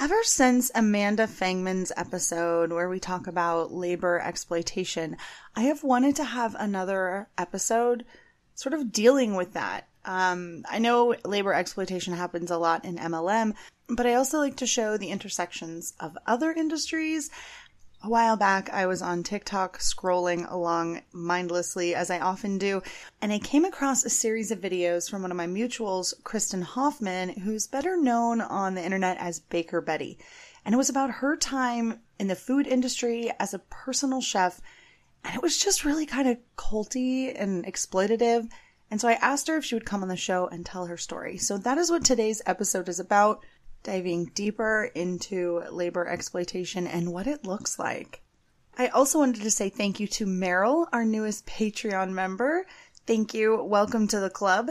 Ever 0.00 0.22
since 0.22 0.70
Amanda 0.76 1.26
Fangman's 1.26 1.90
episode 1.96 2.70
where 2.72 2.88
we 2.88 3.00
talk 3.00 3.26
about 3.26 3.72
labor 3.72 4.20
exploitation, 4.20 5.16
I 5.56 5.62
have 5.62 5.82
wanted 5.82 6.14
to 6.16 6.24
have 6.24 6.54
another 6.56 7.28
episode 7.36 8.04
sort 8.54 8.74
of 8.74 8.92
dealing 8.92 9.34
with 9.34 9.54
that. 9.54 9.88
Um, 10.04 10.64
I 10.70 10.78
know 10.78 11.16
labor 11.24 11.52
exploitation 11.52 12.12
happens 12.12 12.52
a 12.52 12.58
lot 12.58 12.84
in 12.84 12.96
MLM, 12.96 13.54
but 13.88 14.06
I 14.06 14.14
also 14.14 14.38
like 14.38 14.54
to 14.58 14.68
show 14.68 14.96
the 14.96 15.10
intersections 15.10 15.94
of 15.98 16.16
other 16.28 16.52
industries 16.52 17.28
a 18.02 18.08
while 18.08 18.36
back, 18.36 18.70
I 18.70 18.86
was 18.86 19.02
on 19.02 19.22
TikTok 19.24 19.78
scrolling 19.78 20.50
along 20.50 21.02
mindlessly, 21.12 21.94
as 21.96 22.10
I 22.10 22.20
often 22.20 22.56
do, 22.56 22.80
and 23.20 23.32
I 23.32 23.40
came 23.40 23.64
across 23.64 24.04
a 24.04 24.10
series 24.10 24.52
of 24.52 24.60
videos 24.60 25.10
from 25.10 25.22
one 25.22 25.32
of 25.32 25.36
my 25.36 25.48
mutuals, 25.48 26.14
Kristin 26.22 26.62
Hoffman, 26.62 27.30
who's 27.40 27.66
better 27.66 27.96
known 27.96 28.40
on 28.40 28.74
the 28.74 28.84
internet 28.84 29.16
as 29.18 29.40
Baker 29.40 29.80
Bettie. 29.80 30.18
And 30.64 30.74
it 30.74 30.78
was 30.78 30.88
about 30.88 31.10
her 31.10 31.36
time 31.36 32.00
in 32.20 32.28
the 32.28 32.36
food 32.36 32.68
industry 32.68 33.32
as 33.40 33.52
a 33.52 33.58
personal 33.58 34.20
chef. 34.20 34.60
And 35.24 35.34
it 35.34 35.42
was 35.42 35.58
just 35.58 35.84
really 35.84 36.06
kind 36.06 36.28
of 36.28 36.38
culty 36.56 37.34
and 37.34 37.64
exploitative. 37.64 38.48
And 38.90 39.00
so 39.00 39.08
I 39.08 39.14
asked 39.14 39.48
her 39.48 39.56
if 39.56 39.64
she 39.64 39.74
would 39.74 39.86
come 39.86 40.02
on 40.02 40.08
the 40.08 40.16
show 40.16 40.46
and 40.46 40.64
tell 40.64 40.86
her 40.86 40.96
story. 40.96 41.36
So 41.36 41.58
that 41.58 41.78
is 41.78 41.90
what 41.90 42.04
today's 42.04 42.42
episode 42.46 42.88
is 42.88 43.00
about 43.00 43.44
diving 43.82 44.26
deeper 44.34 44.90
into 44.94 45.62
labor 45.70 46.06
exploitation 46.06 46.86
and 46.86 47.12
what 47.12 47.26
it 47.26 47.46
looks 47.46 47.78
like. 47.78 48.22
I 48.76 48.88
also 48.88 49.18
wanted 49.18 49.42
to 49.42 49.50
say 49.50 49.68
thank 49.68 49.98
you 49.98 50.06
to 50.06 50.26
Meryl, 50.26 50.86
our 50.92 51.04
newest 51.04 51.46
Patreon 51.46 52.10
member. 52.10 52.66
Thank 53.06 53.34
you. 53.34 53.62
Welcome 53.62 54.06
to 54.08 54.20
the 54.20 54.30
club. 54.30 54.70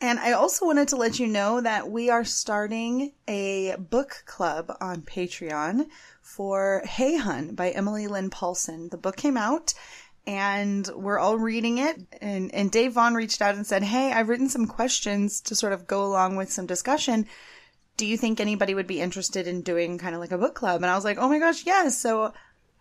And 0.00 0.18
I 0.18 0.32
also 0.32 0.66
wanted 0.66 0.88
to 0.88 0.96
let 0.96 1.18
you 1.18 1.26
know 1.26 1.62
that 1.62 1.90
we 1.90 2.10
are 2.10 2.24
starting 2.24 3.12
a 3.26 3.76
book 3.76 4.24
club 4.26 4.76
on 4.78 5.00
Patreon 5.00 5.86
for 6.20 6.82
Hey 6.84 7.16
Hun 7.16 7.54
by 7.54 7.70
Emily 7.70 8.06
Lynn 8.06 8.28
Paulson. 8.28 8.90
The 8.90 8.98
book 8.98 9.16
came 9.16 9.38
out 9.38 9.72
and 10.26 10.86
we're 10.94 11.18
all 11.18 11.38
reading 11.38 11.78
it. 11.78 11.96
And, 12.20 12.54
and 12.54 12.70
Dave 12.70 12.92
Vaughn 12.92 13.14
reached 13.14 13.40
out 13.40 13.54
and 13.54 13.66
said, 13.66 13.84
Hey, 13.84 14.12
I've 14.12 14.28
written 14.28 14.50
some 14.50 14.66
questions 14.66 15.40
to 15.42 15.54
sort 15.54 15.72
of 15.72 15.86
go 15.86 16.04
along 16.04 16.36
with 16.36 16.52
some 16.52 16.66
discussion 16.66 17.26
do 17.96 18.06
you 18.06 18.16
think 18.16 18.40
anybody 18.40 18.74
would 18.74 18.86
be 18.86 19.00
interested 19.00 19.46
in 19.46 19.62
doing 19.62 19.98
kind 19.98 20.14
of 20.14 20.20
like 20.20 20.32
a 20.32 20.38
book 20.38 20.54
club? 20.54 20.82
And 20.82 20.90
I 20.90 20.94
was 20.94 21.04
like, 21.04 21.18
oh 21.18 21.28
my 21.28 21.38
gosh, 21.38 21.64
yes. 21.64 21.98
So 21.98 22.32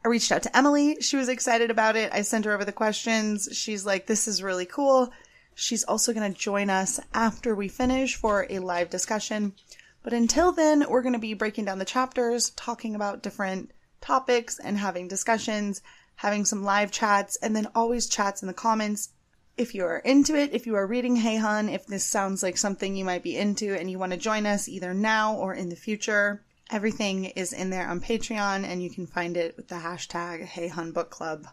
I 0.04 0.08
reached 0.08 0.32
out 0.32 0.44
to 0.44 0.58
Emily. 0.58 0.98
She 1.02 1.18
was 1.18 1.30
excited 1.30 1.72
about 1.72 1.96
it. 1.96 2.12
I 2.14 2.22
sent 2.22 2.46
her 2.46 2.54
over 2.54 2.66
the 2.66 2.72
questions. 2.72 3.50
She's 3.52 3.86
like, 3.86 4.08
this 4.08 4.28
is 4.28 4.44
really 4.44 4.66
cool. 4.66 5.12
She's 5.56 5.86
also 5.86 6.14
going 6.14 6.32
to 6.32 6.40
join 6.40 6.70
us 6.70 7.00
after 7.14 7.56
we 7.56 7.70
finish 7.70 8.16
for 8.16 8.46
a 8.50 8.60
live 8.60 8.90
discussion. 8.90 9.54
But 10.04 10.14
until 10.14 10.52
then, 10.52 10.86
we're 10.90 11.02
going 11.02 11.14
to 11.14 11.20
be 11.20 11.34
breaking 11.34 11.66
down 11.66 11.80
the 11.80 11.86
chapters, 11.86 12.52
talking 12.52 12.94
about 12.94 13.24
different 13.24 13.72
topics 14.02 14.60
and 14.60 14.78
having 14.78 15.08
discussions, 15.08 15.82
having 16.18 16.46
some 16.46 16.64
live 16.64 16.92
chats, 16.92 17.38
and 17.42 17.56
then 17.56 17.70
always 17.74 18.08
chats 18.08 18.44
in 18.44 18.48
the 18.48 18.54
comments 18.54 19.10
if 19.58 19.74
you 19.74 19.86
are 19.86 20.00
into 20.00 20.36
it, 20.36 20.54
if 20.54 20.66
you 20.66 20.76
are 20.76 20.86
reading 20.86 21.16
Hey 21.16 21.38
Hun, 21.38 21.70
if 21.70 21.86
this 21.86 22.04
sounds 22.04 22.44
like 22.44 22.58
something 22.58 22.96
you 22.96 23.06
might 23.06 23.24
be 23.24 23.38
into 23.38 23.74
and 23.74 23.90
you 23.90 23.98
want 23.98 24.12
to 24.12 24.18
join 24.18 24.46
us 24.46 24.68
either 24.68 24.94
now 24.94 25.36
or 25.36 25.54
in 25.54 25.70
the 25.70 25.78
future, 25.78 26.44
everything 26.70 27.26
is 27.26 27.54
in 27.54 27.70
there 27.70 27.88
on 27.88 28.02
Patreon 28.02 28.66
and 28.66 28.84
you 28.84 28.90
can 28.90 29.08
find 29.08 29.38
it 29.38 29.56
with 29.56 29.70
the 29.70 29.76
hashtag 29.76 30.44
Hey 30.44 30.68
Hun 30.68 30.92
Book 30.92 31.10
Club 31.10 31.48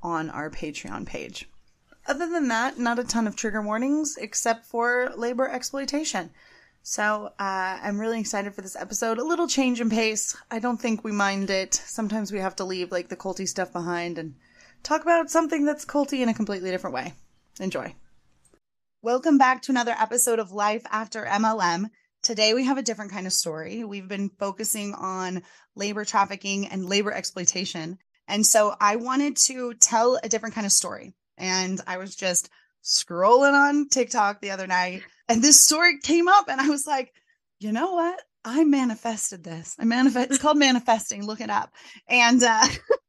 on 0.00 0.30
our 0.30 0.48
Patreon 0.48 1.06
page. 1.06 1.48
Other 2.06 2.28
than 2.28 2.48
that, 2.48 2.78
not 2.78 3.00
a 3.00 3.04
ton 3.04 3.26
of 3.26 3.34
trigger 3.34 3.62
warnings 3.62 4.16
except 4.16 4.66
for 4.66 5.10
labor 5.16 5.48
exploitation. 5.48 6.30
So 6.82 7.32
uh, 7.38 7.78
I'm 7.82 7.98
really 7.98 8.20
excited 8.20 8.54
for 8.54 8.60
this 8.60 8.76
episode. 8.76 9.18
A 9.18 9.24
little 9.24 9.48
change 9.48 9.80
in 9.80 9.90
pace. 9.90 10.36
I 10.52 10.60
don't 10.60 10.80
think 10.80 11.02
we 11.02 11.12
mind 11.12 11.50
it. 11.50 11.74
Sometimes 11.74 12.30
we 12.30 12.38
have 12.38 12.54
to 12.56 12.64
leave 12.64 12.92
like 12.92 13.08
the 13.08 13.16
culty 13.16 13.48
stuff 13.48 13.72
behind 13.72 14.18
and 14.18 14.34
talk 14.84 15.02
about 15.02 15.30
something 15.30 15.64
that's 15.64 15.84
culty 15.84 16.20
in 16.20 16.28
a 16.28 16.34
completely 16.34 16.70
different 16.70 16.94
way. 16.94 17.14
Enjoy. 17.60 17.94
Welcome 19.00 19.38
back 19.38 19.62
to 19.62 19.72
another 19.72 19.94
episode 19.98 20.38
of 20.38 20.50
Life 20.50 20.82
After 20.90 21.24
MLM. 21.24 21.90
Today 22.22 22.52
we 22.52 22.64
have 22.64 22.78
a 22.78 22.82
different 22.82 23.12
kind 23.12 23.26
of 23.26 23.32
story. 23.32 23.84
We've 23.84 24.08
been 24.08 24.30
focusing 24.38 24.94
on 24.94 25.42
labor 25.76 26.04
trafficking 26.04 26.66
and 26.66 26.86
labor 26.86 27.12
exploitation. 27.12 27.98
And 28.26 28.44
so 28.44 28.74
I 28.80 28.96
wanted 28.96 29.36
to 29.36 29.74
tell 29.74 30.18
a 30.22 30.28
different 30.28 30.54
kind 30.54 30.66
of 30.66 30.72
story. 30.72 31.14
And 31.38 31.80
I 31.86 31.98
was 31.98 32.16
just 32.16 32.50
scrolling 32.82 33.52
on 33.52 33.88
TikTok 33.88 34.40
the 34.40 34.50
other 34.50 34.66
night 34.66 35.02
and 35.28 35.42
this 35.42 35.60
story 35.60 35.98
came 36.02 36.28
up 36.28 36.48
and 36.48 36.60
I 36.60 36.68
was 36.68 36.86
like, 36.86 37.12
you 37.60 37.72
know 37.72 37.92
what? 37.92 38.20
I 38.44 38.64
manifested 38.64 39.44
this. 39.44 39.76
I 39.78 39.84
manifest 39.84 40.30
it's 40.30 40.38
called 40.38 40.58
manifesting. 40.58 41.24
Look 41.24 41.40
it 41.40 41.50
up. 41.50 41.72
And 42.08 42.42
uh 42.42 42.66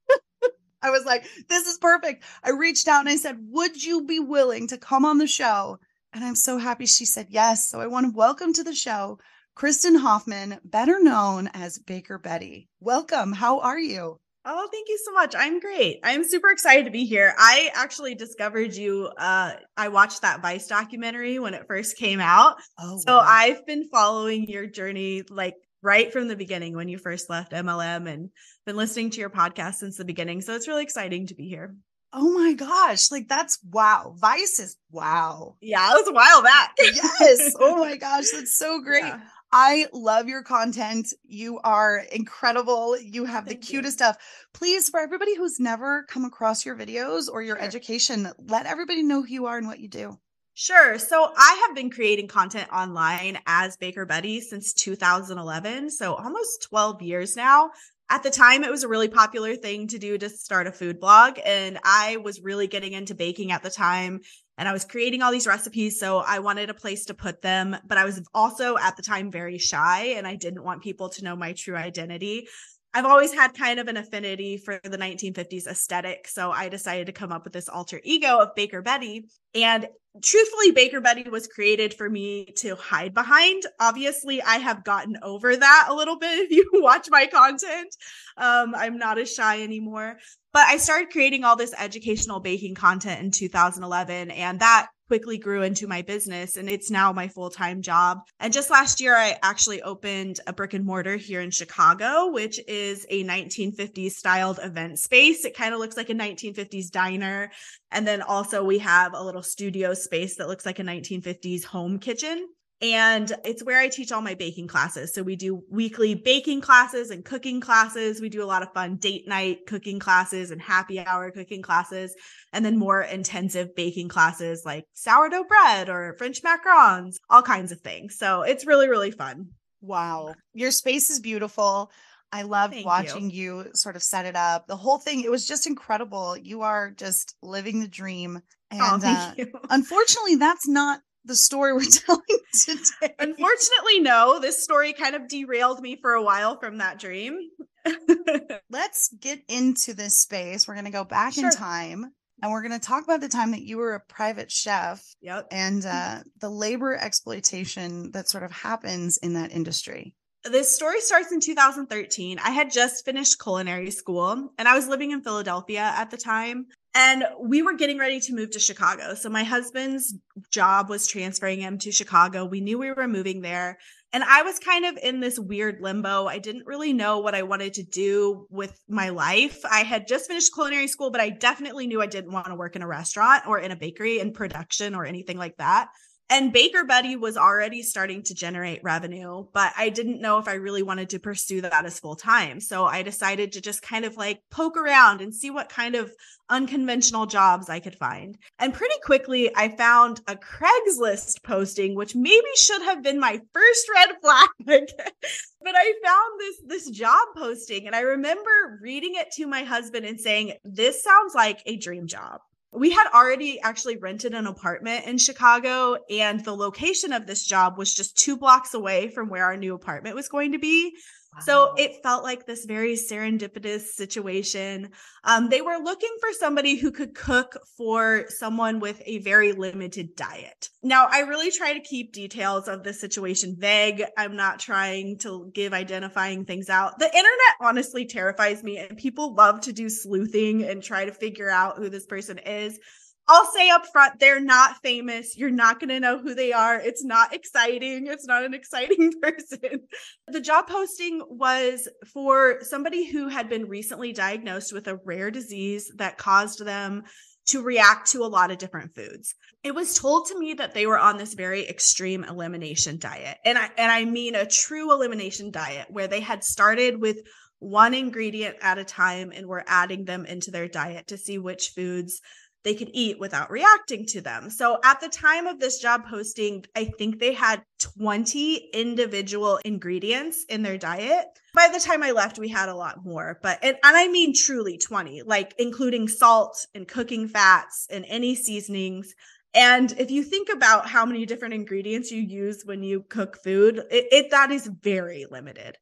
I 0.85 0.91
was 0.91 1.03
like, 1.03 1.25
this 1.49 1.65
is 1.65 1.79
perfect. 1.79 2.23
I 2.43 2.51
reached 2.51 2.87
out 2.87 2.99
and 2.99 3.09
I 3.09 3.15
said, 3.15 3.37
would 3.49 3.83
you 3.83 4.05
be 4.05 4.19
willing 4.19 4.67
to 4.67 4.77
come 4.77 5.03
on 5.03 5.17
the 5.17 5.25
show? 5.25 5.79
And 6.13 6.23
I'm 6.23 6.35
so 6.35 6.59
happy 6.59 6.85
she 6.85 7.05
said 7.05 7.27
yes. 7.31 7.67
So 7.67 7.81
I 7.81 7.87
want 7.87 8.05
to 8.05 8.15
welcome 8.15 8.53
to 8.53 8.63
the 8.63 8.75
show 8.75 9.17
Kristin 9.57 9.99
Hoffman, 9.99 10.59
better 10.63 10.99
known 11.01 11.49
as 11.55 11.79
Baker 11.79 12.19
Bettie. 12.19 12.69
Welcome. 12.79 13.33
How 13.33 13.61
are 13.61 13.79
you? 13.79 14.19
Oh, 14.45 14.69
thank 14.71 14.87
you 14.87 14.99
so 15.03 15.11
much. 15.11 15.33
I'm 15.35 15.59
great. 15.59 16.01
I'm 16.03 16.23
super 16.23 16.51
excited 16.51 16.85
to 16.85 16.91
be 16.91 17.05
here. 17.05 17.33
I 17.35 17.71
actually 17.73 18.13
discovered 18.13 18.75
you. 18.75 19.09
Uh, 19.17 19.53
I 19.75 19.87
watched 19.87 20.21
that 20.21 20.43
Vice 20.43 20.67
documentary 20.67 21.39
when 21.39 21.55
it 21.55 21.65
first 21.67 21.97
came 21.97 22.19
out. 22.19 22.57
Oh, 22.77 22.99
so 22.99 23.17
wow. 23.17 23.25
I've 23.25 23.65
been 23.65 23.89
following 23.89 24.47
your 24.47 24.67
journey 24.67 25.23
like 25.31 25.55
right 25.85 26.11
from 26.11 26.27
the 26.27 26.35
beginning 26.35 26.75
when 26.75 26.89
you 26.89 26.97
first 26.97 27.29
left 27.29 27.51
MLM 27.51 28.09
and 28.11 28.31
been 28.65 28.75
listening 28.75 29.11
to 29.11 29.19
your 29.19 29.29
podcast 29.29 29.75
since 29.75 29.97
the 29.97 30.03
beginning. 30.03 30.41
So 30.41 30.55
it's 30.55 30.67
really 30.67 30.83
exciting 30.83 31.27
to 31.27 31.35
be 31.35 31.47
here. 31.47 31.75
Oh 32.11 32.33
my 32.33 32.53
gosh, 32.53 33.11
like 33.11 33.27
that's 33.27 33.59
wow. 33.69 34.15
Vice 34.17 34.59
is 34.59 34.77
wow. 34.89 35.57
Yeah, 35.61 35.91
it 35.91 35.93
was 35.93 36.07
a 36.07 36.13
while 36.13 36.41
back. 36.41 36.73
yes. 36.79 37.53
Oh 37.59 37.77
my 37.77 37.97
gosh, 37.97 38.25
that's 38.33 38.57
so 38.57 38.81
great. 38.83 39.03
Yeah. 39.03 39.19
I 39.51 39.85
love 39.93 40.27
your 40.27 40.41
content. 40.41 41.07
You 41.23 41.59
are 41.63 42.03
incredible. 42.11 42.99
You 42.99 43.25
have 43.25 43.45
Thank 43.45 43.61
the 43.61 43.67
cutest 43.67 43.99
you. 43.99 44.05
stuff. 44.05 44.17
Please, 44.53 44.89
for 44.89 44.99
everybody 44.99 45.37
who's 45.37 45.59
never 45.59 46.03
come 46.09 46.25
across 46.25 46.65
your 46.65 46.75
videos 46.75 47.29
or 47.31 47.43
your 47.43 47.57
sure. 47.57 47.63
education, 47.63 48.31
let 48.39 48.65
everybody 48.65 49.03
know 49.03 49.21
who 49.21 49.29
you 49.29 49.45
are 49.45 49.57
and 49.57 49.67
what 49.67 49.79
you 49.79 49.87
do. 49.87 50.17
Sure. 50.57 50.97
So 50.97 51.31
I 51.35 51.65
have 51.67 51.75
been 51.75 51.89
creating 51.89 52.29
content 52.29 52.71
online 52.71 53.37
as 53.45 53.75
Baker 53.75 54.05
Bettie 54.05 54.39
since 54.39 54.71
2011. 54.71 55.89
So 55.89 56.15
almost 56.15 56.63
12 56.63 57.01
years 57.01 57.35
now. 57.35 57.71
At 58.09 58.23
the 58.23 58.29
time, 58.29 58.63
it 58.63 58.71
was 58.71 58.83
a 58.83 58.87
really 58.87 59.09
popular 59.09 59.55
thing 59.55 59.87
to 59.87 59.99
do 59.99 60.17
to 60.17 60.29
start 60.29 60.67
a 60.67 60.71
food 60.71 61.01
blog. 61.01 61.39
And 61.45 61.77
I 61.83 62.17
was 62.17 62.39
really 62.39 62.67
getting 62.67 62.93
into 62.93 63.15
baking 63.15 63.51
at 63.51 63.63
the 63.63 63.69
time 63.69 64.21
and 64.57 64.69
I 64.69 64.71
was 64.71 64.85
creating 64.85 65.21
all 65.21 65.31
these 65.31 65.47
recipes. 65.47 65.99
So 65.99 66.19
I 66.19 66.39
wanted 66.39 66.69
a 66.69 66.73
place 66.73 67.03
to 67.05 67.13
put 67.13 67.41
them. 67.41 67.75
But 67.85 67.97
I 67.97 68.05
was 68.05 68.21
also 68.33 68.77
at 68.77 68.95
the 68.95 69.03
time 69.03 69.31
very 69.31 69.57
shy 69.57 70.13
and 70.15 70.25
I 70.25 70.35
didn't 70.35 70.63
want 70.63 70.83
people 70.83 71.09
to 71.09 71.23
know 71.25 71.35
my 71.35 71.51
true 71.51 71.75
identity. 71.75 72.47
I've 72.93 73.05
always 73.05 73.33
had 73.33 73.53
kind 73.55 73.77
of 73.77 73.89
an 73.89 73.97
affinity 73.97 74.55
for 74.55 74.79
the 74.81 74.97
1950s 74.97 75.67
aesthetic. 75.67 76.29
So 76.29 76.51
I 76.51 76.69
decided 76.69 77.07
to 77.07 77.11
come 77.11 77.33
up 77.33 77.43
with 77.43 77.51
this 77.51 77.67
alter 77.67 77.99
ego 78.05 78.39
of 78.39 78.55
Baker 78.55 78.81
Bettie. 78.81 79.25
And 79.53 79.87
truthfully, 80.21 80.71
Baker 80.71 81.01
Bettie 81.01 81.29
was 81.29 81.47
created 81.47 81.93
for 81.93 82.09
me 82.09 82.45
to 82.57 82.75
hide 82.75 83.13
behind. 83.13 83.63
Obviously, 83.79 84.41
I 84.41 84.57
have 84.57 84.83
gotten 84.83 85.17
over 85.21 85.55
that 85.55 85.87
a 85.89 85.93
little 85.93 86.17
bit 86.17 86.39
if 86.49 86.51
you 86.51 86.69
watch 86.75 87.07
my 87.09 87.27
content. 87.27 87.95
Um, 88.37 88.73
I'm 88.75 88.97
not 88.97 89.17
as 89.17 89.33
shy 89.33 89.61
anymore. 89.61 90.17
But 90.53 90.67
I 90.67 90.77
started 90.77 91.09
creating 91.11 91.43
all 91.43 91.57
this 91.57 91.73
educational 91.77 92.39
baking 92.39 92.75
content 92.75 93.21
in 93.21 93.31
2011, 93.31 94.31
and 94.31 94.59
that 94.61 94.87
quickly 95.07 95.37
grew 95.37 95.61
into 95.61 95.87
my 95.87 96.01
business 96.01 96.57
and 96.57 96.69
it's 96.69 96.89
now 96.89 97.11
my 97.11 97.27
full-time 97.27 97.81
job. 97.81 98.19
And 98.39 98.51
just 98.51 98.69
last 98.69 98.99
year 98.99 99.15
I 99.15 99.37
actually 99.43 99.81
opened 99.81 100.39
a 100.47 100.53
brick 100.53 100.73
and 100.73 100.85
mortar 100.85 101.15
here 101.15 101.41
in 101.41 101.51
Chicago, 101.51 102.31
which 102.31 102.59
is 102.67 103.05
a 103.09 103.23
1950s 103.23 104.11
styled 104.11 104.59
event 104.61 104.99
space. 104.99 105.45
It 105.45 105.55
kind 105.55 105.73
of 105.73 105.79
looks 105.79 105.97
like 105.97 106.09
a 106.09 106.15
1950s 106.15 106.89
diner. 106.89 107.51
And 107.91 108.07
then 108.07 108.21
also 108.21 108.63
we 108.63 108.79
have 108.79 109.13
a 109.13 109.23
little 109.23 109.43
studio 109.43 109.93
space 109.93 110.37
that 110.37 110.47
looks 110.47 110.65
like 110.65 110.79
a 110.79 110.83
1950s 110.83 111.63
home 111.63 111.99
kitchen. 111.99 112.47
And 112.81 113.31
it's 113.45 113.63
where 113.63 113.79
I 113.79 113.87
teach 113.87 114.11
all 114.11 114.21
my 114.21 114.33
baking 114.33 114.67
classes. 114.67 115.13
So 115.13 115.23
we 115.23 115.37
do 115.37 115.63
weekly 115.71 116.13
baking 116.13 116.59
classes 116.59 117.09
and 117.09 117.23
cooking 117.23 117.61
classes. 117.61 118.19
We 118.19 118.27
do 118.27 118.43
a 118.43 118.45
lot 118.45 118.63
of 118.63 118.73
fun 118.73 118.97
date 118.97 119.27
night 119.27 119.65
cooking 119.65 119.97
classes 119.97 120.51
and 120.51 120.61
happy 120.61 120.99
hour 120.99 121.31
cooking 121.31 121.61
classes, 121.61 122.13
and 122.51 122.65
then 122.65 122.77
more 122.77 123.01
intensive 123.01 123.75
baking 123.75 124.09
classes 124.09 124.63
like 124.65 124.85
sourdough 124.93 125.45
bread 125.45 125.89
or 125.89 126.15
French 126.17 126.41
macarons, 126.43 127.15
all 127.29 127.41
kinds 127.41 127.71
of 127.71 127.79
things. 127.79 128.17
So 128.17 128.41
it's 128.41 128.65
really, 128.65 128.89
really 128.89 129.11
fun. 129.11 129.47
Wow. 129.81 130.35
Your 130.53 130.71
space 130.71 131.09
is 131.09 131.19
beautiful. 131.21 131.91
I 132.31 132.41
loved 132.41 132.73
Thank 132.73 132.85
watching 132.85 133.29
you. 133.29 133.67
sort 133.73 133.95
of 133.95 134.03
set 134.03 134.25
it 134.25 134.35
up. 134.35 134.67
The 134.67 134.75
whole 134.75 134.97
thing, 134.97 135.21
it 135.21 135.31
was 135.31 135.47
just 135.47 135.67
incredible. 135.67 136.35
You 136.35 136.63
are 136.63 136.91
just 136.91 137.35
living 137.41 137.79
the 137.79 137.87
dream. 137.87 138.41
And 138.71 138.81
oh, 138.81 138.99
uh, 139.07 139.33
you. 139.37 139.51
unfortunately, 139.69 140.35
that's 140.35 140.67
not 140.67 140.99
the 141.25 141.35
story 141.35 141.73
we're 141.73 141.81
telling 141.91 142.21
today. 142.53 143.15
Unfortunately, 143.19 143.99
no. 143.99 144.39
This 144.39 144.63
story 144.63 144.93
kind 144.93 145.15
of 145.15 145.27
derailed 145.27 145.81
me 145.81 145.97
for 146.01 146.13
a 146.13 146.23
while 146.23 146.59
from 146.59 146.77
that 146.77 146.99
dream. 146.99 147.39
Let's 148.69 149.09
get 149.19 149.41
into 149.47 149.93
this 149.93 150.17
space. 150.17 150.67
We're 150.67 150.75
going 150.75 150.85
to 150.85 150.91
go 150.91 151.03
back 151.03 151.33
Sure. 151.33 151.49
in 151.49 151.51
time 151.51 152.11
and 152.41 152.51
we're 152.51 152.61
going 152.61 152.79
to 152.79 152.85
talk 152.85 153.03
about 153.03 153.21
the 153.21 153.29
time 153.29 153.51
that 153.51 153.61
you 153.61 153.77
were 153.77 153.95
a 153.95 153.99
private 153.99 154.51
chef 154.51 155.03
yep. 155.21 155.47
and 155.51 155.85
uh, 155.85 156.19
the 156.41 156.49
labor 156.49 156.95
exploitation 156.95 158.11
that 158.11 158.29
sort 158.29 158.43
of 158.43 158.51
happens 158.51 159.17
in 159.17 159.33
that 159.33 159.51
industry. 159.51 160.13
This 160.43 160.75
story 160.75 161.01
starts 161.01 161.31
in 161.31 161.39
2013. 161.39 162.37
I 162.37 162.51
had 162.51 162.71
just 162.71 163.03
finished 163.03 163.41
culinary 163.41 163.89
school 163.89 164.51
and 164.59 164.67
I 164.67 164.75
was 164.75 164.87
living 164.87 165.11
in 165.11 165.23
Philadelphia 165.23 165.91
at 165.95 166.11
the 166.11 166.17
time. 166.17 166.67
And 166.97 167.25
we 167.41 167.61
were 167.61 167.73
getting 167.73 167.97
ready 167.97 168.21
to 168.21 168.33
move 168.33 168.51
to 168.51 168.59
Chicago. 168.59 169.15
So 169.15 169.29
my 169.29 169.43
husband's 169.43 170.15
job 170.49 170.89
was 170.89 171.05
transferring 171.05 171.59
him 171.59 171.77
to 171.79 171.91
Chicago. 171.91 172.45
We 172.45 172.61
knew 172.61 172.79
we 172.79 172.91
were 172.93 173.07
moving 173.07 173.41
there. 173.41 173.77
And 174.13 174.23
I 174.23 174.43
was 174.43 174.59
kind 174.59 174.85
of 174.85 174.97
in 175.03 175.19
this 175.19 175.37
weird 175.37 175.81
limbo. 175.81 176.25
I 176.27 176.39
didn't 176.39 176.65
really 176.65 176.93
know 176.93 177.19
what 177.19 177.35
I 177.35 177.43
wanted 177.43 177.73
to 177.73 177.83
do 177.83 178.47
with 178.49 178.79
my 178.87 179.09
life. 179.09 179.59
I 179.69 179.83
had 179.83 180.07
just 180.07 180.27
finished 180.27 180.53
culinary 180.53 180.87
school, 180.87 181.11
but 181.11 181.19
I 181.19 181.31
definitely 181.31 181.85
knew 181.85 182.01
I 182.01 182.05
didn't 182.05 182.31
want 182.31 182.47
to 182.47 182.55
work 182.55 182.77
in 182.77 182.81
a 182.81 182.87
restaurant 182.87 183.45
or 183.45 183.59
in 183.59 183.71
a 183.71 183.75
bakery 183.75 184.21
in 184.21 184.31
production 184.31 184.95
or 184.95 185.03
anything 185.03 185.37
like 185.37 185.57
that. 185.57 185.89
And 186.27 186.51
Baker 186.51 186.83
Bettie 186.83 187.15
was 187.15 187.37
already 187.37 187.83
starting 187.83 188.23
to 188.23 188.33
generate 188.33 188.83
revenue, 188.83 189.45
but 189.53 189.73
I 189.77 189.89
didn't 189.89 190.21
know 190.21 190.39
if 190.39 190.47
I 190.47 190.55
really 190.55 190.81
wanted 190.81 191.11
to 191.11 191.19
pursue 191.19 191.61
that 191.61 191.85
as 191.85 191.99
full 191.99 192.15
time. 192.15 192.59
So 192.59 192.85
I 192.85 193.03
decided 193.03 193.51
to 193.51 193.61
just 193.61 193.83
kind 193.83 194.05
of 194.05 194.17
like 194.17 194.41
poke 194.49 194.75
around 194.75 195.21
and 195.21 195.35
see 195.35 195.51
what 195.51 195.69
kind 195.69 195.93
of 195.93 196.11
unconventional 196.49 197.27
jobs 197.27 197.69
I 197.69 197.79
could 197.79 197.95
find. 197.95 198.39
And 198.57 198.73
pretty 198.73 198.95
quickly, 199.03 199.55
I 199.55 199.69
found 199.69 200.19
a 200.27 200.35
Craigslist 200.35 201.43
posting, 201.43 201.93
which 201.93 202.15
maybe 202.15 202.47
should 202.55 202.81
have 202.81 203.03
been 203.03 203.19
my 203.19 203.39
first 203.53 203.87
red 203.93 204.09
flag. 204.19 204.49
but 204.65 205.75
I 205.75 205.93
found 206.03 206.39
this 206.39 206.61
this 206.65 206.89
job 206.89 207.27
posting 207.37 207.85
and 207.85 207.95
I 207.95 208.01
remember 208.01 208.79
reading 208.81 209.13
it 209.15 209.27
to 209.33 209.45
my 209.45 209.63
husband 209.63 210.07
and 210.07 210.19
saying, 210.19 210.53
"This 210.63 211.03
sounds 211.03 211.35
like 211.35 211.61
a 211.67 211.77
dream 211.77 212.07
job." 212.07 212.41
We 212.75 212.91
had 212.91 213.07
already 213.13 213.59
actually 213.61 213.97
rented 213.97 214.33
an 214.33 214.47
apartment 214.47 215.05
in 215.05 215.17
Chicago, 215.17 215.97
and 216.09 216.43
the 216.43 216.55
location 216.55 217.13
of 217.13 217.25
this 217.25 217.45
job 217.45 217.77
was 217.77 217.93
just 217.93 218.17
two 218.17 218.37
blocks 218.37 218.73
away 218.73 219.09
from 219.09 219.29
where 219.29 219.45
our 219.45 219.57
new 219.57 219.73
apartment 219.73 220.15
was 220.15 220.27
going 220.27 220.51
to 220.51 220.59
be. 220.59 220.95
So 221.41 221.73
it 221.77 222.01
felt 222.03 222.23
like 222.23 222.45
this 222.45 222.65
very 222.65 222.95
serendipitous 222.95 223.81
situation. 223.81 224.91
Um, 225.23 225.49
they 225.49 225.61
were 225.61 225.77
looking 225.77 226.15
for 226.19 226.31
somebody 226.33 226.75
who 226.75 226.91
could 226.91 227.15
cook 227.15 227.57
for 227.77 228.25
someone 228.29 228.79
with 228.79 229.01
a 229.05 229.19
very 229.19 229.51
limited 229.51 230.15
diet. 230.15 230.69
Now, 230.83 231.07
I 231.09 231.21
really 231.21 231.51
try 231.51 231.73
to 231.73 231.79
keep 231.79 232.13
details 232.13 232.67
of 232.67 232.83
the 232.83 232.93
situation 232.93 233.55
vague. 233.57 234.03
I'm 234.17 234.35
not 234.35 234.59
trying 234.59 235.17
to 235.19 235.51
give 235.53 235.73
identifying 235.73 236.45
things 236.45 236.69
out. 236.69 236.99
The 236.99 237.07
internet 237.07 237.55
honestly 237.61 238.05
terrifies 238.05 238.63
me, 238.63 238.77
and 238.77 238.97
people 238.97 239.33
love 239.33 239.61
to 239.61 239.73
do 239.73 239.89
sleuthing 239.89 240.63
and 240.63 240.81
try 240.81 241.05
to 241.05 241.11
figure 241.11 241.49
out 241.49 241.77
who 241.77 241.89
this 241.89 242.05
person 242.05 242.37
is. 242.39 242.79
I'll 243.27 243.45
say 243.45 243.69
up 243.69 243.87
front, 243.87 244.19
they're 244.19 244.39
not 244.39 244.81
famous. 244.83 245.35
You're 245.35 245.49
not 245.49 245.79
going 245.79 245.89
to 245.89 245.99
know 245.99 246.19
who 246.19 246.35
they 246.35 246.53
are. 246.53 246.79
It's 246.79 247.03
not 247.03 247.33
exciting. 247.33 248.07
It's 248.07 248.27
not 248.27 248.43
an 248.43 248.53
exciting 248.53 249.13
person. 249.21 249.81
The 250.27 250.41
job 250.41 250.67
posting 250.67 251.21
was 251.27 251.87
for 252.13 252.59
somebody 252.61 253.05
who 253.05 253.27
had 253.27 253.49
been 253.49 253.67
recently 253.67 254.13
diagnosed 254.13 254.73
with 254.73 254.87
a 254.87 254.99
rare 255.03 255.31
disease 255.31 255.91
that 255.97 256.17
caused 256.17 256.63
them 256.63 257.03
to 257.47 257.61
react 257.61 258.11
to 258.11 258.23
a 258.23 258.27
lot 258.27 258.51
of 258.51 258.57
different 258.57 258.95
foods. 258.95 259.35
It 259.63 259.75
was 259.75 259.97
told 259.97 260.27
to 260.27 260.39
me 260.39 260.55
that 260.55 260.73
they 260.73 260.87
were 260.87 260.97
on 260.97 261.17
this 261.17 261.33
very 261.33 261.67
extreme 261.67 262.23
elimination 262.23 262.97
diet. 262.97 263.37
And 263.45 263.57
I 263.57 263.69
and 263.77 263.91
I 263.91 264.05
mean 264.05 264.35
a 264.35 264.47
true 264.47 264.91
elimination 264.91 265.51
diet 265.51 265.87
where 265.89 266.07
they 266.07 266.21
had 266.21 266.43
started 266.43 266.99
with 266.99 267.19
one 267.59 267.93
ingredient 267.93 268.57
at 268.61 268.77
a 268.77 268.83
time 268.83 269.31
and 269.33 269.47
were 269.47 269.63
adding 269.67 270.05
them 270.05 270.25
into 270.25 270.51
their 270.51 270.67
diet 270.67 271.07
to 271.07 271.17
see 271.17 271.37
which 271.37 271.69
foods 271.75 272.21
they 272.65 272.75
could 272.75 272.89
eat 272.93 273.19
without 273.19 273.51
reacting 273.51 274.05
to 274.07 274.19
them. 274.19 274.49
So 274.49 274.79
at 274.83 274.99
the 274.99 275.07
time 275.07 275.45
of 275.45 275.59
this 275.59 275.79
job 275.79 276.07
posting, 276.09 276.65
I 276.75 276.85
think 276.85 277.19
they 277.19 277.31
had 277.31 277.61
20 277.79 278.55
individual 278.73 279.59
ingredients 279.63 280.43
in 280.49 280.63
their 280.63 280.77
diet. 280.77 281.27
By 281.53 281.69
the 281.71 281.79
time 281.79 282.01
I 282.03 282.11
left, 282.11 282.39
we 282.39 282.49
had 282.49 282.67
a 282.67 282.75
lot 282.75 283.05
more, 283.05 283.39
but 283.41 283.59
and, 283.61 283.77
and 283.83 283.95
I 283.95 284.07
mean 284.07 284.33
truly 284.35 284.77
20, 284.77 285.21
like 285.21 285.53
including 285.59 286.07
salt 286.07 286.65
and 286.73 286.87
cooking 286.87 287.27
fats 287.27 287.87
and 287.89 288.03
any 288.09 288.35
seasonings. 288.35 289.13
And 289.53 289.93
if 289.97 290.11
you 290.11 290.23
think 290.23 290.49
about 290.49 290.89
how 290.89 291.05
many 291.05 291.25
different 291.25 291.53
ingredients 291.53 292.11
you 292.11 292.21
use 292.21 292.63
when 292.65 292.83
you 292.83 293.05
cook 293.07 293.41
food, 293.41 293.77
it, 293.89 294.07
it 294.11 294.31
that 294.31 294.51
is 294.51 294.67
very 294.67 295.25
limited. 295.29 295.77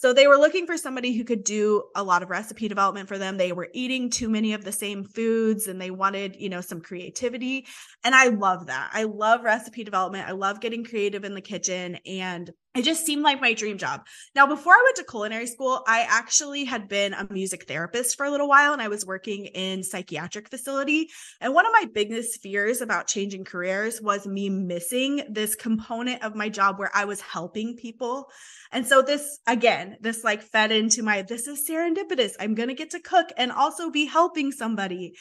So 0.00 0.12
they 0.12 0.28
were 0.28 0.36
looking 0.36 0.64
for 0.64 0.76
somebody 0.76 1.12
who 1.12 1.24
could 1.24 1.42
do 1.42 1.82
a 1.96 2.04
lot 2.04 2.22
of 2.22 2.30
recipe 2.30 2.68
development 2.68 3.08
for 3.08 3.18
them. 3.18 3.36
They 3.36 3.50
were 3.50 3.68
eating 3.72 4.10
too 4.10 4.28
many 4.28 4.52
of 4.52 4.62
the 4.62 4.70
same 4.70 5.02
foods 5.02 5.66
and 5.66 5.80
they 5.80 5.90
wanted, 5.90 6.36
you 6.36 6.48
know, 6.48 6.60
some 6.60 6.80
creativity. 6.80 7.66
And 8.04 8.14
I 8.14 8.28
love 8.28 8.66
that. 8.66 8.90
I 8.92 9.02
love 9.02 9.42
recipe 9.42 9.82
development. 9.82 10.28
I 10.28 10.32
love 10.32 10.60
getting 10.60 10.84
creative 10.84 11.24
in 11.24 11.34
the 11.34 11.40
kitchen 11.40 11.96
and 12.06 12.48
it 12.78 12.84
just 12.84 13.04
seemed 13.04 13.22
like 13.22 13.40
my 13.40 13.54
dream 13.54 13.76
job. 13.76 14.06
Now, 14.36 14.46
before 14.46 14.72
I 14.72 14.82
went 14.84 14.96
to 14.98 15.04
culinary 15.04 15.48
school, 15.48 15.82
I 15.88 16.06
actually 16.08 16.64
had 16.64 16.88
been 16.88 17.12
a 17.12 17.26
music 17.28 17.66
therapist 17.66 18.16
for 18.16 18.24
a 18.24 18.30
little 18.30 18.48
while 18.48 18.72
and 18.72 18.80
I 18.80 18.86
was 18.86 19.04
working 19.04 19.46
in 19.46 19.82
psychiatric 19.82 20.48
facility. 20.48 21.10
And 21.40 21.54
one 21.54 21.66
of 21.66 21.72
my 21.72 21.86
biggest 21.92 22.40
fears 22.40 22.80
about 22.80 23.08
changing 23.08 23.44
careers 23.44 24.00
was 24.00 24.28
me 24.28 24.48
missing 24.48 25.24
this 25.28 25.56
component 25.56 26.22
of 26.22 26.36
my 26.36 26.48
job 26.48 26.78
where 26.78 26.92
I 26.94 27.04
was 27.04 27.20
helping 27.20 27.74
people. 27.74 28.30
And 28.70 28.86
so 28.86 29.02
this 29.02 29.40
again, 29.48 29.96
this 30.00 30.22
like 30.22 30.42
fed 30.42 30.70
into 30.70 31.02
my 31.02 31.22
this 31.22 31.48
is 31.48 31.68
serendipitous. 31.68 32.34
I'm 32.38 32.54
going 32.54 32.68
to 32.68 32.76
get 32.76 32.90
to 32.90 33.00
cook 33.00 33.32
and 33.36 33.50
also 33.50 33.90
be 33.90 34.04
helping 34.04 34.52
somebody 34.52 35.16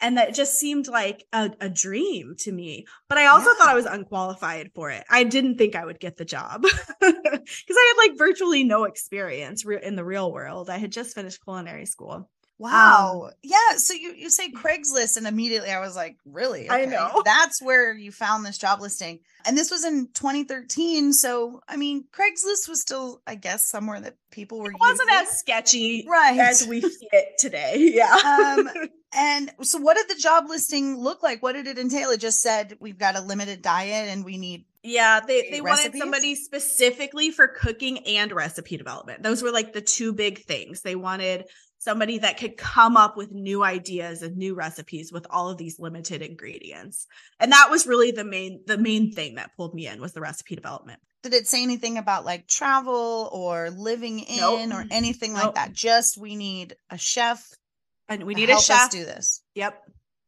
and 0.00 0.16
that 0.18 0.34
just 0.34 0.58
seemed 0.58 0.88
like 0.88 1.24
a, 1.32 1.50
a 1.60 1.68
dream 1.68 2.34
to 2.38 2.52
me. 2.52 2.86
But 3.08 3.18
i 3.18 3.26
also 3.26 3.48
Yeah. 3.50 3.54
thought 3.58 3.68
i 3.68 3.74
was 3.74 3.86
unqualified 3.86 4.70
for 4.74 4.90
it. 4.90 5.04
I 5.10 5.24
didn't 5.24 5.56
think 5.58 5.74
i 5.76 5.84
would 5.84 6.00
get 6.00 6.16
the 6.16 6.24
job 6.24 6.62
because 7.00 7.76
i 7.80 7.94
had 7.94 8.08
like 8.08 8.18
virtually 8.18 8.64
no 8.64 8.84
experience 8.84 9.64
re- 9.64 9.80
in 9.82 9.96
the 9.96 10.04
real 10.04 10.32
world. 10.32 10.70
I 10.70 10.78
had 10.78 10.92
just 10.92 11.14
finished 11.14 11.42
culinary 11.44 11.86
school 11.86 12.28
Wow. 12.60 13.30
yeah. 13.42 13.76
So 13.76 13.94
you, 13.94 14.12
you 14.12 14.28
say 14.30 14.52
Craigslist, 14.52 15.16
and 15.16 15.26
immediately 15.26 15.70
I 15.70 15.80
was 15.80 15.96
like, 15.96 16.16
really? 16.26 16.68
I 16.70 16.84
know. 16.84 17.22
That's 17.24 17.60
where 17.62 17.92
you 17.94 18.12
found 18.12 18.44
this 18.44 18.58
job 18.58 18.80
listing. 18.80 19.20
And 19.46 19.56
this 19.56 19.70
was 19.70 19.84
in 19.84 20.08
2013. 20.12 21.14
So, 21.14 21.62
I 21.66 21.76
mean, 21.76 22.04
Craigslist 22.12 22.68
was 22.68 22.80
still, 22.82 23.22
I 23.26 23.34
guess, 23.34 23.66
somewhere 23.66 24.00
that 24.02 24.16
people 24.30 24.60
were 24.60 24.70
it 24.70 24.76
wasn't 24.78 25.08
using. 25.10 25.26
as 25.26 25.38
sketchy 25.38 26.06
Right. 26.08 26.38
as 26.38 26.66
we 26.66 26.82
see 26.82 27.08
it 27.12 27.38
today 27.38 27.76
yeah 27.94 28.14
Um, 28.58 28.68
And 29.12 29.50
so, 29.62 29.80
what 29.80 29.96
did 29.96 30.08
the 30.08 30.20
job 30.22 30.44
listing 30.48 30.96
look 30.96 31.20
like? 31.24 31.42
What 31.42 31.54
did 31.54 31.66
it 31.66 31.78
entail? 31.80 32.10
It 32.10 32.20
just 32.20 32.40
said 32.40 32.76
we've 32.78 32.96
got 32.96 33.16
a 33.16 33.20
limited 33.20 33.60
diet 33.60 34.08
and 34.08 34.24
we 34.24 34.36
need. 34.36 34.66
Yeah, 34.84 35.18
they 35.18 35.50
they 35.50 35.60
wanted 35.60 35.96
somebody 35.96 36.36
specifically 36.36 37.32
for 37.32 37.48
cooking 37.48 38.06
and 38.06 38.30
recipe 38.30 38.76
development. 38.76 39.24
Those 39.24 39.42
were 39.42 39.50
like 39.50 39.72
the 39.72 39.80
two 39.80 40.12
big 40.12 40.44
things. 40.44 40.82
They 40.82 40.94
wanted 40.94 41.46
somebody 41.80 42.18
that 42.18 42.38
could 42.38 42.56
come 42.58 42.96
up 42.96 43.16
with 43.16 43.32
new 43.32 43.64
ideas 43.64 44.22
and 44.22 44.36
new 44.36 44.54
recipes 44.54 45.10
with 45.10 45.26
all 45.30 45.48
of 45.48 45.56
these 45.58 45.80
limited 45.80 46.20
ingredients. 46.22 47.06
And 47.40 47.50
that 47.52 47.68
was 47.70 47.86
really 47.86 48.12
the 48.12 48.24
main 48.24 48.60
the 48.66 48.78
main 48.78 49.12
thing 49.12 49.34
that 49.36 49.56
pulled 49.56 49.74
me 49.74 49.88
in 49.88 50.00
was 50.00 50.12
the 50.12 50.20
recipe 50.20 50.54
development. 50.54 51.00
Did 51.22 51.34
it 51.34 51.48
say 51.48 51.62
anything 51.62 51.98
about 51.98 52.24
like 52.24 52.46
travel 52.46 53.28
or 53.32 53.70
living 53.70 54.20
in 54.20 54.38
Nope. 54.38 54.72
or 54.72 54.84
anything 54.90 55.32
like 55.32 55.54
that? 55.54 55.72
Just 55.72 56.16
we 56.16 56.36
need 56.36 56.76
a 56.90 56.96
chef. 56.98 57.44
And 58.08 58.24
we 58.24 58.34
to 58.34 58.40
need 58.40 58.50
a 58.50 58.60
chef. 58.60 58.90
do 58.90 59.04
this. 59.04 59.42
Yep. 59.54 59.74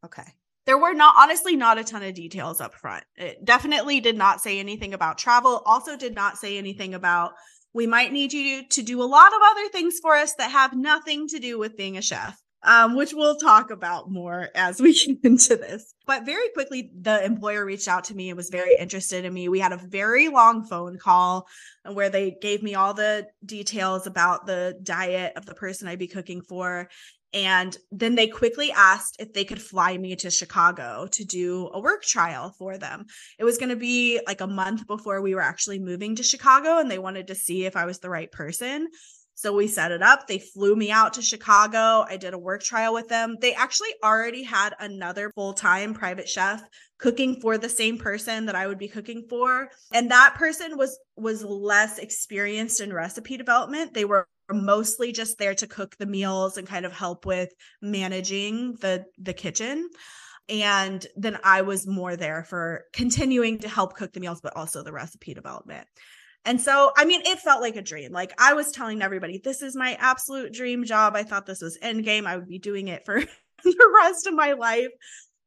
Okay. 0.05 0.23
There 0.65 0.77
were 0.77 0.93
not 0.93 1.15
honestly 1.17 1.55
not 1.55 1.77
a 1.77 1.83
ton 1.83 2.03
of 2.03 2.13
details 2.13 2.61
up 2.61 2.73
front. 2.73 3.03
It 3.15 3.43
definitely 3.43 3.99
did 3.99 4.17
not 4.17 4.39
say 4.41 4.59
anything 4.59 4.93
about 4.93 5.17
travel. 5.17 5.61
Also 5.65 5.97
did 5.97 6.15
not 6.15 6.37
say 6.37 6.57
anything 6.57 6.93
about 6.93 7.33
we 7.73 7.87
might 7.87 8.11
need 8.13 8.33
you 8.33 8.63
to 8.69 8.81
do 8.83 9.01
a 9.01 9.05
lot 9.05 9.33
of 9.33 9.41
other 9.51 9.67
things 9.69 9.99
for 10.01 10.15
us 10.15 10.35
that 10.35 10.51
have 10.51 10.75
nothing 10.75 11.27
to 11.29 11.39
do 11.39 11.57
with 11.59 11.77
being 11.77 11.97
a 11.97 12.01
chef. 12.01 12.39
um, 12.65 12.95
which 12.95 13.13
we'll 13.13 13.35
talk 13.35 13.71
about 13.71 14.09
more 14.09 14.49
as 14.55 14.81
we 14.81 14.93
get 15.05 15.17
into 15.23 15.55
this. 15.57 15.93
But 16.05 16.25
very 16.25 16.49
quickly, 16.53 16.91
the 16.99 17.23
employer 17.23 17.65
reached 17.65 17.87
out 17.87 18.05
to 18.05 18.15
me 18.15 18.29
and 18.29 18.37
was 18.37 18.49
very 18.49 18.75
interested 18.79 19.25
in 19.25 19.33
me. 19.33 19.49
We 19.49 19.59
had 19.59 19.73
a 19.73 19.77
very 19.77 20.29
long 20.29 20.63
phone 20.63 20.97
call 20.97 21.47
where 21.91 22.09
they 22.09 22.37
gave 22.41 22.63
me 22.63 22.75
all 22.75 22.93
the 22.93 23.27
details 23.45 24.07
about 24.07 24.45
the 24.45 24.79
diet 24.81 25.33
of 25.35 25.45
the 25.45 25.55
person 25.55 25.87
I'd 25.87 25.99
be 25.99 26.07
cooking 26.07 26.41
for. 26.41 26.89
And 27.33 27.75
then 27.91 28.15
they 28.15 28.27
quickly 28.27 28.71
asked 28.71 29.17
if 29.19 29.33
they 29.33 29.43
could 29.43 29.61
fly 29.61 29.97
me 29.97 30.15
to 30.17 30.29
Chicago 30.29 31.07
to 31.11 31.25
do 31.25 31.69
a 31.73 31.79
work 31.79 32.03
trial 32.03 32.53
for 32.57 32.77
them. 32.77 33.05
It 33.39 33.43
was 33.43 33.57
going 33.57 33.69
to 33.69 33.75
be 33.75 34.19
like 34.27 34.41
a 34.41 34.47
month 34.47 34.85
before 34.85 35.21
we 35.21 35.33
were 35.33 35.41
actually 35.41 35.79
moving 35.79 36.15
to 36.15 36.23
Chicago, 36.23 36.77
and 36.77 36.89
they 36.91 36.99
wanted 36.99 37.27
to 37.27 37.35
see 37.35 37.65
if 37.65 37.75
I 37.75 37.85
was 37.85 37.99
the 37.99 38.09
right 38.09 38.31
person. 38.31 38.87
So 39.35 39.51
we 39.51 39.67
set 39.67 39.91
it 39.91 40.03
up. 40.03 40.27
They 40.27 40.37
flew 40.37 40.75
me 40.75 40.91
out 40.91 41.13
to 41.13 41.21
Chicago. 41.21 42.05
I 42.07 42.17
did 42.17 42.33
a 42.33 42.39
work 42.39 42.61
trial 42.61 42.93
with 42.93 43.09
them. 43.09 43.37
They 43.41 43.53
actually 43.53 43.89
already 44.03 44.43
had 44.43 44.75
another 44.79 45.31
full 45.33 45.53
time 45.53 45.93
private 45.93 46.29
chef 46.29 46.63
cooking 46.99 47.41
for 47.41 47.57
the 47.57 47.67
same 47.67 47.97
person 47.97 48.45
that 48.45 48.55
I 48.55 48.67
would 48.67 48.77
be 48.77 48.87
cooking 48.87 49.25
for. 49.27 49.69
And 49.91 50.11
that 50.11 50.35
person 50.35 50.77
was 50.77 50.99
was 51.17 51.43
less 51.43 51.97
experienced 51.97 52.79
in 52.79 52.93
recipe 52.93 53.35
development. 53.35 53.93
They 53.93 54.05
were 54.05 54.27
mostly 54.53 55.11
just 55.11 55.37
there 55.37 55.55
to 55.55 55.67
cook 55.67 55.95
the 55.97 56.05
meals 56.05 56.57
and 56.57 56.67
kind 56.67 56.85
of 56.85 56.93
help 56.93 57.25
with 57.25 57.49
managing 57.81 58.73
the 58.75 59.05
the 59.17 59.33
kitchen 59.33 59.89
and 60.49 61.05
then 61.15 61.37
I 61.43 61.61
was 61.61 61.87
more 61.87 62.15
there 62.15 62.43
for 62.43 62.85
continuing 62.93 63.59
to 63.59 63.69
help 63.69 63.95
cook 63.95 64.13
the 64.13 64.19
meals 64.19 64.41
but 64.41 64.55
also 64.55 64.83
the 64.83 64.91
recipe 64.91 65.33
development. 65.33 65.87
And 66.45 66.59
so, 66.59 66.91
I 66.97 67.05
mean, 67.05 67.21
it 67.23 67.39
felt 67.39 67.61
like 67.61 67.77
a 67.77 67.81
dream. 67.81 68.11
Like 68.11 68.33
I 68.37 68.53
was 68.53 68.71
telling 68.71 69.01
everybody, 69.01 69.37
this 69.37 69.61
is 69.61 69.75
my 69.75 69.97
absolute 69.99 70.53
dream 70.53 70.83
job. 70.83 71.15
I 71.15 71.23
thought 71.23 71.45
this 71.45 71.61
was 71.61 71.77
end 71.81 72.03
game. 72.03 72.27
I 72.27 72.35
would 72.35 72.49
be 72.49 72.59
doing 72.59 72.89
it 72.89 73.05
for 73.05 73.21
the 73.63 73.99
rest 74.01 74.27
of 74.27 74.33
my 74.33 74.53
life. 74.53 74.89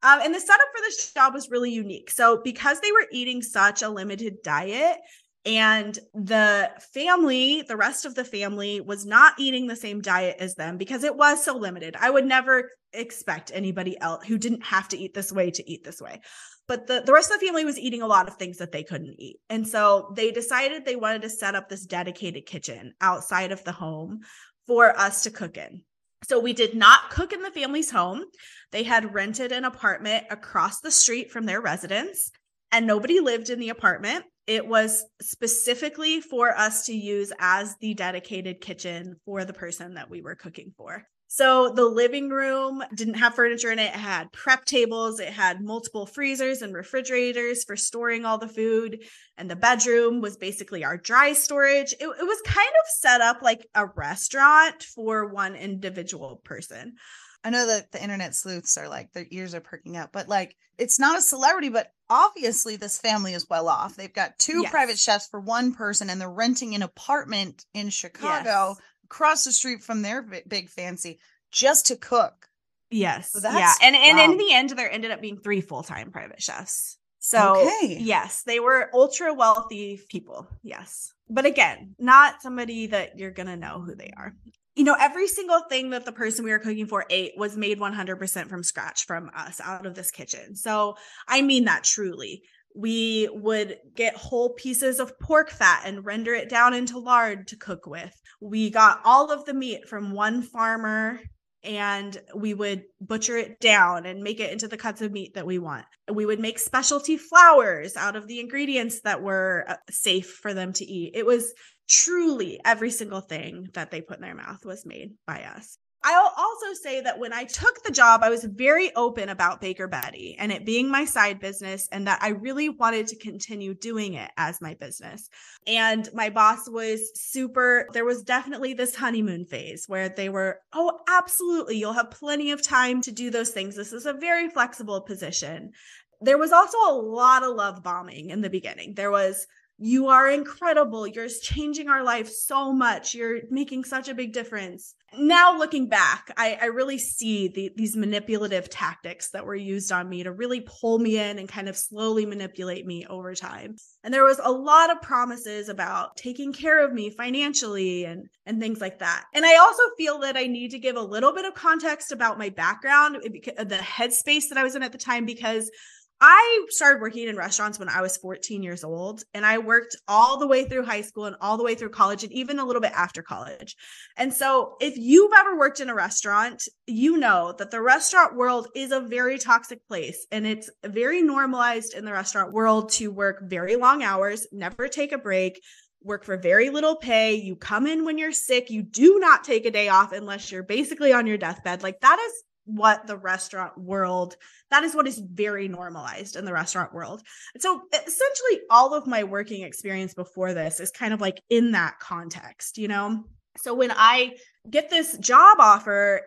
Um, 0.02 0.20
and 0.22 0.34
the 0.34 0.40
setup 0.40 0.68
for 0.74 0.80
this 0.80 1.12
job 1.12 1.34
was 1.34 1.50
really 1.50 1.70
unique. 1.70 2.10
So, 2.10 2.40
because 2.42 2.80
they 2.80 2.92
were 2.92 3.06
eating 3.12 3.42
such 3.42 3.82
a 3.82 3.88
limited 3.88 4.36
diet, 4.42 4.98
and 5.46 5.98
the 6.12 6.70
family, 6.92 7.62
the 7.62 7.76
rest 7.76 8.04
of 8.04 8.14
the 8.14 8.24
family, 8.24 8.80
was 8.80 9.06
not 9.06 9.34
eating 9.38 9.66
the 9.66 9.76
same 9.76 10.00
diet 10.00 10.36
as 10.40 10.56
them 10.56 10.76
because 10.76 11.04
it 11.04 11.16
was 11.16 11.44
so 11.44 11.56
limited. 11.56 11.96
I 11.98 12.10
would 12.10 12.26
never 12.26 12.70
expect 12.92 13.52
anybody 13.54 13.98
else 14.00 14.26
who 14.26 14.36
didn't 14.36 14.64
have 14.64 14.88
to 14.88 14.98
eat 14.98 15.14
this 15.14 15.32
way 15.32 15.50
to 15.52 15.70
eat 15.70 15.84
this 15.84 16.00
way 16.00 16.20
but 16.68 16.86
the, 16.86 17.02
the 17.04 17.12
rest 17.12 17.30
of 17.30 17.38
the 17.38 17.46
family 17.46 17.64
was 17.64 17.78
eating 17.78 18.02
a 18.02 18.06
lot 18.06 18.28
of 18.28 18.36
things 18.36 18.58
that 18.58 18.72
they 18.72 18.82
couldn't 18.82 19.20
eat. 19.20 19.38
And 19.48 19.66
so 19.66 20.12
they 20.16 20.32
decided 20.32 20.84
they 20.84 20.96
wanted 20.96 21.22
to 21.22 21.30
set 21.30 21.54
up 21.54 21.68
this 21.68 21.86
dedicated 21.86 22.46
kitchen 22.46 22.94
outside 23.00 23.52
of 23.52 23.62
the 23.64 23.72
home 23.72 24.20
for 24.66 24.96
us 24.98 25.22
to 25.22 25.30
cook 25.30 25.56
in. 25.56 25.82
So 26.28 26.40
we 26.40 26.52
did 26.52 26.74
not 26.74 27.10
cook 27.10 27.32
in 27.32 27.42
the 27.42 27.50
family's 27.50 27.90
home. 27.90 28.24
They 28.72 28.82
had 28.82 29.14
rented 29.14 29.52
an 29.52 29.64
apartment 29.64 30.24
across 30.30 30.80
the 30.80 30.90
street 30.90 31.30
from 31.30 31.46
their 31.46 31.60
residence, 31.60 32.32
and 32.72 32.86
nobody 32.86 33.20
lived 33.20 33.48
in 33.48 33.60
the 33.60 33.68
apartment. 33.68 34.24
It 34.46 34.66
was 34.66 35.04
specifically 35.20 36.20
for 36.20 36.56
us 36.56 36.86
to 36.86 36.94
use 36.94 37.32
as 37.38 37.76
the 37.80 37.94
dedicated 37.94 38.60
kitchen 38.60 39.16
for 39.24 39.44
the 39.44 39.52
person 39.52 39.94
that 39.94 40.08
we 40.08 40.22
were 40.22 40.36
cooking 40.36 40.72
for. 40.76 41.04
So 41.28 41.70
the 41.70 41.84
living 41.84 42.28
room 42.30 42.84
didn't 42.94 43.14
have 43.14 43.34
furniture 43.34 43.72
in 43.72 43.80
it. 43.80 43.86
It 43.86 43.98
had 43.98 44.32
prep 44.32 44.64
tables, 44.64 45.18
it 45.18 45.32
had 45.32 45.60
multiple 45.60 46.06
freezers 46.06 46.62
and 46.62 46.72
refrigerators 46.72 47.64
for 47.64 47.76
storing 47.76 48.24
all 48.24 48.38
the 48.38 48.48
food. 48.48 49.04
And 49.36 49.50
the 49.50 49.56
bedroom 49.56 50.20
was 50.20 50.36
basically 50.36 50.84
our 50.84 50.96
dry 50.96 51.32
storage. 51.32 51.92
It, 51.94 52.06
it 52.06 52.26
was 52.26 52.40
kind 52.46 52.68
of 52.68 52.88
set 52.88 53.20
up 53.20 53.42
like 53.42 53.66
a 53.74 53.86
restaurant 53.86 54.84
for 54.84 55.26
one 55.26 55.56
individual 55.56 56.40
person. 56.44 56.94
I 57.42 57.50
know 57.50 57.66
that 57.66 57.90
the 57.90 58.02
internet 58.02 58.34
sleuths 58.34 58.76
are 58.76 58.88
like 58.88 59.12
their 59.12 59.26
ears 59.30 59.54
are 59.54 59.60
perking 59.60 59.96
up, 59.96 60.12
but 60.12 60.28
like 60.28 60.56
it's 60.78 60.98
not 60.98 61.18
a 61.18 61.22
celebrity, 61.22 61.70
but 61.70 61.88
obviously 62.08 62.76
this 62.76 62.98
family 62.98 63.34
is 63.34 63.48
well 63.48 63.68
off. 63.68 63.96
They've 63.96 64.12
got 64.12 64.38
two 64.38 64.62
yes. 64.62 64.70
private 64.70 64.98
chefs 64.98 65.28
for 65.28 65.40
one 65.40 65.74
person 65.74 66.10
and 66.10 66.20
they're 66.20 66.30
renting 66.30 66.74
an 66.74 66.82
apartment 66.82 67.64
in 67.74 67.90
Chicago 67.90 68.74
yes 68.76 68.80
across 69.06 69.44
the 69.44 69.52
street 69.52 69.82
from 69.82 70.02
their 70.02 70.22
big 70.46 70.68
fancy 70.68 71.18
just 71.50 71.86
to 71.86 71.96
cook. 71.96 72.48
Yes. 72.90 73.32
So 73.32 73.40
yeah. 73.42 73.72
And 73.82 73.96
and 73.96 74.18
wow. 74.18 74.24
in 74.24 74.38
the 74.38 74.52
end, 74.52 74.70
there 74.70 74.90
ended 74.90 75.10
up 75.10 75.20
being 75.20 75.38
three 75.38 75.60
full 75.60 75.82
time 75.82 76.10
private 76.10 76.42
chefs. 76.42 76.98
So 77.18 77.66
okay. 77.66 77.98
yes, 78.00 78.42
they 78.44 78.60
were 78.60 78.90
ultra 78.92 79.34
wealthy 79.34 80.00
people. 80.08 80.46
Yes. 80.62 81.12
But 81.28 81.46
again, 81.46 81.96
not 81.98 82.42
somebody 82.42 82.88
that 82.88 83.18
you're 83.18 83.32
gonna 83.32 83.56
know 83.56 83.80
who 83.80 83.94
they 83.96 84.12
are. 84.16 84.34
You 84.76 84.84
know, 84.84 84.96
every 84.98 85.26
single 85.26 85.60
thing 85.68 85.90
that 85.90 86.04
the 86.04 86.12
person 86.12 86.44
we 86.44 86.52
were 86.52 86.58
cooking 86.58 86.86
for 86.86 87.04
ate 87.10 87.32
was 87.36 87.56
made 87.56 87.80
100% 87.80 88.48
from 88.48 88.62
scratch 88.62 89.06
from 89.06 89.30
us 89.34 89.60
out 89.60 89.86
of 89.86 89.94
this 89.94 90.10
kitchen. 90.10 90.54
So 90.54 90.96
I 91.26 91.42
mean 91.42 91.64
that 91.64 91.82
truly 91.82 92.42
we 92.76 93.28
would 93.32 93.78
get 93.94 94.14
whole 94.14 94.50
pieces 94.50 95.00
of 95.00 95.18
pork 95.18 95.50
fat 95.50 95.82
and 95.86 96.04
render 96.04 96.34
it 96.34 96.50
down 96.50 96.74
into 96.74 96.98
lard 96.98 97.48
to 97.48 97.56
cook 97.56 97.86
with. 97.86 98.14
We 98.40 98.70
got 98.70 99.00
all 99.04 99.32
of 99.32 99.46
the 99.46 99.54
meat 99.54 99.88
from 99.88 100.12
one 100.12 100.42
farmer 100.42 101.20
and 101.64 102.16
we 102.34 102.54
would 102.54 102.84
butcher 103.00 103.36
it 103.36 103.58
down 103.60 104.06
and 104.06 104.22
make 104.22 104.40
it 104.40 104.52
into 104.52 104.68
the 104.68 104.76
cuts 104.76 105.00
of 105.00 105.10
meat 105.10 105.34
that 105.34 105.46
we 105.46 105.58
want. 105.58 105.86
We 106.12 106.26
would 106.26 106.38
make 106.38 106.58
specialty 106.58 107.16
flours 107.16 107.96
out 107.96 108.14
of 108.14 108.28
the 108.28 108.40
ingredients 108.40 109.00
that 109.00 109.22
were 109.22 109.64
uh, 109.66 109.76
safe 109.90 110.30
for 110.30 110.54
them 110.54 110.72
to 110.74 110.84
eat. 110.84 111.12
It 111.14 111.26
was 111.26 111.52
truly 111.88 112.60
every 112.64 112.90
single 112.90 113.20
thing 113.20 113.68
that 113.74 113.90
they 113.90 114.00
put 114.00 114.16
in 114.16 114.22
their 114.22 114.34
mouth 114.34 114.64
was 114.64 114.86
made 114.86 115.14
by 115.26 115.42
us. 115.42 115.78
I'll 116.04 116.32
also 116.36 116.72
say 116.80 117.00
that 117.00 117.18
when 117.18 117.32
I 117.32 117.44
took 117.44 117.82
the 117.82 117.90
job, 117.90 118.20
I 118.22 118.30
was 118.30 118.44
very 118.44 118.94
open 118.94 119.28
about 119.28 119.60
Baker 119.60 119.88
Bettie 119.88 120.36
and 120.38 120.52
it 120.52 120.64
being 120.64 120.88
my 120.88 121.04
side 121.04 121.40
business, 121.40 121.88
and 121.90 122.06
that 122.06 122.22
I 122.22 122.28
really 122.28 122.68
wanted 122.68 123.08
to 123.08 123.18
continue 123.18 123.74
doing 123.74 124.14
it 124.14 124.30
as 124.36 124.60
my 124.60 124.74
business. 124.74 125.28
And 125.66 126.08
my 126.14 126.30
boss 126.30 126.68
was 126.68 127.00
super, 127.16 127.88
there 127.92 128.04
was 128.04 128.22
definitely 128.22 128.72
this 128.72 128.94
honeymoon 128.94 129.46
phase 129.46 129.86
where 129.88 130.08
they 130.08 130.28
were, 130.28 130.60
oh, 130.72 131.00
absolutely, 131.08 131.78
you'll 131.78 131.92
have 131.92 132.12
plenty 132.12 132.52
of 132.52 132.62
time 132.62 133.00
to 133.00 133.10
do 133.10 133.30
those 133.30 133.50
things. 133.50 133.74
This 133.74 133.92
is 133.92 134.06
a 134.06 134.12
very 134.12 134.48
flexible 134.48 135.00
position. 135.00 135.72
There 136.20 136.38
was 136.38 136.52
also 136.52 136.78
a 136.88 136.94
lot 136.94 137.42
of 137.42 137.56
love 137.56 137.82
bombing 137.82 138.30
in 138.30 138.42
the 138.42 138.50
beginning. 138.50 138.94
There 138.94 139.10
was, 139.10 139.44
you 139.78 140.08
are 140.08 140.30
incredible. 140.30 141.06
You're 141.06 141.28
changing 141.28 141.88
our 141.88 142.02
life 142.02 142.28
so 142.28 142.72
much. 142.72 143.14
You're 143.14 143.40
making 143.50 143.84
such 143.84 144.08
a 144.08 144.14
big 144.14 144.32
difference. 144.32 144.94
Now, 145.18 145.56
looking 145.56 145.88
back, 145.88 146.32
I, 146.36 146.58
I 146.60 146.64
really 146.66 146.98
see 146.98 147.48
the, 147.48 147.70
these 147.76 147.96
manipulative 147.96 148.70
tactics 148.70 149.30
that 149.30 149.44
were 149.44 149.54
used 149.54 149.92
on 149.92 150.08
me 150.08 150.22
to 150.22 150.32
really 150.32 150.60
pull 150.60 150.98
me 150.98 151.18
in 151.18 151.38
and 151.38 151.48
kind 151.48 151.68
of 151.68 151.76
slowly 151.76 152.24
manipulate 152.26 152.86
me 152.86 153.06
over 153.06 153.34
time. 153.34 153.76
And 154.02 154.12
there 154.12 154.24
was 154.24 154.40
a 154.42 154.50
lot 154.50 154.90
of 154.90 155.02
promises 155.02 155.68
about 155.68 156.16
taking 156.16 156.52
care 156.52 156.84
of 156.84 156.92
me 156.92 157.10
financially 157.10 158.04
and, 158.04 158.28
and 158.46 158.60
things 158.60 158.80
like 158.80 158.98
that. 159.00 159.24
And 159.34 159.44
I 159.44 159.56
also 159.56 159.82
feel 159.98 160.20
that 160.20 160.36
I 160.36 160.46
need 160.46 160.70
to 160.70 160.78
give 160.78 160.96
a 160.96 161.02
little 161.02 161.34
bit 161.34 161.44
of 161.44 161.54
context 161.54 162.12
about 162.12 162.38
my 162.38 162.48
background, 162.48 163.18
eh, 163.24 163.64
the 163.64 163.76
headspace 163.76 164.48
that 164.48 164.58
I 164.58 164.64
was 164.64 164.74
in 164.74 164.82
at 164.82 164.92
the 164.92 164.98
time, 164.98 165.26
because 165.26 165.70
I 166.20 166.66
started 166.70 167.02
working 167.02 167.28
in 167.28 167.36
restaurants 167.36 167.78
when 167.78 167.90
I 167.90 168.00
was 168.00 168.16
14 168.16 168.62
years 168.62 168.84
old, 168.84 169.22
and 169.34 169.44
I 169.44 169.58
worked 169.58 169.96
all 170.08 170.38
the 170.38 170.46
way 170.46 170.64
through 170.64 170.86
high 170.86 171.02
school 171.02 171.26
and 171.26 171.36
all 171.42 171.58
the 171.58 171.64
way 171.64 171.74
through 171.74 171.90
college, 171.90 172.24
and 172.24 172.32
even 172.32 172.58
a 172.58 172.64
little 172.64 172.80
bit 172.80 172.92
after 172.92 173.22
college. 173.22 173.76
And 174.16 174.32
so, 174.32 174.76
if 174.80 174.96
you've 174.96 175.32
ever 175.36 175.58
worked 175.58 175.80
in 175.80 175.90
a 175.90 175.94
restaurant, 175.94 176.62
you 176.86 177.18
know 177.18 177.54
that 177.58 177.70
the 177.70 177.82
restaurant 177.82 178.34
world 178.34 178.68
is 178.74 178.92
a 178.92 179.00
very 179.00 179.38
toxic 179.38 179.86
place, 179.88 180.26
and 180.32 180.46
it's 180.46 180.70
very 180.84 181.20
normalized 181.20 181.92
in 181.92 182.06
the 182.06 182.12
restaurant 182.12 182.52
world 182.52 182.92
to 182.92 183.10
work 183.10 183.42
very 183.44 183.76
long 183.76 184.02
hours, 184.02 184.46
never 184.52 184.88
take 184.88 185.12
a 185.12 185.18
break, 185.18 185.60
work 186.02 186.24
for 186.24 186.38
very 186.38 186.70
little 186.70 186.96
pay. 186.96 187.34
You 187.34 187.56
come 187.56 187.86
in 187.86 188.04
when 188.04 188.16
you're 188.16 188.32
sick. 188.32 188.70
You 188.70 188.82
do 188.82 189.18
not 189.18 189.44
take 189.44 189.66
a 189.66 189.70
day 189.70 189.88
off 189.88 190.12
unless 190.12 190.50
you're 190.50 190.62
basically 190.62 191.12
on 191.12 191.26
your 191.26 191.36
deathbed. 191.36 191.82
Like 191.82 192.00
that 192.00 192.18
is 192.18 192.44
what 192.66 193.06
the 193.06 193.16
restaurant 193.16 193.78
world 193.78 194.36
that 194.70 194.82
is 194.82 194.94
what 194.94 195.06
is 195.06 195.18
very 195.18 195.68
normalized 195.68 196.36
in 196.36 196.44
the 196.44 196.52
restaurant 196.52 196.92
world. 196.92 197.22
So 197.58 197.82
essentially 197.92 198.60
all 198.70 198.94
of 198.94 199.06
my 199.06 199.24
working 199.24 199.62
experience 199.62 200.14
before 200.14 200.52
this 200.52 200.80
is 200.80 200.90
kind 200.90 201.14
of 201.14 201.20
like 201.20 201.40
in 201.48 201.72
that 201.72 201.98
context 202.00 202.78
you 202.78 202.88
know? 202.88 203.24
So 203.58 203.74
when 203.74 203.92
i 203.92 204.36
get 204.68 204.90
this 204.90 205.16
job 205.18 205.58
offer 205.60 206.22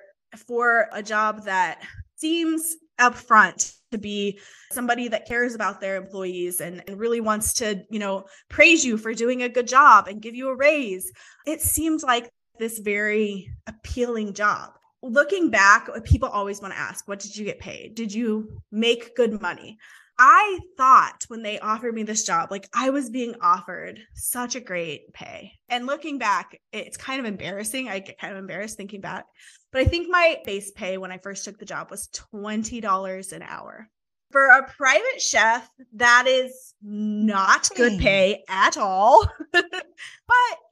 for 0.47 0.87
a 0.93 1.03
job 1.03 1.43
that 1.45 1.81
seems 2.15 2.77
upfront 2.99 3.75
to 3.91 3.97
be 3.97 4.39
somebody 4.71 5.07
that 5.07 5.27
cares 5.27 5.55
about 5.55 5.81
their 5.81 5.95
employees 5.95 6.61
and, 6.61 6.83
and 6.87 6.99
really 6.99 7.21
wants 7.21 7.53
to 7.55 7.83
you 7.89 7.99
know 7.99 8.25
praise 8.49 8.85
you 8.85 8.97
for 8.97 9.13
doing 9.13 9.43
a 9.43 9.49
good 9.49 9.67
job 9.67 10.07
and 10.07 10.21
give 10.21 10.35
you 10.35 10.49
a 10.49 10.55
raise 10.55 11.11
it 11.45 11.61
seems 11.61 12.03
like 12.03 12.29
this 12.59 12.79
very 12.79 13.51
appealing 13.67 14.33
job 14.33 14.71
looking 15.01 15.49
back, 15.49 15.89
people 16.03 16.29
always 16.29 16.61
want 16.61 16.73
to 16.73 16.79
ask, 16.79 17.07
what 17.07 17.19
did 17.19 17.35
you 17.35 17.45
get 17.45 17.59
paid? 17.59 17.95
Did 17.95 18.13
you 18.13 18.61
make 18.71 19.15
good 19.15 19.41
money? 19.41 19.77
I 20.21 20.59
thought 20.75 21.23
when 21.29 21.43
they 21.43 21.59
offered 21.59 21.95
me 21.95 22.03
this 22.03 22.25
job, 22.25 22.51
like 22.51 22.67
I 22.73 22.89
was 22.89 23.09
being 23.09 23.35
offered 23.41 24.01
such 24.15 24.55
a 24.55 24.59
great 24.59 25.13
pay. 25.13 25.53
And 25.69 25.85
looking 25.87 26.17
back, 26.17 26.59
it's 26.73 26.97
kind 26.97 27.21
of 27.21 27.25
embarrassing. 27.25 27.87
I 27.87 27.99
get 27.99 28.19
kind 28.19 28.33
of 28.33 28.39
embarrassed 28.39 28.75
thinking 28.75 28.99
back. 28.99 29.25
But 29.71 29.81
I 29.81 29.85
think 29.85 30.09
my 30.09 30.39
base 30.43 30.71
pay 30.71 30.97
when 30.97 31.13
I 31.13 31.19
first 31.19 31.45
took 31.45 31.57
the 31.57 31.65
job 31.65 31.89
was 31.89 32.09
$20 32.33 33.31
an 33.31 33.43
hour. 33.43 33.87
For 34.31 34.45
a 34.45 34.67
private 34.67 35.21
chef, 35.21 35.69
that 35.93 36.27
is 36.27 36.68
not 36.81 37.69
good 37.75 37.99
pay 37.99 38.43
at 38.47 38.77
all. 38.77 39.25
but 39.51 39.65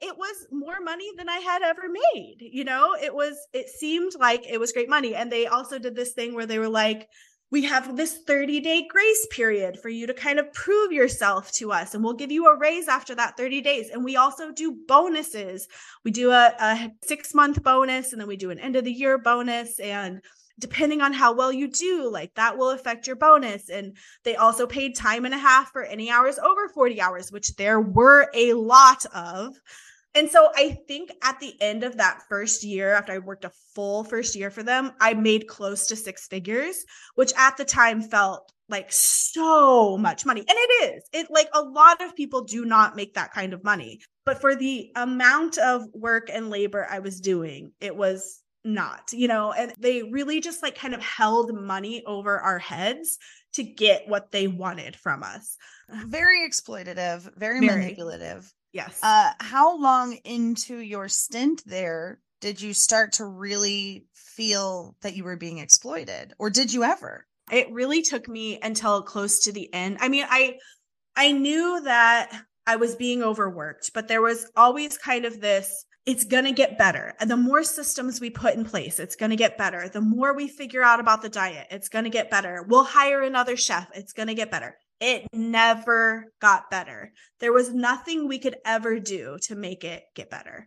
it 0.00 0.16
was 0.16 0.46
more 0.50 0.80
money 0.80 1.10
than 1.16 1.28
I 1.28 1.38
had 1.38 1.62
ever 1.62 1.88
made. 2.14 2.36
You 2.40 2.64
know, 2.64 2.94
it 2.94 3.14
was, 3.14 3.36
it 3.52 3.68
seemed 3.68 4.12
like 4.18 4.44
it 4.48 4.58
was 4.58 4.72
great 4.72 4.88
money. 4.88 5.14
And 5.14 5.30
they 5.30 5.46
also 5.46 5.78
did 5.78 5.94
this 5.94 6.12
thing 6.12 6.34
where 6.34 6.46
they 6.46 6.58
were 6.58 6.68
like, 6.68 7.08
we 7.50 7.64
have 7.64 7.96
this 7.96 8.18
30 8.26 8.60
day 8.60 8.86
grace 8.88 9.26
period 9.30 9.78
for 9.80 9.88
you 9.88 10.06
to 10.06 10.14
kind 10.14 10.38
of 10.38 10.52
prove 10.52 10.92
yourself 10.92 11.50
to 11.52 11.72
us 11.72 11.94
and 11.94 12.04
we'll 12.04 12.12
give 12.12 12.30
you 12.30 12.46
a 12.46 12.58
raise 12.58 12.88
after 12.88 13.14
that 13.14 13.36
30 13.36 13.60
days 13.62 13.90
and 13.90 14.04
we 14.04 14.16
also 14.16 14.52
do 14.52 14.76
bonuses 14.86 15.66
we 16.04 16.10
do 16.10 16.30
a, 16.30 16.54
a 16.60 16.90
six 17.02 17.34
month 17.34 17.62
bonus 17.62 18.12
and 18.12 18.20
then 18.20 18.28
we 18.28 18.36
do 18.36 18.50
an 18.50 18.58
end 18.58 18.76
of 18.76 18.84
the 18.84 18.92
year 18.92 19.18
bonus 19.18 19.80
and 19.80 20.20
depending 20.58 21.00
on 21.00 21.12
how 21.12 21.32
well 21.32 21.52
you 21.52 21.68
do 21.68 22.10
like 22.10 22.34
that 22.34 22.56
will 22.56 22.70
affect 22.70 23.06
your 23.06 23.16
bonus 23.16 23.68
and 23.68 23.96
they 24.24 24.36
also 24.36 24.66
paid 24.66 24.94
time 24.94 25.24
and 25.24 25.34
a 25.34 25.38
half 25.38 25.70
for 25.72 25.84
any 25.84 26.10
hours 26.10 26.38
over 26.38 26.68
40 26.68 27.00
hours 27.00 27.30
which 27.30 27.54
there 27.56 27.80
were 27.80 28.28
a 28.34 28.52
lot 28.54 29.04
of 29.14 29.54
and 30.14 30.28
so 30.28 30.50
I 30.56 30.78
think 30.88 31.12
at 31.22 31.38
the 31.38 31.54
end 31.60 31.84
of 31.84 31.98
that 31.98 32.22
first 32.28 32.64
year, 32.64 32.94
after 32.94 33.12
I 33.12 33.18
worked 33.18 33.44
a 33.44 33.52
full 33.74 34.04
first 34.04 34.34
year 34.34 34.50
for 34.50 34.62
them, 34.62 34.92
I 35.00 35.14
made 35.14 35.46
close 35.46 35.86
to 35.88 35.96
six 35.96 36.26
figures, 36.26 36.84
which 37.14 37.32
at 37.36 37.56
the 37.56 37.64
time 37.64 38.02
felt 38.02 38.50
like 38.68 38.90
so 38.90 39.96
much 39.96 40.26
money. 40.26 40.40
And 40.40 40.50
it 40.50 40.94
is. 40.94 41.08
It 41.12 41.30
like 41.30 41.48
a 41.54 41.62
lot 41.62 42.02
of 42.02 42.16
people 42.16 42.42
do 42.42 42.64
not 42.64 42.96
make 42.96 43.14
that 43.14 43.32
kind 43.32 43.52
of 43.52 43.64
money. 43.64 44.00
But 44.24 44.40
for 44.40 44.54
the 44.54 44.90
amount 44.96 45.58
of 45.58 45.86
work 45.94 46.28
and 46.32 46.50
labor 46.50 46.86
I 46.90 46.98
was 46.98 47.20
doing, 47.20 47.72
it 47.80 47.94
was 47.94 48.42
not, 48.74 49.12
you 49.12 49.28
know, 49.28 49.52
and 49.52 49.72
they 49.78 50.02
really 50.02 50.40
just 50.40 50.62
like 50.62 50.78
kind 50.78 50.94
of 50.94 51.02
held 51.02 51.54
money 51.54 52.02
over 52.06 52.38
our 52.38 52.58
heads 52.58 53.18
to 53.54 53.62
get 53.62 54.08
what 54.08 54.30
they 54.30 54.46
wanted 54.46 54.96
from 54.96 55.22
us. 55.22 55.56
Very 55.88 56.48
exploitative, 56.48 57.28
very, 57.36 57.60
very. 57.60 57.80
manipulative. 57.80 58.52
Yes. 58.72 59.00
Uh, 59.02 59.32
how 59.40 59.78
long 59.78 60.18
into 60.24 60.78
your 60.78 61.08
stint 61.08 61.62
there 61.64 62.20
did 62.40 62.60
you 62.60 62.72
start 62.72 63.12
to 63.14 63.24
really 63.24 64.06
feel 64.14 64.94
that 65.02 65.16
you 65.16 65.24
were 65.24 65.36
being 65.36 65.58
exploited, 65.58 66.34
or 66.38 66.50
did 66.50 66.72
you 66.72 66.84
ever? 66.84 67.26
It 67.50 67.72
really 67.72 68.02
took 68.02 68.28
me 68.28 68.60
until 68.62 69.02
close 69.02 69.40
to 69.44 69.52
the 69.52 69.72
end. 69.72 69.98
I 70.00 70.08
mean, 70.08 70.26
I 70.28 70.58
I 71.16 71.32
knew 71.32 71.80
that 71.84 72.30
I 72.66 72.76
was 72.76 72.94
being 72.94 73.22
overworked, 73.22 73.92
but 73.94 74.06
there 74.06 74.22
was 74.22 74.48
always 74.54 74.98
kind 74.98 75.24
of 75.24 75.40
this 75.40 75.84
it's 76.08 76.24
going 76.24 76.44
to 76.44 76.52
get 76.52 76.78
better. 76.78 77.14
And 77.20 77.30
the 77.30 77.36
more 77.36 77.62
systems 77.62 78.18
we 78.18 78.30
put 78.30 78.54
in 78.54 78.64
place, 78.64 78.98
it's 78.98 79.14
going 79.14 79.28
to 79.28 79.36
get 79.36 79.58
better. 79.58 79.90
The 79.90 80.00
more 80.00 80.34
we 80.34 80.48
figure 80.48 80.82
out 80.82 81.00
about 81.00 81.20
the 81.20 81.28
diet, 81.28 81.66
it's 81.70 81.90
going 81.90 82.04
to 82.04 82.10
get 82.10 82.30
better. 82.30 82.64
We'll 82.66 82.84
hire 82.84 83.20
another 83.22 83.58
chef, 83.58 83.90
it's 83.94 84.14
going 84.14 84.28
to 84.28 84.34
get 84.34 84.50
better 84.50 84.78
it 85.00 85.26
never 85.32 86.32
got 86.40 86.70
better. 86.70 87.12
There 87.40 87.52
was 87.52 87.72
nothing 87.72 88.26
we 88.26 88.38
could 88.38 88.56
ever 88.64 88.98
do 88.98 89.38
to 89.42 89.54
make 89.54 89.84
it 89.84 90.04
get 90.14 90.30
better. 90.30 90.66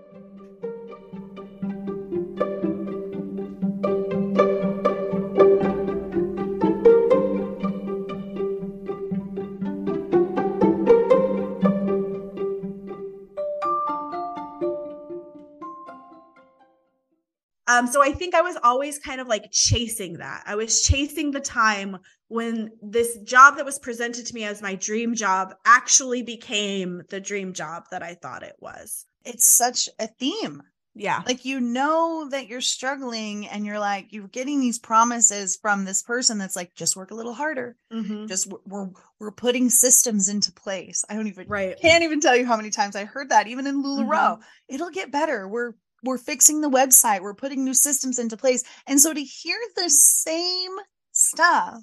Um, 17.71 17.87
so 17.87 18.03
I 18.03 18.11
think 18.11 18.35
I 18.35 18.41
was 18.41 18.57
always 18.63 18.99
kind 18.99 19.21
of 19.21 19.27
like 19.27 19.45
chasing 19.51 20.17
that. 20.17 20.43
I 20.45 20.55
was 20.55 20.81
chasing 20.81 21.31
the 21.31 21.39
time 21.39 21.97
when 22.27 22.71
this 22.81 23.17
job 23.23 23.55
that 23.57 23.65
was 23.65 23.79
presented 23.79 24.25
to 24.25 24.33
me 24.33 24.43
as 24.43 24.61
my 24.61 24.75
dream 24.75 25.15
job 25.15 25.53
actually 25.65 26.21
became 26.21 27.03
the 27.09 27.19
dream 27.21 27.53
job 27.53 27.83
that 27.91 28.03
I 28.03 28.15
thought 28.15 28.43
it 28.43 28.55
was. 28.59 29.05
It's 29.23 29.45
such 29.47 29.87
a 29.99 30.07
theme. 30.07 30.61
Yeah. 30.93 31.21
Like 31.25 31.45
you 31.45 31.61
know 31.61 32.27
that 32.31 32.47
you're 32.49 32.59
struggling 32.59 33.47
and 33.47 33.65
you're 33.65 33.79
like 33.79 34.07
you're 34.11 34.27
getting 34.27 34.59
these 34.59 34.77
promises 34.79 35.57
from 35.61 35.85
this 35.85 36.03
person 36.03 36.37
that's 36.37 36.55
like 36.57 36.75
just 36.75 36.97
work 36.97 37.11
a 37.11 37.15
little 37.15 37.33
harder. 37.33 37.77
Mhm. 37.93 38.27
Just 38.27 38.51
we're 38.65 38.89
we're 39.17 39.31
putting 39.31 39.69
systems 39.69 40.27
into 40.27 40.51
place. 40.51 41.05
I 41.09 41.15
don't 41.15 41.27
even 41.27 41.47
Right. 41.47 41.79
can't 41.79 42.03
even 42.03 42.19
tell 42.19 42.35
you 42.35 42.45
how 42.45 42.57
many 42.57 42.71
times 42.71 42.97
I 42.97 43.05
heard 43.05 43.29
that 43.29 43.47
even 43.47 43.67
in 43.67 43.81
LuLaRoe. 43.81 44.09
Mm-hmm. 44.09 44.41
It'll 44.75 44.89
get 44.89 45.11
better. 45.13 45.47
We're 45.47 45.73
we're 46.03 46.17
fixing 46.17 46.61
the 46.61 46.69
website. 46.69 47.21
We're 47.21 47.33
putting 47.33 47.63
new 47.63 47.73
systems 47.73 48.17
into 48.19 48.37
place. 48.37 48.63
And 48.87 48.99
so 48.99 49.13
to 49.13 49.21
hear 49.23 49.57
the 49.75 49.89
same 49.89 50.71
stuff 51.11 51.81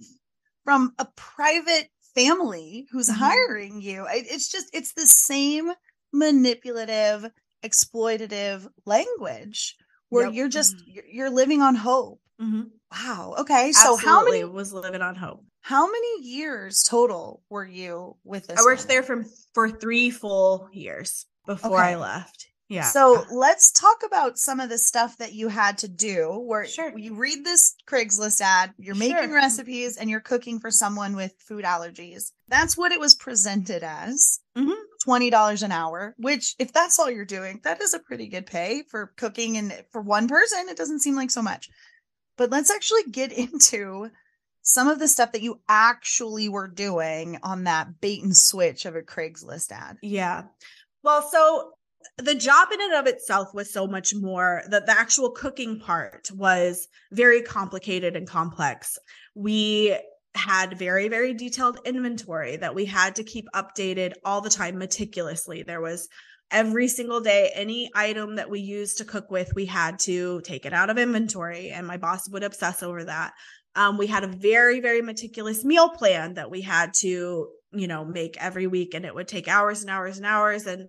from 0.64 0.92
a 0.98 1.06
private 1.16 1.88
family 2.14 2.88
who's 2.90 3.08
Mhm. 3.08 3.14
hiring 3.14 3.80
you, 3.80 4.06
it- 4.06 4.26
it's 4.28 4.48
just 4.48 4.68
it's 4.72 4.92
the 4.94 5.06
same 5.06 5.70
manipulative, 6.12 7.30
exploitative 7.64 8.68
language 8.86 9.76
where 10.08 10.26
Yep. 10.26 10.34
you're 10.34 10.48
just 10.48 10.74
you're 10.86 11.06
you're 11.06 11.30
living 11.30 11.62
on 11.62 11.74
hope. 11.74 12.20
Mhm. 12.40 12.70
Wow. 12.92 13.34
Okay. 13.38 13.72
So 13.72 13.96
how 13.96 14.24
many 14.24 14.44
was 14.44 14.72
living 14.72 15.02
on 15.02 15.14
hope. 15.14 15.44
how 15.60 15.86
many 15.90 16.22
years 16.22 16.82
total 16.82 17.42
were 17.50 17.64
you 17.66 18.16
with 18.24 18.46
this? 18.46 18.58
I 18.58 18.62
worked 18.62 18.88
there 18.88 19.02
from 19.02 19.26
for 19.52 19.68
three 19.70 20.10
full 20.10 20.68
years 20.72 21.26
before 21.46 21.76
I 21.78 21.96
left. 21.96 22.46
Yeah. 22.68 22.82
So 22.84 23.24
let's 23.30 23.70
talk 23.70 24.02
about 24.04 24.38
some 24.38 24.60
of 24.60 24.68
the 24.68 24.76
stuff 24.76 25.16
that 25.16 25.32
you 25.32 25.48
had 25.48 25.78
to 25.78 25.88
do 25.88 26.38
where 26.38 26.66
Sure. 26.66 26.92
you 26.98 27.14
read 27.14 27.42
this 27.44 27.74
Craigslist 27.88 28.42
ad, 28.42 28.74
you're 28.78 28.94
making 28.94 29.16
Sure. 29.16 29.34
recipes 29.34 29.96
and 29.96 30.10
you're 30.10 30.20
cooking 30.20 30.60
for 30.60 30.70
someone 30.70 31.16
with 31.16 31.32
food 31.40 31.64
allergies. 31.64 32.32
That's 32.48 32.76
what 32.76 32.92
it 32.92 33.00
was 33.00 33.14
presented 33.14 33.82
as. 33.82 34.40
Mhm. 34.56 34.74
$20 35.02 35.62
an 35.62 35.72
hour, 35.72 36.14
which 36.18 36.54
if 36.58 36.72
that's 36.72 36.98
all 36.98 37.10
you're 37.10 37.24
doing, 37.24 37.60
that 37.64 37.80
is 37.80 37.94
a 37.94 38.00
pretty 38.00 38.28
good 38.28 38.44
pay 38.44 38.82
for 38.90 39.12
cooking 39.16 39.56
and 39.56 39.84
for 39.90 40.02
one 40.02 40.28
person, 40.28 40.68
it 40.68 40.76
doesn't 40.76 41.00
seem 41.00 41.16
like 41.16 41.30
so 41.30 41.40
much. 41.40 41.68
But 42.36 42.50
let's 42.50 42.70
actually 42.70 43.04
get 43.04 43.32
into 43.32 44.10
some 44.60 44.88
of 44.88 44.98
the 44.98 45.08
stuff 45.08 45.32
that 45.32 45.40
you 45.42 45.62
actually 45.70 46.50
were 46.50 46.68
doing 46.68 47.38
on 47.42 47.64
that 47.64 48.00
bait 48.02 48.22
and 48.22 48.36
switch 48.36 48.84
of 48.84 48.94
a 48.94 49.00
Craigslist 49.00 49.70
ad. 49.72 49.96
Yeah. 50.02 50.42
Well, 51.02 51.26
so 51.30 51.72
the 52.18 52.34
job 52.34 52.68
in 52.72 52.80
and 52.80 52.94
of 52.94 53.06
itself 53.06 53.54
was 53.54 53.72
so 53.72 53.86
much 53.86 54.14
more 54.14 54.62
that 54.70 54.86
the 54.86 54.98
actual 54.98 55.30
cooking 55.30 55.78
part 55.78 56.30
was 56.34 56.88
very 57.12 57.42
complicated 57.42 58.16
and 58.16 58.26
complex. 58.26 58.98
We 59.34 59.96
had 60.34 60.78
very, 60.78 61.08
very 61.08 61.34
detailed 61.34 61.78
inventory 61.84 62.56
that 62.56 62.74
we 62.74 62.84
had 62.84 63.16
to 63.16 63.24
keep 63.24 63.46
updated 63.54 64.14
all 64.24 64.40
the 64.40 64.50
time 64.50 64.78
meticulously. 64.78 65.62
There 65.62 65.80
was 65.80 66.08
every 66.50 66.88
single 66.88 67.20
day, 67.20 67.50
any 67.54 67.90
item 67.94 68.36
that 68.36 68.50
we 68.50 68.60
used 68.60 68.98
to 68.98 69.04
cook 69.04 69.30
with, 69.30 69.54
we 69.54 69.66
had 69.66 69.98
to 70.00 70.40
take 70.42 70.66
it 70.66 70.72
out 70.72 70.90
of 70.90 70.98
inventory, 70.98 71.70
and 71.70 71.86
my 71.86 71.96
boss 71.96 72.28
would 72.30 72.42
obsess 72.42 72.82
over 72.82 73.04
that. 73.04 73.32
Um, 73.76 73.98
we 73.98 74.06
had 74.06 74.24
a 74.24 74.28
very, 74.28 74.80
very 74.80 75.02
meticulous 75.02 75.64
meal 75.64 75.90
plan 75.90 76.34
that 76.34 76.50
we 76.50 76.62
had 76.62 76.94
to, 77.00 77.48
you 77.72 77.86
know, 77.86 78.04
make 78.04 78.36
every 78.40 78.66
week, 78.66 78.94
and 78.94 79.04
it 79.04 79.14
would 79.14 79.28
take 79.28 79.46
hours 79.46 79.82
and 79.82 79.90
hours 79.90 80.16
and 80.16 80.26
hours. 80.26 80.66
And 80.66 80.88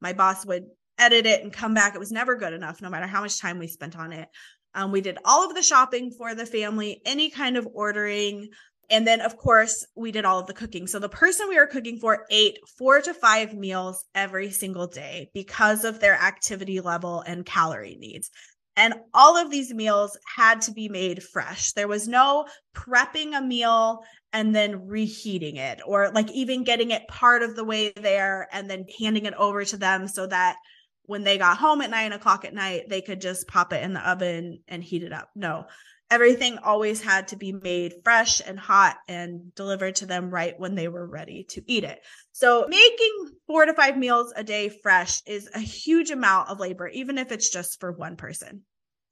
my 0.00 0.12
boss 0.12 0.44
would 0.46 0.64
edit 0.98 1.26
it 1.26 1.42
and 1.42 1.52
come 1.52 1.74
back. 1.74 1.94
It 1.94 1.98
was 1.98 2.12
never 2.12 2.36
good 2.36 2.52
enough, 2.52 2.80
no 2.80 2.90
matter 2.90 3.06
how 3.06 3.22
much 3.22 3.40
time 3.40 3.58
we 3.58 3.66
spent 3.66 3.96
on 3.96 4.12
it. 4.12 4.28
Um, 4.74 4.92
we 4.92 5.00
did 5.00 5.18
all 5.24 5.46
of 5.46 5.54
the 5.54 5.62
shopping 5.62 6.10
for 6.16 6.34
the 6.34 6.46
family, 6.46 7.02
any 7.04 7.30
kind 7.30 7.56
of 7.56 7.68
ordering. 7.72 8.48
And 8.90 9.06
then, 9.06 9.20
of 9.20 9.36
course, 9.36 9.86
we 9.94 10.12
did 10.12 10.24
all 10.24 10.40
of 10.40 10.46
the 10.46 10.54
cooking. 10.54 10.86
So 10.86 10.98
the 10.98 11.08
person 11.08 11.48
we 11.48 11.56
were 11.56 11.66
cooking 11.66 11.98
for 11.98 12.26
ate 12.30 12.58
four 12.78 13.00
to 13.00 13.14
five 13.14 13.54
meals 13.54 14.04
every 14.14 14.50
single 14.50 14.86
day 14.86 15.30
because 15.34 15.84
of 15.84 16.00
their 16.00 16.14
activity 16.14 16.80
level 16.80 17.22
and 17.26 17.46
calorie 17.46 17.96
needs. 17.98 18.30
And 18.76 18.94
all 19.12 19.36
of 19.36 19.50
these 19.50 19.72
meals 19.74 20.16
had 20.36 20.62
to 20.62 20.72
be 20.72 20.88
made 20.88 21.22
fresh. 21.22 21.72
There 21.72 21.88
was 21.88 22.08
no 22.08 22.46
prepping 22.74 23.36
a 23.36 23.42
meal 23.42 24.02
and 24.32 24.54
then 24.54 24.86
reheating 24.86 25.56
it, 25.56 25.80
or 25.86 26.10
like 26.10 26.30
even 26.30 26.64
getting 26.64 26.90
it 26.90 27.06
part 27.06 27.42
of 27.42 27.54
the 27.54 27.64
way 27.64 27.92
there 27.96 28.48
and 28.50 28.70
then 28.70 28.86
handing 28.98 29.26
it 29.26 29.34
over 29.34 29.64
to 29.64 29.76
them 29.76 30.08
so 30.08 30.26
that 30.26 30.56
when 31.04 31.24
they 31.24 31.36
got 31.36 31.58
home 31.58 31.82
at 31.82 31.90
nine 31.90 32.12
o'clock 32.12 32.44
at 32.44 32.54
night, 32.54 32.84
they 32.88 33.02
could 33.02 33.20
just 33.20 33.46
pop 33.46 33.72
it 33.72 33.82
in 33.82 33.92
the 33.92 34.08
oven 34.08 34.60
and 34.68 34.82
heat 34.82 35.02
it 35.02 35.12
up. 35.12 35.28
No, 35.34 35.66
everything 36.12 36.58
always 36.58 37.02
had 37.02 37.28
to 37.28 37.36
be 37.36 37.52
made 37.52 37.94
fresh 38.04 38.40
and 38.46 38.58
hot 38.58 38.96
and 39.08 39.54
delivered 39.54 39.96
to 39.96 40.06
them 40.06 40.30
right 40.30 40.54
when 40.58 40.74
they 40.74 40.88
were 40.88 41.06
ready 41.06 41.44
to 41.48 41.62
eat 41.66 41.84
it. 41.84 42.00
So, 42.32 42.66
making 42.68 43.32
four 43.46 43.64
to 43.64 43.74
five 43.74 43.96
meals 43.96 44.32
a 44.36 44.44
day 44.44 44.68
fresh 44.68 45.22
is 45.26 45.48
a 45.54 45.58
huge 45.58 46.10
amount 46.10 46.50
of 46.50 46.60
labor, 46.60 46.86
even 46.88 47.18
if 47.18 47.32
it's 47.32 47.50
just 47.50 47.80
for 47.80 47.92
one 47.92 48.16
person. 48.16 48.62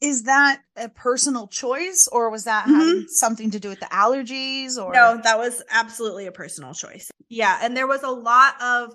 Is 0.01 0.25
that 0.25 0.61
a 0.77 0.89
personal 0.89 1.49
choice 1.49 2.09
or 2.11 2.31
was 2.31 2.45
that 2.45 2.67
Mhm. 2.67 2.75
having 2.75 3.09
something 3.09 3.51
to 3.51 3.61
do 3.61 3.69
with 3.69 3.81
the 3.81 3.87
allergies 3.87 4.83
or 4.83 4.95
No, 4.95 5.21
that 5.23 5.39
was 5.39 5.63
absolutely 5.71 6.27
a 6.27 6.33
personal 6.33 6.73
choice. 6.75 7.11
Yeah. 7.29 7.59
And 7.63 7.77
there 7.77 7.87
was 7.87 8.03
a 8.03 8.11
lot 8.11 8.61
of 8.63 8.95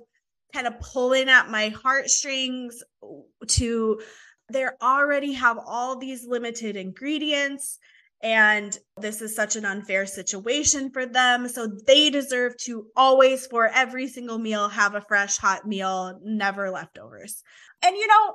kind 0.53 0.67
of 0.67 0.79
pulling 0.79 1.29
at 1.29 1.49
my 1.49 1.69
heartstrings 1.69 2.81
to 3.47 4.01
they 4.51 4.67
already 4.81 5.33
have 5.33 5.57
all 5.57 5.97
these 5.97 6.25
limited 6.25 6.75
ingredients 6.75 7.79
and 8.25 8.75
this 8.97 9.21
is 9.21 9.35
such 9.35 9.55
an 9.55 9.65
unfair 9.65 10.07
situation 10.07 10.89
for 10.89 11.05
them. 11.05 11.47
So 11.47 11.67
they 11.85 12.09
deserve 12.09 12.57
to 12.61 12.87
always 12.95 13.45
for 13.45 13.67
every 13.67 14.07
single 14.07 14.39
meal 14.39 14.67
have 14.67 14.95
a 14.95 15.01
fresh 15.01 15.37
hot 15.37 15.67
meal 15.67 16.19
never 16.23 16.71
leftovers. 16.71 17.43
And 17.83 17.95
you 17.95 18.07
know 18.07 18.33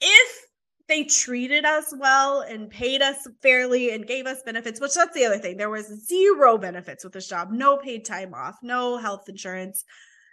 if 0.00 0.46
they 0.86 1.02
treated 1.02 1.64
us 1.64 1.92
well 1.98 2.40
and 2.40 2.70
paid 2.70 3.02
us 3.02 3.16
fairly 3.42 3.90
and 3.90 4.06
gave 4.06 4.26
us 4.26 4.42
benefits 4.44 4.80
which 4.80 4.94
that's 4.94 5.14
the 5.14 5.24
other 5.24 5.38
thing 5.38 5.56
there 5.56 5.70
was 5.70 6.06
zero 6.06 6.58
benefits 6.58 7.04
with 7.04 7.12
this 7.12 7.28
job 7.28 7.50
no 7.52 7.76
paid 7.76 8.04
time 8.04 8.34
off 8.34 8.56
no 8.62 8.98
health 8.98 9.28
insurance 9.28 9.84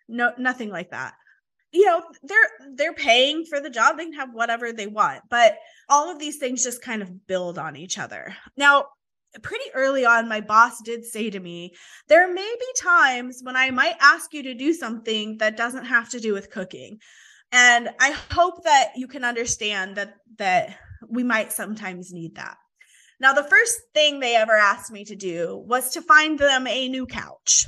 no 0.07 0.33
nothing 0.37 0.69
like 0.69 0.91
that. 0.91 1.15
You 1.71 1.85
know 1.85 2.03
they're 2.21 2.49
they're 2.75 2.93
paying 2.93 3.45
for 3.45 3.59
the 3.59 3.69
job. 3.71 3.97
They 3.97 4.05
can 4.05 4.13
have 4.13 4.33
whatever 4.33 4.71
they 4.71 4.87
want 4.87 5.21
but 5.31 5.55
all 5.87 6.11
of 6.11 6.19
these 6.19 6.37
things 6.37 6.63
just 6.63 6.83
kind 6.83 7.01
of 7.01 7.25
build 7.25 7.57
on 7.57 7.75
each 7.75 7.97
other. 7.97 8.35
Now 8.55 8.85
pretty 9.41 9.65
early 9.73 10.05
on 10.05 10.27
my 10.27 10.41
boss 10.41 10.81
did 10.81 11.05
say 11.05 11.29
to 11.29 11.39
me 11.39 11.73
there 12.07 12.33
may 12.33 12.55
be 12.59 12.81
times 12.81 13.41
when 13.43 13.55
i 13.55 13.69
might 13.69 13.95
ask 14.01 14.33
you 14.33 14.43
to 14.43 14.53
do 14.53 14.73
something 14.73 15.37
that 15.37 15.57
doesn't 15.57 15.85
have 15.85 16.09
to 16.09 16.19
do 16.19 16.33
with 16.33 16.51
cooking. 16.51 16.99
And 17.51 17.89
i 17.99 18.11
hope 18.31 18.63
that 18.63 18.91
you 18.95 19.07
can 19.07 19.23
understand 19.23 19.95
that 19.95 20.15
that 20.37 20.77
we 21.07 21.23
might 21.23 21.51
sometimes 21.51 22.11
need 22.11 22.35
that. 22.35 22.57
Now 23.19 23.33
the 23.33 23.43
first 23.43 23.79
thing 23.93 24.19
they 24.19 24.35
ever 24.35 24.55
asked 24.55 24.91
me 24.91 25.05
to 25.05 25.15
do 25.15 25.63
was 25.67 25.91
to 25.91 26.01
find 26.01 26.39
them 26.39 26.67
a 26.67 26.87
new 26.89 27.05
couch. 27.05 27.65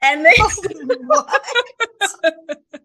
And 0.00 0.24
they 0.24 0.34
oh, 0.38 0.50
what? 1.06 1.42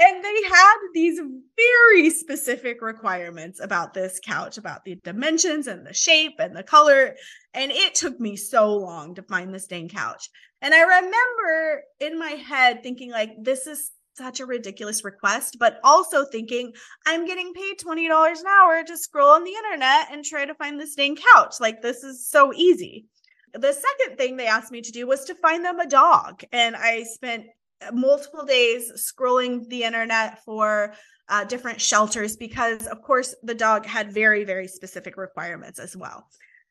and 0.00 0.24
they 0.24 0.42
had 0.48 0.76
these 0.94 1.20
very 1.56 2.10
specific 2.10 2.80
requirements 2.80 3.60
about 3.60 3.94
this 3.94 4.20
couch 4.24 4.56
about 4.56 4.84
the 4.84 4.96
dimensions 5.02 5.66
and 5.66 5.86
the 5.86 5.94
shape 5.94 6.36
and 6.38 6.56
the 6.56 6.62
color. 6.62 7.16
And 7.52 7.72
it 7.72 7.94
took 7.94 8.20
me 8.20 8.36
so 8.36 8.76
long 8.76 9.16
to 9.16 9.22
find 9.22 9.52
this 9.52 9.66
dang 9.66 9.88
couch. 9.88 10.30
And 10.62 10.74
i 10.74 10.80
remember 10.80 11.82
in 12.00 12.18
my 12.18 12.30
head 12.30 12.82
thinking 12.82 13.10
like 13.10 13.30
this 13.40 13.66
is 13.66 13.90
such 14.16 14.40
a 14.40 14.46
ridiculous 14.46 15.04
request 15.04 15.58
but 15.60 15.78
also 15.84 16.24
thinking 16.24 16.72
i'm 17.06 17.24
getting 17.24 17.52
paid 17.54 17.78
$20 17.78 18.40
an 18.40 18.46
hour 18.48 18.82
to 18.82 18.96
scroll 18.96 19.30
on 19.30 19.44
the 19.44 19.54
internet 19.54 20.08
and 20.10 20.24
try 20.24 20.44
to 20.44 20.54
find 20.54 20.80
this 20.80 20.96
dang 20.96 21.16
couch. 21.34 21.54
Like 21.60 21.82
this 21.82 22.02
is 22.02 22.28
so 22.28 22.52
easy. 22.52 23.06
The 23.54 23.72
second 23.72 24.18
thing 24.18 24.36
they 24.36 24.46
asked 24.46 24.72
me 24.72 24.82
to 24.82 24.92
do 24.92 25.06
was 25.06 25.24
to 25.24 25.34
find 25.36 25.64
them 25.64 25.80
a 25.80 25.86
dog. 25.86 26.42
And 26.52 26.76
i 26.76 27.04
spent 27.04 27.46
multiple 27.92 28.44
days 28.44 28.92
scrolling 28.96 29.68
the 29.68 29.84
internet 29.84 30.44
for 30.44 30.94
uh, 31.28 31.44
different 31.44 31.80
shelters 31.80 32.36
because, 32.36 32.86
of 32.86 33.02
course, 33.02 33.34
the 33.42 33.54
dog 33.54 33.86
had 33.86 34.12
very, 34.12 34.44
very 34.44 34.68
specific 34.68 35.16
requirements 35.16 35.78
as 35.78 35.96
well. 35.96 36.26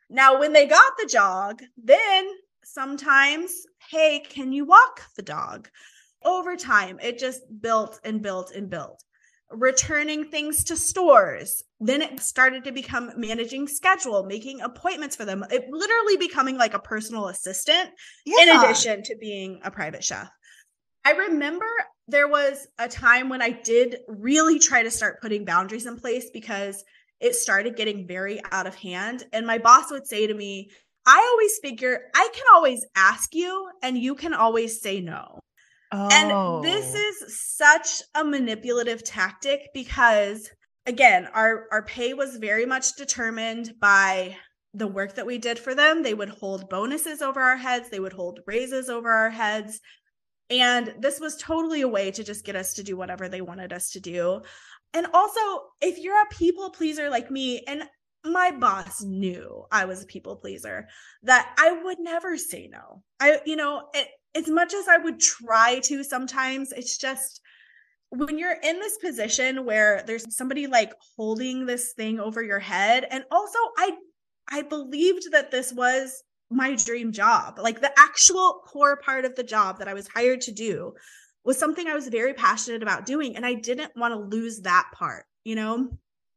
Now, 0.09 0.39
when 0.39 0.53
they 0.53 0.65
got 0.65 0.93
the 0.97 1.09
dog, 1.11 1.61
then 1.81 2.27
sometimes, 2.63 3.51
hey, 3.89 4.19
can 4.19 4.51
you 4.51 4.65
walk 4.65 5.01
the 5.15 5.21
dog? 5.21 5.69
Over 6.23 6.55
time, 6.55 6.99
it 7.01 7.19
just 7.19 7.41
built 7.61 7.99
and 8.03 8.21
built 8.21 8.51
and 8.51 8.69
built. 8.69 9.03
returning 9.51 10.25
things 10.25 10.63
to 10.65 10.75
stores. 10.75 11.63
Then 11.79 12.01
it 12.01 12.19
started 12.19 12.63
to 12.65 12.71
become 12.71 13.11
managing 13.15 13.67
schedule, 13.67 14.23
making 14.23 14.61
appointments 14.61 15.15
for 15.15 15.25
them. 15.25 15.45
It 15.49 15.65
literally 15.69 16.17
becoming 16.17 16.57
like 16.57 16.73
a 16.73 16.79
personal 16.79 17.27
assistant 17.27 17.91
yeah. 18.25 18.43
in 18.43 18.49
addition 18.59 19.03
to 19.03 19.15
being 19.17 19.59
a 19.63 19.71
private 19.71 20.03
chef. 20.03 20.29
I 21.07 21.11
remember 21.11 21.65
there 22.09 22.27
was 22.27 22.67
a 22.79 22.89
time 22.89 23.29
when 23.29 23.41
I 23.41 23.51
did 23.51 23.99
really 24.09 24.59
try 24.59 24.83
to 24.83 24.91
start 24.91 25.21
putting 25.21 25.45
boundaries 25.45 25.85
in 25.85 25.95
place 25.95 26.29
because 26.33 26.83
it 27.21 27.33
started 27.33 27.77
getting 27.77 28.05
very 28.05 28.41
out 28.51 28.67
of 28.67 28.75
hand. 28.75 29.23
And 29.31 29.47
my 29.47 29.57
boss 29.57 29.89
would 29.89 30.05
say 30.05 30.27
to 30.27 30.33
me, 30.33 30.69
I 31.05 31.25
always 31.31 31.59
figure 31.59 32.01
I 32.13 32.27
can 32.33 32.43
always 32.53 32.85
ask 32.97 33.33
you 33.33 33.69
and 33.81 33.97
you 33.97 34.15
can 34.15 34.33
always 34.33 34.81
say 34.81 34.99
no. 34.99 35.39
Oh. 35.93 36.09
And 36.11 36.65
this 36.65 36.93
oh. 36.93 36.99
is 36.99 37.41
such 37.41 38.01
a 38.13 38.25
manipulative 38.25 39.01
tactic 39.05 39.69
because 39.73 40.49
again, 40.87 41.29
our 41.33 41.67
our 41.71 41.83
pay 41.85 42.15
was 42.15 42.35
very 42.35 42.65
much 42.65 42.97
determined 42.97 43.75
by 43.79 44.35
the 44.73 44.87
work 44.87 45.15
that 45.15 45.25
we 45.25 45.37
did 45.37 45.57
for 45.57 45.73
them. 45.73 46.03
They 46.03 46.13
would 46.13 46.27
hold 46.27 46.69
bonuses 46.69 47.21
over 47.21 47.39
our 47.39 47.55
heads, 47.55 47.89
they 47.89 48.01
would 48.01 48.11
hold 48.11 48.41
raises 48.45 48.89
over 48.89 49.09
our 49.09 49.29
heads. 49.29 49.79
And 50.49 50.93
this 50.99 51.19
was 51.19 51.35
totally 51.37 51.81
a 51.81 51.87
way 51.87 52.11
to 52.11 52.23
just 52.23 52.45
get 52.45 52.55
us 52.55 52.73
to 52.75 52.83
do 52.83 52.95
whatever 52.95 53.27
they 53.27 53.41
wanted 53.41 53.73
us 53.73 53.91
to 53.91 53.99
do. 53.99 54.41
And 54.93 55.07
also, 55.13 55.41
if 55.81 55.97
you're 55.97 56.21
a 56.21 56.33
people 56.33 56.69
pleaser 56.69 57.09
like 57.09 57.29
me, 57.29 57.63
and 57.67 57.83
my 58.23 58.51
boss 58.51 59.03
knew 59.03 59.65
I 59.71 59.85
was 59.85 60.03
a 60.03 60.07
people 60.07 60.37
pleaser, 60.37 60.87
that 61.23 61.53
I 61.57 61.71
would 61.83 61.99
never 61.99 62.37
say 62.37 62.69
no. 62.71 63.03
I, 63.19 63.41
you 63.45 63.55
know, 63.55 63.89
it, 63.93 64.07
as 64.35 64.47
much 64.47 64.73
as 64.73 64.87
I 64.87 64.97
would 64.97 65.19
try 65.19 65.79
to 65.85 66.03
sometimes, 66.03 66.71
it's 66.71 66.97
just 66.97 67.41
when 68.09 68.37
you're 68.37 68.57
in 68.63 68.79
this 68.79 68.97
position 68.97 69.65
where 69.65 70.03
there's 70.07 70.35
somebody 70.35 70.67
like 70.67 70.93
holding 71.17 71.65
this 71.65 71.93
thing 71.93 72.19
over 72.19 72.41
your 72.41 72.59
head. 72.59 73.05
And 73.09 73.25
also, 73.31 73.59
I, 73.77 73.91
I 74.49 74.61
believed 74.61 75.31
that 75.31 75.51
this 75.51 75.73
was 75.73 76.23
my 76.49 76.75
dream 76.75 77.11
job. 77.11 77.59
Like 77.59 77.81
the 77.81 77.91
actual 77.97 78.61
core 78.65 78.97
part 78.97 79.25
of 79.25 79.35
the 79.35 79.43
job 79.43 79.79
that 79.79 79.87
I 79.87 79.93
was 79.93 80.07
hired 80.07 80.41
to 80.41 80.51
do 80.51 80.93
was 81.43 81.57
something 81.57 81.87
I 81.87 81.93
was 81.93 82.07
very 82.07 82.33
passionate 82.33 82.83
about 82.83 83.05
doing. 83.05 83.35
And 83.35 83.45
I 83.45 83.53
didn't 83.53 83.95
want 83.95 84.13
to 84.13 84.19
lose 84.19 84.61
that 84.61 84.89
part, 84.93 85.25
you 85.43 85.55
know? 85.55 85.89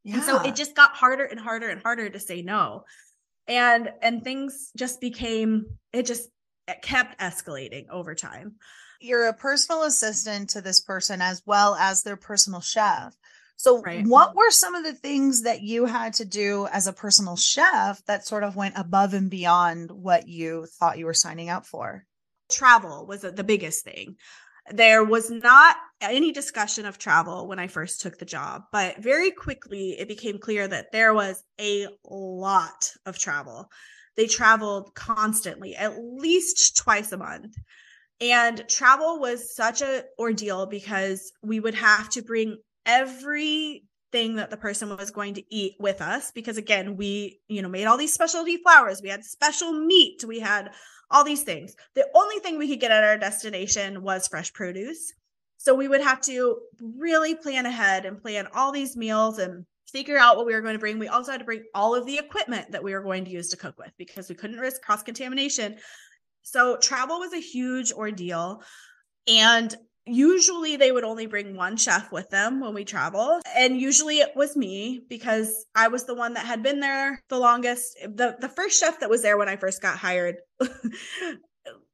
Yeah. 0.04 0.14
And 0.14 0.22
so 0.22 0.40
it 0.42 0.56
just 0.56 0.74
got 0.74 0.92
harder 0.92 1.24
and 1.24 1.38
harder 1.38 1.68
and 1.68 1.82
harder 1.82 2.08
to 2.08 2.20
say 2.20 2.42
no. 2.42 2.84
And 3.46 3.90
and 4.02 4.22
things 4.22 4.70
just 4.76 5.00
became 5.00 5.66
it 5.92 6.06
just 6.06 6.28
it 6.68 6.82
kept 6.82 7.20
escalating 7.20 7.88
over 7.90 8.14
time. 8.14 8.54
You're 9.00 9.28
a 9.28 9.34
personal 9.34 9.82
assistant 9.84 10.50
to 10.50 10.60
this 10.60 10.80
person 10.80 11.20
as 11.20 11.42
well 11.46 11.74
as 11.74 12.02
their 12.02 12.16
personal 12.16 12.60
chef. 12.60 13.14
So, 13.60 13.82
right. 13.82 14.06
what 14.06 14.34
were 14.34 14.50
some 14.50 14.74
of 14.74 14.84
the 14.84 14.94
things 14.94 15.42
that 15.42 15.60
you 15.60 15.84
had 15.84 16.14
to 16.14 16.24
do 16.24 16.66
as 16.72 16.86
a 16.86 16.94
personal 16.94 17.36
chef 17.36 18.02
that 18.06 18.26
sort 18.26 18.42
of 18.42 18.56
went 18.56 18.78
above 18.78 19.12
and 19.12 19.28
beyond 19.28 19.90
what 19.90 20.26
you 20.26 20.64
thought 20.78 20.96
you 20.96 21.04
were 21.04 21.12
signing 21.12 21.50
up 21.50 21.66
for? 21.66 22.06
Travel 22.50 23.04
was 23.06 23.20
the 23.20 23.44
biggest 23.44 23.84
thing. 23.84 24.16
There 24.72 25.04
was 25.04 25.30
not 25.30 25.76
any 26.00 26.32
discussion 26.32 26.86
of 26.86 26.96
travel 26.96 27.48
when 27.48 27.58
I 27.58 27.66
first 27.66 28.00
took 28.00 28.16
the 28.16 28.24
job, 28.24 28.62
but 28.72 29.02
very 29.02 29.30
quickly 29.30 29.90
it 29.90 30.08
became 30.08 30.38
clear 30.38 30.66
that 30.66 30.90
there 30.90 31.12
was 31.12 31.44
a 31.60 31.86
lot 32.08 32.92
of 33.04 33.18
travel. 33.18 33.70
They 34.16 34.26
traveled 34.26 34.94
constantly, 34.94 35.76
at 35.76 36.02
least 36.02 36.78
twice 36.78 37.12
a 37.12 37.18
month. 37.18 37.56
And 38.22 38.66
travel 38.70 39.20
was 39.20 39.54
such 39.54 39.82
a 39.82 40.04
ordeal 40.18 40.64
because 40.64 41.30
we 41.42 41.60
would 41.60 41.74
have 41.74 42.08
to 42.10 42.22
bring 42.22 42.56
everything 42.86 44.36
that 44.36 44.50
the 44.50 44.56
person 44.56 44.96
was 44.96 45.10
going 45.10 45.34
to 45.34 45.54
eat 45.54 45.74
with 45.78 46.00
us 46.00 46.32
because 46.32 46.56
again 46.56 46.96
we 46.96 47.38
you 47.46 47.62
know 47.62 47.68
made 47.68 47.84
all 47.84 47.96
these 47.96 48.12
specialty 48.12 48.56
flours 48.56 49.00
we 49.02 49.08
had 49.08 49.22
special 49.22 49.72
meat 49.72 50.24
we 50.26 50.40
had 50.40 50.70
all 51.10 51.24
these 51.24 51.42
things. 51.42 51.74
The 51.94 52.06
only 52.14 52.38
thing 52.38 52.58
we 52.58 52.68
could 52.68 52.80
get 52.80 52.92
at 52.92 53.04
our 53.04 53.18
destination 53.18 54.02
was 54.02 54.28
fresh 54.28 54.52
produce. 54.52 55.12
So 55.56 55.74
we 55.74 55.88
would 55.88 56.00
have 56.00 56.20
to 56.22 56.58
really 56.80 57.34
plan 57.34 57.66
ahead 57.66 58.06
and 58.06 58.22
plan 58.22 58.46
all 58.54 58.72
these 58.72 58.96
meals 58.96 59.38
and 59.38 59.66
figure 59.88 60.16
out 60.16 60.36
what 60.36 60.46
we 60.46 60.54
were 60.54 60.60
going 60.60 60.74
to 60.74 60.78
bring. 60.78 60.98
We 60.98 61.08
also 61.08 61.32
had 61.32 61.38
to 61.38 61.44
bring 61.44 61.64
all 61.74 61.94
of 61.94 62.06
the 62.06 62.18
equipment 62.18 62.70
that 62.70 62.82
we 62.82 62.94
were 62.94 63.02
going 63.02 63.24
to 63.24 63.30
use 63.30 63.48
to 63.48 63.56
cook 63.56 63.76
with 63.76 63.90
because 63.98 64.28
we 64.28 64.36
couldn't 64.36 64.58
risk 64.58 64.80
cross 64.82 65.02
contamination 65.02 65.76
so 66.42 66.78
travel 66.78 67.18
was 67.18 67.32
a 67.32 67.40
huge 67.40 67.92
ordeal. 67.92 68.62
And 69.28 69.74
usually 70.06 70.76
they 70.76 70.92
would 70.92 71.04
only 71.04 71.26
bring 71.26 71.56
one 71.56 71.76
chef 71.76 72.10
with 72.10 72.30
them 72.30 72.60
when 72.60 72.74
we 72.74 72.84
travel 72.84 73.40
and 73.56 73.80
usually 73.80 74.18
it 74.18 74.34
was 74.34 74.56
me 74.56 75.00
because 75.08 75.66
i 75.74 75.88
was 75.88 76.04
the 76.04 76.14
one 76.14 76.34
that 76.34 76.46
had 76.46 76.62
been 76.62 76.80
there 76.80 77.22
the 77.28 77.38
longest. 77.38 77.96
The 78.02 78.36
the 78.40 78.48
first 78.48 78.78
chef 78.80 79.00
that 79.00 79.10
was 79.10 79.22
there 79.22 79.36
when 79.36 79.48
i 79.48 79.56
first 79.56 79.82
got 79.82 79.98
hired 79.98 80.36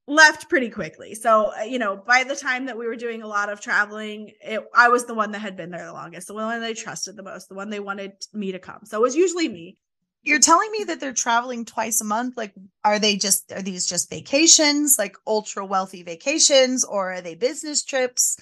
left 0.09 0.49
pretty 0.49 0.71
quickly. 0.71 1.15
So 1.15 1.53
uh, 1.59 1.63
you 1.63 1.79
know 1.79 1.97
by 1.97 2.25
the 2.25 2.37
time 2.37 2.67
that 2.67 2.79
we 2.79 2.87
were 2.87 2.97
doing 2.97 3.23
a 3.23 3.27
lot 3.27 3.51
of 3.51 3.61
traveling 3.61 4.33
it, 4.41 4.63
i 4.75 4.89
was 4.89 5.07
the 5.07 5.15
one 5.15 5.33
that 5.33 5.41
had 5.41 5.57
been 5.57 5.71
there 5.71 5.87
the 5.87 5.93
longest 5.93 6.29
the 6.29 6.35
one 6.35 6.61
they 6.61 6.75
trusted 6.75 7.17
the 7.17 7.23
most 7.23 7.49
the 7.49 7.55
one 7.55 7.71
they 7.71 7.81
wanted 7.81 8.13
me 8.33 8.53
to 8.53 8.59
come. 8.59 8.81
So 8.85 8.99
it 8.99 9.03
was 9.03 9.17
usually 9.17 9.49
me 9.49 9.79
you're 10.27 10.41
telling 10.41 10.71
me 10.73 10.85
that 10.85 10.99
they're 11.01 11.13
traveling 11.13 11.65
twice 11.65 12.01
a 12.01 12.05
month 12.05 12.37
like 12.37 12.53
are 12.85 12.99
they 12.99 13.17
just 13.17 13.53
are 13.53 13.63
these 13.63 13.87
just 13.87 14.11
vacations 14.11 14.97
like 14.99 15.17
ultra 15.27 15.65
wealthy 15.65 16.03
vacations 16.03 16.85
or 16.85 17.15
are 17.15 17.21
they 17.21 17.35
business 17.35 17.85
trips? 17.85 18.37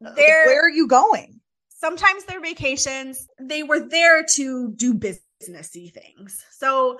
They're, 0.00 0.46
where 0.46 0.64
are 0.64 0.70
you 0.70 0.86
going? 0.86 1.40
Sometimes 1.70 2.24
they're 2.24 2.40
vacations. 2.40 3.26
They 3.40 3.62
were 3.62 3.80
there 3.80 4.24
to 4.34 4.72
do 4.72 4.94
businessy 4.94 5.92
things. 5.92 6.44
So 6.50 6.98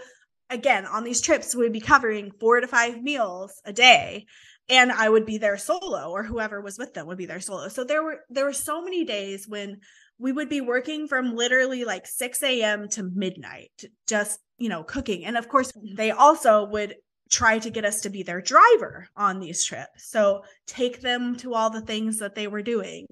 again 0.51 0.87
on 0.87 1.05
these 1.05 1.20
trips 1.20 1.55
we'd 1.55 1.72
be 1.72 1.81
covering 1.81 2.31
four 2.31 2.61
to 2.61 2.66
five 2.66 3.03
meals 3.03 3.61
a 3.66 3.72
day 3.72 4.24
and 4.70 4.90
i 4.90 5.07
would 5.07 5.27
be 5.27 5.37
there 5.37 5.59
solo 5.59 6.11
or 6.11 6.22
whoever 6.22 6.61
was 6.62 6.79
with 6.79 6.94
them 6.94 7.07
would 7.07 7.18
be 7.18 7.27
there 7.27 7.40
solo. 7.40 7.68
So 7.68 7.85
there 7.85 8.03
were 8.03 8.20
there 8.31 8.44
were 8.44 8.53
so 8.53 8.83
many 8.83 9.05
days 9.05 9.48
when 9.48 9.81
we 10.18 10.33
would 10.33 10.48
be 10.48 10.61
working 10.61 11.07
from 11.07 11.35
literally 11.35 11.85
like 11.85 12.07
6 12.07 12.42
a.m. 12.42 12.88
to 12.90 13.02
midnight, 13.02 13.85
just, 14.07 14.40
you 14.59 14.68
know, 14.68 14.83
cooking. 14.83 15.24
And 15.24 15.37
of 15.37 15.48
course, 15.48 15.72
mm-hmm. 15.72 15.94
they 15.94 16.11
also 16.11 16.64
would 16.66 16.96
try 17.31 17.59
to 17.59 17.70
get 17.70 17.85
us 17.85 18.00
to 18.00 18.11
be 18.11 18.22
their 18.22 18.40
driver 18.40 19.07
on 19.16 19.38
these 19.38 19.64
trips. 19.64 20.11
So 20.11 20.42
take 20.66 21.00
them 21.00 21.37
to 21.37 21.54
all 21.54 21.70
the 21.70 21.83
things 21.83 22.18
that 22.18 22.35
they 22.35 22.46
were 22.46 22.62
doing 22.62 23.07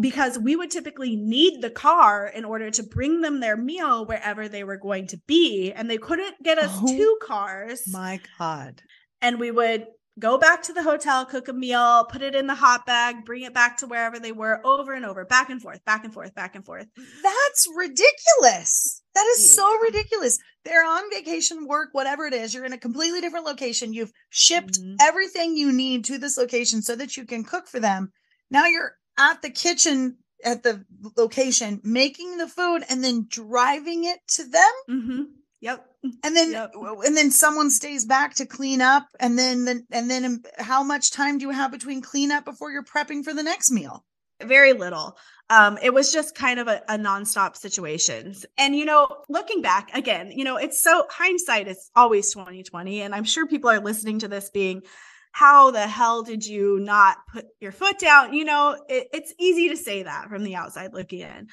because 0.00 0.38
we 0.38 0.54
would 0.54 0.70
typically 0.70 1.16
need 1.16 1.60
the 1.60 1.70
car 1.70 2.26
in 2.26 2.44
order 2.44 2.70
to 2.70 2.82
bring 2.82 3.20
them 3.20 3.40
their 3.40 3.56
meal 3.56 4.06
wherever 4.06 4.48
they 4.48 4.64
were 4.64 4.76
going 4.76 5.08
to 5.08 5.18
be. 5.26 5.72
And 5.72 5.90
they 5.90 5.98
couldn't 5.98 6.42
get 6.42 6.58
us 6.58 6.70
oh, 6.72 6.86
two 6.86 7.18
cars. 7.22 7.82
My 7.90 8.20
God. 8.38 8.80
And 9.20 9.40
we 9.40 9.50
would 9.50 9.86
go 10.18 10.38
back 10.38 10.62
to 10.64 10.72
the 10.72 10.82
hotel, 10.82 11.24
cook 11.24 11.48
a 11.48 11.52
meal, 11.52 12.04
put 12.10 12.22
it 12.22 12.34
in 12.34 12.46
the 12.46 12.54
hot 12.54 12.86
bag, 12.86 13.24
bring 13.24 13.42
it 13.42 13.54
back 13.54 13.78
to 13.78 13.86
wherever 13.86 14.18
they 14.18 14.32
were 14.32 14.60
over 14.66 14.92
and 14.92 15.04
over, 15.04 15.24
back 15.24 15.50
and 15.50 15.62
forth, 15.62 15.84
back 15.84 16.04
and 16.04 16.12
forth, 16.12 16.34
back 16.34 16.54
and 16.54 16.64
forth. 16.64 16.86
That's 17.22 17.68
ridiculous. 17.74 19.02
That 19.14 19.26
is 19.36 19.54
so 19.54 19.78
ridiculous. 19.80 20.38
They're 20.64 20.84
on 20.84 21.10
vacation, 21.10 21.66
work, 21.66 21.90
whatever 21.92 22.26
it 22.26 22.34
is. 22.34 22.54
You're 22.54 22.64
in 22.64 22.72
a 22.72 22.78
completely 22.78 23.20
different 23.20 23.46
location. 23.46 23.92
You've 23.92 24.12
shipped 24.30 24.80
mm-hmm. 24.80 24.96
everything 25.00 25.56
you 25.56 25.72
need 25.72 26.04
to 26.06 26.18
this 26.18 26.36
location 26.36 26.82
so 26.82 26.94
that 26.96 27.16
you 27.16 27.24
can 27.24 27.44
cook 27.44 27.66
for 27.66 27.80
them. 27.80 28.12
Now 28.50 28.66
you're 28.66 28.92
at 29.18 29.42
the 29.42 29.50
kitchen 29.50 30.18
at 30.44 30.62
the 30.62 30.84
location 31.16 31.80
making 31.82 32.38
the 32.38 32.46
food 32.46 32.84
and 32.88 33.02
then 33.02 33.26
driving 33.28 34.04
it 34.04 34.20
to 34.28 34.44
them. 34.44 34.72
Mm-hmm. 34.88 35.22
Yep. 35.60 35.87
And 36.02 36.36
then 36.36 36.52
yep. 36.52 36.72
and 36.76 37.16
then 37.16 37.30
someone 37.30 37.70
stays 37.70 38.04
back 38.04 38.34
to 38.36 38.46
clean 38.46 38.80
up 38.80 39.08
and 39.18 39.36
then 39.36 39.64
the, 39.64 39.82
and 39.90 40.08
then 40.08 40.24
um, 40.24 40.42
how 40.58 40.84
much 40.84 41.10
time 41.10 41.38
do 41.38 41.46
you 41.46 41.50
have 41.50 41.72
between 41.72 42.02
cleanup 42.02 42.44
before 42.44 42.70
you're 42.70 42.84
prepping 42.84 43.24
for 43.24 43.34
the 43.34 43.42
next 43.42 43.72
meal? 43.72 44.04
Very 44.40 44.72
little. 44.72 45.18
Um, 45.50 45.78
it 45.82 45.92
was 45.92 46.12
just 46.12 46.36
kind 46.36 46.60
of 46.60 46.68
a, 46.68 46.82
a 46.88 46.96
nonstop 46.96 47.56
situations. 47.56 48.46
And 48.56 48.76
you 48.76 48.84
know, 48.84 49.08
looking 49.28 49.60
back 49.60 49.90
again, 49.92 50.30
you 50.30 50.44
know, 50.44 50.56
it's 50.56 50.80
so 50.80 51.04
hindsight 51.10 51.66
is 51.66 51.90
always 51.96 52.32
2020. 52.32 53.00
And 53.00 53.14
I'm 53.14 53.24
sure 53.24 53.48
people 53.48 53.70
are 53.70 53.80
listening 53.80 54.20
to 54.20 54.28
this 54.28 54.50
being, 54.50 54.82
how 55.32 55.70
the 55.70 55.86
hell 55.86 56.22
did 56.22 56.46
you 56.46 56.78
not 56.80 57.18
put 57.32 57.46
your 57.60 57.72
foot 57.72 57.98
down? 57.98 58.34
You 58.34 58.44
know, 58.44 58.76
it, 58.88 59.08
it's 59.12 59.34
easy 59.38 59.68
to 59.70 59.76
say 59.76 60.04
that 60.04 60.28
from 60.28 60.44
the 60.44 60.54
outside 60.54 60.92
looking 60.92 61.20
in. 61.20 61.48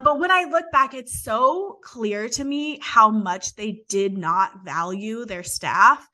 But 0.00 0.20
when 0.20 0.30
I 0.30 0.44
look 0.44 0.70
back, 0.70 0.94
it's 0.94 1.22
so 1.22 1.78
clear 1.82 2.28
to 2.30 2.44
me 2.44 2.78
how 2.80 3.10
much 3.10 3.56
they 3.56 3.82
did 3.88 4.16
not 4.16 4.64
value 4.64 5.24
their 5.24 5.42
staff. 5.42 6.08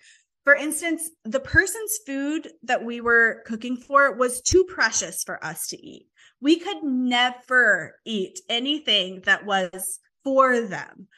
For 0.44 0.54
instance, 0.54 1.10
the 1.24 1.40
person's 1.40 1.98
food 2.06 2.50
that 2.62 2.84
we 2.84 3.00
were 3.00 3.42
cooking 3.46 3.76
for 3.76 4.14
was 4.16 4.40
too 4.40 4.64
precious 4.64 5.22
for 5.22 5.42
us 5.44 5.68
to 5.68 5.76
eat. 5.76 6.06
We 6.40 6.58
could 6.58 6.82
never 6.82 7.94
eat 8.04 8.40
anything 8.48 9.22
that 9.24 9.44
was 9.44 10.00
for 10.22 10.60
them. 10.60 11.08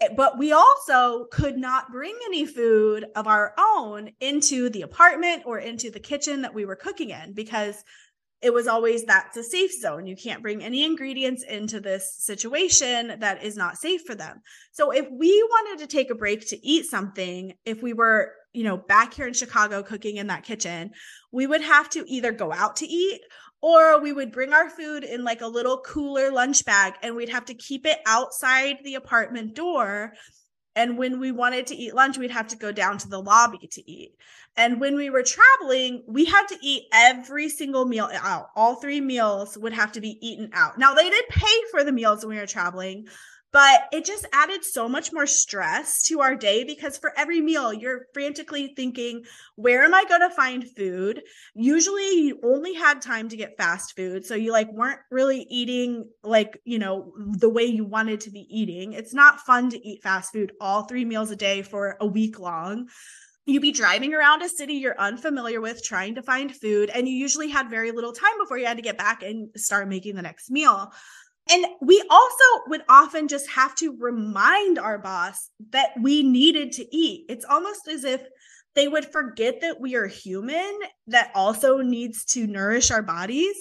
Eh, 0.00 0.08
but 0.16 0.38
we 0.38 0.52
also 0.52 1.26
could 1.30 1.56
not 1.56 1.92
bring 1.92 2.16
any 2.26 2.46
food 2.46 3.06
of 3.16 3.26
our 3.26 3.54
own 3.58 4.10
into 4.20 4.68
the 4.70 4.82
apartment 4.82 5.42
or 5.46 5.58
into 5.58 5.90
the 5.90 6.00
kitchen 6.00 6.42
that 6.42 6.54
we 6.54 6.64
were 6.64 6.76
cooking 6.76 7.10
in 7.10 7.32
because 7.32 7.82
it 8.44 8.52
was 8.52 8.68
always 8.68 9.04
that's 9.04 9.38
a 9.38 9.42
safe 9.42 9.72
zone. 9.72 10.06
You 10.06 10.16
can't 10.16 10.42
bring 10.42 10.62
any 10.62 10.84
ingredients 10.84 11.42
into 11.42 11.80
this 11.80 12.14
situation 12.18 13.16
that 13.20 13.42
is 13.42 13.56
not 13.56 13.78
safe 13.78 14.02
for 14.06 14.14
them. 14.14 14.42
So 14.72 14.90
if 14.90 15.06
we 15.10 15.42
wanted 15.42 15.82
to 15.82 15.86
take 15.86 16.10
a 16.10 16.14
break 16.14 16.46
to 16.48 16.66
eat 16.66 16.84
something, 16.84 17.54
if 17.64 17.82
we 17.82 17.94
were, 17.94 18.32
you 18.52 18.62
know, 18.62 18.76
back 18.76 19.14
here 19.14 19.26
in 19.26 19.32
Chicago 19.32 19.82
cooking 19.82 20.18
in 20.18 20.26
that 20.26 20.44
kitchen, 20.44 20.90
we 21.32 21.46
would 21.46 21.62
have 21.62 21.88
to 21.90 22.04
either 22.06 22.32
go 22.32 22.52
out 22.52 22.76
to 22.76 22.86
eat 22.86 23.22
or 23.62 23.98
we 23.98 24.12
would 24.12 24.30
bring 24.30 24.52
our 24.52 24.68
food 24.68 25.04
in 25.04 25.24
like 25.24 25.40
a 25.40 25.46
little 25.46 25.78
cooler 25.78 26.30
lunch 26.30 26.66
bag 26.66 26.92
and 27.02 27.16
we'd 27.16 27.30
have 27.30 27.46
to 27.46 27.54
keep 27.54 27.86
it 27.86 27.98
outside 28.04 28.76
the 28.84 28.96
apartment 28.96 29.54
door 29.54 30.12
and 30.76 30.98
when 30.98 31.20
we 31.20 31.30
wanted 31.30 31.66
to 31.68 31.76
eat 31.76 31.94
lunch, 31.94 32.18
we'd 32.18 32.30
have 32.30 32.48
to 32.48 32.56
go 32.56 32.72
down 32.72 32.98
to 32.98 33.08
the 33.08 33.20
lobby 33.20 33.66
to 33.70 33.90
eat. 33.90 34.16
And 34.56 34.80
when 34.80 34.96
we 34.96 35.10
were 35.10 35.22
traveling, 35.22 36.02
we 36.06 36.24
had 36.24 36.46
to 36.46 36.58
eat 36.60 36.84
every 36.92 37.48
single 37.48 37.84
meal 37.84 38.08
out. 38.12 38.50
All 38.56 38.76
three 38.76 39.00
meals 39.00 39.58
would 39.58 39.72
have 39.72 39.92
to 39.92 40.00
be 40.00 40.18
eaten 40.26 40.50
out. 40.52 40.78
Now, 40.78 40.94
they 40.94 41.10
did 41.10 41.28
pay 41.28 41.56
for 41.70 41.84
the 41.84 41.92
meals 41.92 42.24
when 42.24 42.36
we 42.36 42.40
were 42.40 42.46
traveling, 42.46 43.06
but 43.54 43.86
it 43.92 44.04
just 44.04 44.26
added 44.32 44.64
so 44.64 44.88
much 44.88 45.12
more 45.12 45.28
stress 45.28 46.02
to 46.02 46.20
our 46.20 46.34
day 46.34 46.64
because 46.64 46.98
for 46.98 47.12
every 47.16 47.40
meal 47.40 47.72
you're 47.72 48.08
frantically 48.12 48.74
thinking 48.74 49.22
where 49.54 49.84
am 49.84 49.94
i 49.94 50.04
going 50.08 50.20
to 50.20 50.30
find 50.30 50.68
food? 50.76 51.22
Usually 51.54 52.26
you 52.26 52.40
only 52.42 52.74
had 52.74 53.00
time 53.00 53.28
to 53.28 53.36
get 53.36 53.56
fast 53.56 53.94
food 53.94 54.26
so 54.26 54.34
you 54.34 54.50
like 54.50 54.70
weren't 54.72 54.98
really 55.10 55.46
eating 55.48 56.08
like 56.24 56.60
you 56.64 56.80
know 56.80 57.12
the 57.16 57.48
way 57.48 57.64
you 57.64 57.84
wanted 57.84 58.20
to 58.22 58.30
be 58.30 58.46
eating. 58.50 58.92
It's 58.92 59.14
not 59.14 59.40
fun 59.40 59.70
to 59.70 59.88
eat 59.88 60.02
fast 60.02 60.32
food 60.32 60.52
all 60.60 60.82
three 60.82 61.04
meals 61.04 61.30
a 61.30 61.36
day 61.36 61.62
for 61.62 61.96
a 62.00 62.06
week 62.06 62.40
long. 62.40 62.88
You'd 63.46 63.62
be 63.62 63.72
driving 63.72 64.14
around 64.14 64.42
a 64.42 64.48
city 64.48 64.74
you're 64.74 64.98
unfamiliar 64.98 65.60
with 65.60 65.84
trying 65.84 66.16
to 66.16 66.22
find 66.22 66.54
food 66.56 66.90
and 66.90 67.06
you 67.06 67.14
usually 67.14 67.50
had 67.50 67.70
very 67.70 67.92
little 67.92 68.12
time 68.12 68.38
before 68.38 68.58
you 68.58 68.66
had 68.66 68.78
to 68.78 68.82
get 68.82 68.98
back 68.98 69.22
and 69.22 69.50
start 69.54 69.86
making 69.86 70.16
the 70.16 70.22
next 70.22 70.50
meal 70.50 70.90
and 71.50 71.66
we 71.82 72.02
also 72.10 72.44
would 72.68 72.82
often 72.88 73.28
just 73.28 73.48
have 73.50 73.74
to 73.76 73.96
remind 73.98 74.78
our 74.78 74.98
boss 74.98 75.50
that 75.70 75.90
we 76.00 76.22
needed 76.22 76.72
to 76.72 76.96
eat. 76.96 77.26
It's 77.28 77.44
almost 77.44 77.86
as 77.88 78.04
if 78.04 78.22
they 78.74 78.88
would 78.88 79.12
forget 79.12 79.60
that 79.60 79.80
we 79.80 79.94
are 79.94 80.06
human 80.06 80.78
that 81.06 81.30
also 81.34 81.78
needs 81.78 82.24
to 82.26 82.46
nourish 82.46 82.90
our 82.90 83.02
bodies. 83.02 83.56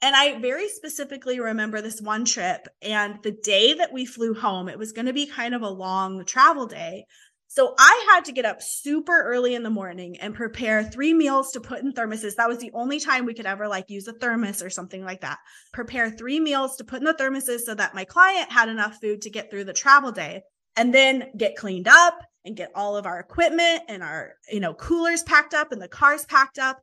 And 0.00 0.14
I 0.14 0.38
very 0.40 0.68
specifically 0.68 1.40
remember 1.40 1.80
this 1.80 2.00
one 2.00 2.24
trip 2.24 2.66
and 2.80 3.18
the 3.22 3.32
day 3.32 3.74
that 3.74 3.92
we 3.92 4.06
flew 4.06 4.32
home, 4.32 4.68
it 4.68 4.78
was 4.78 4.92
going 4.92 5.06
to 5.06 5.12
be 5.12 5.26
kind 5.26 5.54
of 5.54 5.62
a 5.62 5.68
long 5.68 6.24
travel 6.24 6.66
day. 6.66 7.04
So 7.50 7.74
I 7.78 8.06
had 8.10 8.26
to 8.26 8.32
get 8.32 8.44
up 8.44 8.58
super 8.60 9.22
early 9.22 9.54
in 9.54 9.62
the 9.62 9.70
morning 9.70 10.18
and 10.20 10.34
prepare 10.34 10.84
three 10.84 11.14
meals 11.14 11.50
to 11.52 11.60
put 11.60 11.80
in 11.80 11.94
thermoses. 11.94 12.34
That 12.36 12.48
was 12.48 12.58
the 12.58 12.70
only 12.74 13.00
time 13.00 13.24
we 13.24 13.32
could 13.32 13.46
ever 13.46 13.66
like 13.66 13.88
use 13.88 14.06
a 14.06 14.12
thermos 14.12 14.62
or 14.62 14.68
something 14.68 15.02
like 15.02 15.22
that. 15.22 15.38
Prepare 15.72 16.10
three 16.10 16.40
meals 16.40 16.76
to 16.76 16.84
put 16.84 16.98
in 16.98 17.06
the 17.06 17.14
thermoses 17.14 17.60
so 17.60 17.74
that 17.74 17.94
my 17.94 18.04
client 18.04 18.52
had 18.52 18.68
enough 18.68 18.98
food 19.00 19.22
to 19.22 19.30
get 19.30 19.50
through 19.50 19.64
the 19.64 19.72
travel 19.72 20.12
day 20.12 20.42
and 20.76 20.94
then 20.94 21.30
get 21.38 21.56
cleaned 21.56 21.88
up 21.88 22.20
and 22.44 22.54
get 22.54 22.70
all 22.74 22.98
of 22.98 23.06
our 23.06 23.18
equipment 23.18 23.82
and 23.88 24.02
our, 24.02 24.34
you 24.52 24.60
know, 24.60 24.74
coolers 24.74 25.22
packed 25.22 25.54
up 25.54 25.72
and 25.72 25.80
the 25.80 25.88
cars 25.88 26.26
packed 26.26 26.58
up 26.58 26.82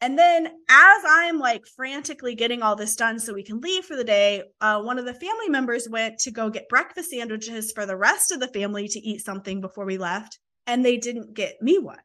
and 0.00 0.18
then 0.18 0.46
as 0.46 1.02
I'm 1.08 1.38
like 1.38 1.64
frantically 1.76 2.34
getting 2.34 2.62
all 2.62 2.76
this 2.76 2.96
done 2.96 3.18
so 3.18 3.32
we 3.32 3.44
can 3.44 3.60
leave 3.60 3.84
for 3.84 3.96
the 3.96 4.04
day, 4.04 4.42
uh, 4.60 4.82
one 4.82 4.98
of 4.98 5.06
the 5.06 5.14
family 5.14 5.48
members 5.48 5.88
went 5.88 6.18
to 6.20 6.30
go 6.30 6.50
get 6.50 6.68
breakfast 6.68 7.10
sandwiches 7.10 7.72
for 7.72 7.86
the 7.86 7.96
rest 7.96 8.30
of 8.30 8.40
the 8.40 8.48
family 8.48 8.88
to 8.88 8.98
eat 8.98 9.24
something 9.24 9.60
before 9.60 9.86
we 9.86 9.98
left. 9.98 10.38
And 10.66 10.84
they 10.84 10.96
didn't 10.96 11.34
get 11.34 11.56
me 11.60 11.78
one. 11.78 11.98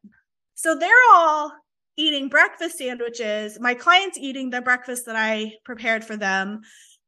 So 0.54 0.74
they're 0.74 0.90
all 1.12 1.52
eating 1.96 2.28
breakfast 2.28 2.78
sandwiches. 2.78 3.58
My 3.60 3.74
client's 3.74 4.18
eating 4.18 4.50
the 4.50 4.62
breakfast 4.62 5.06
that 5.06 5.16
I 5.16 5.54
prepared 5.64 6.04
for 6.04 6.16
them. 6.16 6.60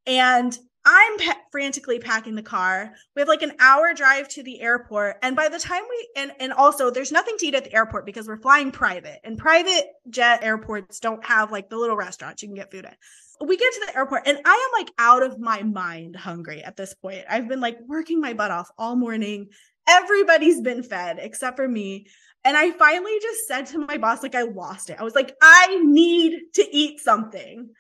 And 0.07 0.57
I'm 0.85 1.19
pa- 1.19 1.41
frantically 1.51 1.99
packing 1.99 2.35
the 2.35 2.43
car. 2.43 2.93
We 3.15 3.21
have 3.21 3.29
like 3.29 3.43
an 3.43 3.53
hour 3.61 3.95
drive 3.95 4.29
to 4.31 4.43
the 4.43 4.61
airport. 4.61 5.17
And 5.23 5.37
by 5.37 5.49
the 5.49 5.59
time 5.59 5.83
we, 5.89 6.09
and, 6.17 6.33
and 6.41 6.53
also 6.53 6.91
there's 6.91 7.13
nothing 7.13 7.37
to 7.39 7.47
eat 7.47 7.55
at 7.55 7.65
the 7.65 7.75
airport 7.75 8.05
because 8.05 8.27
we're 8.27 8.39
flying 8.39 8.73
private 8.73 9.21
and 9.25 9.39
private 9.39 9.85
jet 10.11 10.43
airports 10.43 10.99
don't 10.99 11.25
have 11.25 11.53
like 11.53 11.71
the 11.71 11.77
little 11.77 11.97
restaurants 11.97 12.43
you 12.43 12.49
can 12.49 12.57
get 12.57 12.71
food 12.73 12.85
at. 12.85 12.97
We 13.45 13.57
get 13.57 13.73
to 13.73 13.87
the 13.87 13.97
airport 13.97 14.27
and 14.27 14.39
I 14.45 14.71
am 14.73 14.81
like 14.81 14.93
out 14.99 15.23
of 15.23 15.39
my 15.39 15.63
mind 15.63 16.17
hungry 16.17 16.63
at 16.63 16.77
this 16.77 16.95
point. 16.95 17.25
I've 17.29 17.49
been 17.49 17.61
like 17.61 17.79
working 17.87 18.21
my 18.21 18.33
butt 18.33 18.51
off 18.51 18.71
all 18.77 18.97
morning. 18.97 19.49
Everybody's 19.89 20.61
been 20.61 20.83
fed 20.83 21.19
except 21.21 21.57
for 21.57 21.67
me. 21.67 22.07
And 22.45 22.57
I 22.57 22.73
finally 22.73 23.19
just 23.23 23.47
said 23.47 23.67
to 23.67 23.79
my 23.79 23.99
boss, 23.99 24.23
like, 24.23 24.35
I 24.35 24.43
lost 24.43 24.91
it. 24.91 24.97
I 24.99 25.05
was 25.05 25.15
like, 25.15 25.37
I 25.41 25.81
need 25.85 26.41
to 26.55 26.77
eat 26.77 26.99
something 26.99 27.71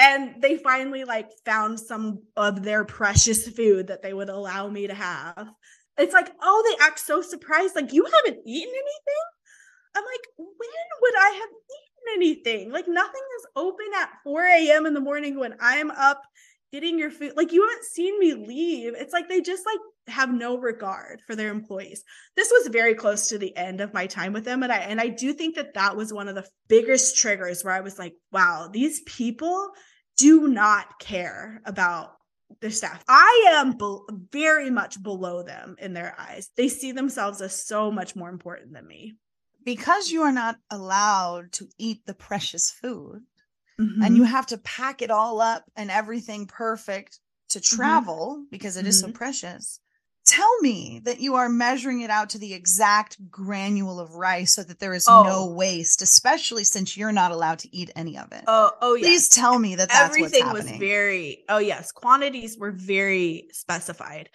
and 0.00 0.40
they 0.40 0.56
finally 0.56 1.04
like 1.04 1.28
found 1.44 1.78
some 1.78 2.22
of 2.34 2.62
their 2.62 2.84
precious 2.86 3.46
food 3.48 3.88
that 3.88 4.02
they 4.02 4.14
would 4.14 4.30
allow 4.30 4.66
me 4.66 4.86
to 4.86 4.94
have. 4.94 5.46
It's 5.98 6.14
like 6.14 6.30
oh 6.42 6.64
they 6.66 6.84
act 6.84 6.98
so 6.98 7.20
surprised. 7.20 7.76
Like 7.76 7.92
you 7.92 8.04
haven't 8.04 8.42
eaten 8.46 8.72
anything? 8.72 9.24
I'm 9.94 10.04
like 10.04 10.26
when 10.38 10.68
would 11.02 11.14
i 11.18 11.30
have 11.40 11.50
eaten 11.50 12.14
anything? 12.14 12.72
Like 12.72 12.88
nothing 12.88 13.22
is 13.38 13.46
open 13.56 13.86
at 14.00 14.08
4 14.24 14.42
a.m 14.42 14.86
in 14.86 14.94
the 14.94 15.00
morning 15.00 15.38
when 15.38 15.54
i'm 15.60 15.90
up 15.90 16.22
getting 16.72 16.98
your 16.98 17.10
food. 17.10 17.32
Like 17.36 17.52
you 17.52 17.62
haven't 17.68 17.84
seen 17.84 18.18
me 18.18 18.32
leave. 18.32 18.94
It's 18.96 19.12
like 19.12 19.28
they 19.28 19.40
just 19.40 19.66
like 19.66 19.80
have 20.06 20.32
no 20.32 20.56
regard 20.56 21.20
for 21.26 21.34
their 21.34 21.50
employees. 21.50 22.04
This 22.36 22.50
was 22.50 22.68
very 22.68 22.94
close 22.94 23.28
to 23.28 23.38
the 23.38 23.54
end 23.56 23.80
of 23.80 23.92
my 23.92 24.06
time 24.06 24.32
with 24.32 24.44
them 24.44 24.62
and 24.62 24.72
i 24.72 24.78
and 24.78 24.98
i 25.00 25.08
do 25.08 25.34
think 25.34 25.56
that 25.56 25.74
that 25.74 25.96
was 25.96 26.12
one 26.12 26.28
of 26.28 26.36
the 26.36 26.46
biggest 26.68 27.18
triggers 27.18 27.62
where 27.62 27.74
i 27.74 27.80
was 27.80 27.98
like 27.98 28.14
wow 28.32 28.68
these 28.72 29.02
people 29.02 29.70
do 30.20 30.48
not 30.48 30.98
care 30.98 31.62
about 31.64 32.12
their 32.60 32.70
staff. 32.70 33.02
I 33.08 33.46
am 33.52 33.72
be- 33.72 33.98
very 34.30 34.70
much 34.70 35.02
below 35.02 35.42
them 35.42 35.76
in 35.78 35.94
their 35.94 36.14
eyes. 36.18 36.50
They 36.56 36.68
see 36.68 36.92
themselves 36.92 37.40
as 37.40 37.66
so 37.66 37.90
much 37.90 38.14
more 38.14 38.28
important 38.28 38.74
than 38.74 38.86
me. 38.86 39.14
Because 39.64 40.10
you 40.10 40.22
are 40.22 40.32
not 40.32 40.56
allowed 40.70 41.52
to 41.52 41.68
eat 41.78 42.04
the 42.06 42.14
precious 42.14 42.70
food 42.70 43.22
mm-hmm. 43.78 44.02
and 44.02 44.16
you 44.16 44.24
have 44.24 44.46
to 44.46 44.58
pack 44.58 45.02
it 45.02 45.10
all 45.10 45.40
up 45.40 45.64
and 45.76 45.90
everything 45.90 46.46
perfect 46.46 47.18
to 47.50 47.58
mm-hmm. 47.58 47.76
travel 47.76 48.36
mm-hmm. 48.36 48.44
because 48.50 48.76
it 48.76 48.80
mm-hmm. 48.80 48.88
is 48.88 49.00
so 49.00 49.06
mm-hmm. 49.06 49.16
precious 49.16 49.80
tell 50.30 50.60
me 50.60 51.00
that 51.04 51.20
you 51.20 51.34
are 51.34 51.48
measuring 51.48 52.02
it 52.02 52.10
out 52.10 52.30
to 52.30 52.38
the 52.38 52.54
exact 52.54 53.18
granule 53.30 53.98
of 53.98 54.14
rice 54.14 54.54
so 54.54 54.62
that 54.62 54.78
there 54.78 54.94
is 54.94 55.06
oh. 55.08 55.24
no 55.24 55.46
waste, 55.46 56.02
especially 56.02 56.62
since 56.62 56.96
you're 56.96 57.10
not 57.10 57.32
allowed 57.32 57.58
to 57.58 57.76
eat 57.76 57.90
any 57.96 58.16
of 58.16 58.30
it. 58.30 58.44
Oh, 58.46 58.70
oh, 58.80 58.94
yeah. 58.94 59.08
Please 59.08 59.28
tell 59.28 59.58
me 59.58 59.74
that 59.74 59.88
that's 59.88 60.16
everything 60.16 60.52
was 60.52 60.70
very. 60.70 61.44
Oh, 61.48 61.58
yes, 61.58 61.90
quantities 61.90 62.56
were 62.56 62.70
very 62.70 63.48
specified. 63.50 64.30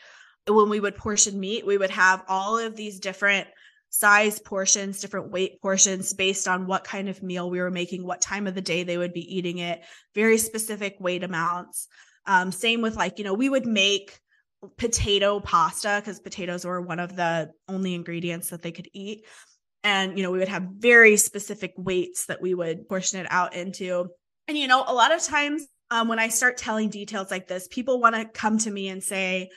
When 0.48 0.70
we 0.70 0.82
would 0.82 0.98
portion 0.98 1.40
meat, 1.40 1.66
we 1.66 1.78
would 1.78 1.92
have 1.92 2.24
all 2.28 2.60
of 2.60 2.76
these 2.76 3.00
different 3.00 3.48
size 3.90 4.40
portions, 4.40 5.00
different 5.00 5.32
weight 5.32 5.62
portions 5.62 6.14
based 6.14 6.48
on 6.48 6.68
what 6.68 6.84
kind 6.84 7.08
of 7.08 7.24
meal 7.24 7.50
we 7.50 7.62
were 7.62 7.72
making, 7.72 8.06
what 8.06 8.20
time 8.20 8.48
of 8.48 8.54
the 8.54 8.62
day 8.62 8.84
they 8.84 8.98
would 8.98 9.14
be 9.14 9.38
eating 9.38 9.60
it, 9.60 9.82
very 10.14 10.38
specific 10.38 10.98
weight 11.00 11.24
amounts. 11.24 11.88
Um, 12.28 12.52
same 12.52 12.82
with 12.82 12.98
like, 12.98 13.18
you 13.18 13.24
know, 13.24 13.34
we 13.34 13.48
would 13.48 13.66
make 13.66 14.20
potato 14.78 15.40
pasta 15.40 16.02
because 16.02 16.20
potatoes 16.20 16.66
were 16.66 16.82
one 16.82 17.00
of 17.00 17.16
the 17.16 17.52
only 17.68 17.94
ingredients 17.94 18.50
that 18.50 18.62
they 18.62 18.72
could 18.72 18.90
eat. 18.94 19.26
And, 19.84 20.18
you 20.18 20.24
know, 20.24 20.32
we 20.32 20.40
would 20.40 20.48
have 20.48 20.68
very 20.78 21.16
specific 21.18 21.74
weights 21.78 22.26
that 22.26 22.42
we 22.42 22.54
would 22.54 22.88
portion 22.90 23.20
it 23.20 23.28
out 23.30 23.56
into. 23.56 24.08
And, 24.48 24.58
you 24.58 24.68
know, 24.68 24.84
a 24.88 24.94
lot 24.94 25.14
of 25.14 25.24
times 25.24 25.68
um, 25.92 26.08
when 26.08 26.20
I 26.20 26.30
start 26.30 26.58
telling 26.58 26.90
details 26.90 27.30
like 27.30 27.48
this, 27.48 27.68
people 27.68 28.00
want 28.00 28.16
to 28.16 28.26
come 28.26 28.58
to 28.60 28.72
me 28.72 28.90
and 28.90 29.04
say, 29.04 29.50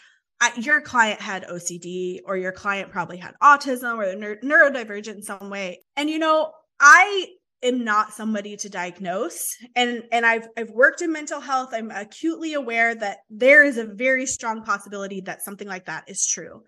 your 0.56 0.80
client 0.80 1.20
had 1.20 1.44
OCD 1.44 2.20
or 2.24 2.36
your 2.36 2.52
client 2.52 2.92
probably 2.92 3.16
had 3.16 3.34
autism 3.42 3.96
or 3.96 4.14
neuro- 4.14 4.36
neurodivergent 4.70 5.16
in 5.16 5.22
some 5.22 5.50
way. 5.50 5.80
And, 5.96 6.08
you 6.08 6.18
know, 6.18 6.52
I 6.78 7.26
am 7.62 7.84
not 7.84 8.12
somebody 8.12 8.56
to 8.56 8.68
diagnose. 8.68 9.56
And 9.74 10.04
and 10.12 10.24
I've 10.24 10.48
I've 10.56 10.70
worked 10.70 11.02
in 11.02 11.12
mental 11.12 11.40
health. 11.40 11.70
I'm 11.72 11.90
acutely 11.90 12.54
aware 12.54 12.94
that 12.94 13.18
there 13.30 13.64
is 13.64 13.78
a 13.78 13.84
very 13.84 14.26
strong 14.26 14.64
possibility 14.64 15.20
that 15.22 15.42
something 15.42 15.68
like 15.68 15.86
that 15.86 16.04
is 16.08 16.26
true. 16.26 16.62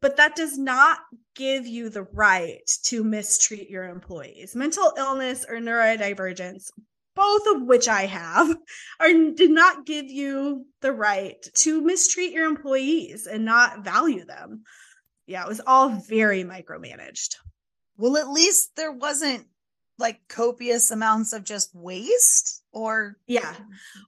But 0.00 0.16
that 0.16 0.36
does 0.36 0.56
not 0.56 0.98
give 1.34 1.66
you 1.66 1.90
the 1.90 2.04
right 2.12 2.70
to 2.84 3.02
mistreat 3.02 3.68
your 3.68 3.88
employees. 3.88 4.54
Mental 4.54 4.92
illness 4.96 5.44
or 5.48 5.56
neurodivergence 5.56 6.70
both 7.18 7.42
of 7.48 7.62
which 7.62 7.88
I 7.88 8.06
have 8.06 8.56
are 9.00 9.12
did 9.12 9.50
not 9.50 9.84
give 9.84 10.06
you 10.06 10.66
the 10.80 10.92
right 10.92 11.36
to 11.56 11.80
mistreat 11.80 12.30
your 12.30 12.46
employees 12.46 13.26
and 13.26 13.44
not 13.44 13.84
value 13.84 14.24
them. 14.24 14.62
Yeah 15.26 15.42
it 15.42 15.48
was 15.48 15.60
all 15.66 15.88
very 15.88 16.44
micromanaged. 16.44 17.34
Well 17.96 18.16
at 18.16 18.30
least 18.30 18.76
there 18.76 18.92
wasn't 18.92 19.46
like 19.98 20.20
copious 20.28 20.90
amounts 20.90 21.32
of 21.32 21.44
just 21.44 21.74
waste 21.74 22.62
or 22.72 23.16
yeah 23.26 23.54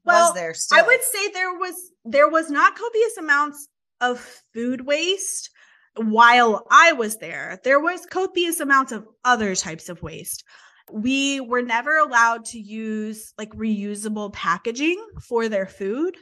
well 0.04 0.28
was 0.28 0.34
there 0.34 0.54
still? 0.54 0.78
i 0.78 0.82
would 0.82 1.02
say 1.02 1.28
there 1.32 1.54
was 1.54 1.74
there 2.04 2.28
was 2.28 2.50
not 2.50 2.76
copious 2.76 3.16
amounts 3.18 3.68
of 4.00 4.18
food 4.54 4.82
waste 4.82 5.50
while 5.96 6.66
i 6.70 6.92
was 6.92 7.18
there 7.18 7.60
there 7.64 7.80
was 7.80 8.06
copious 8.06 8.60
amounts 8.60 8.92
of 8.92 9.06
other 9.24 9.54
types 9.54 9.88
of 9.88 10.00
waste 10.02 10.44
we 10.92 11.40
were 11.40 11.62
never 11.62 11.96
allowed 11.98 12.44
to 12.46 12.58
use 12.58 13.32
like 13.38 13.50
reusable 13.52 14.32
packaging 14.32 15.02
for 15.22 15.48
their 15.48 15.66
food. 15.66 16.16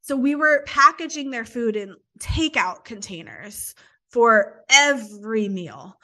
So 0.00 0.16
we 0.16 0.34
were 0.34 0.64
packaging 0.66 1.30
their 1.30 1.44
food 1.44 1.76
in 1.76 1.96
takeout 2.20 2.84
containers 2.84 3.74
for 4.10 4.64
every 4.70 5.48
meal. 5.48 5.98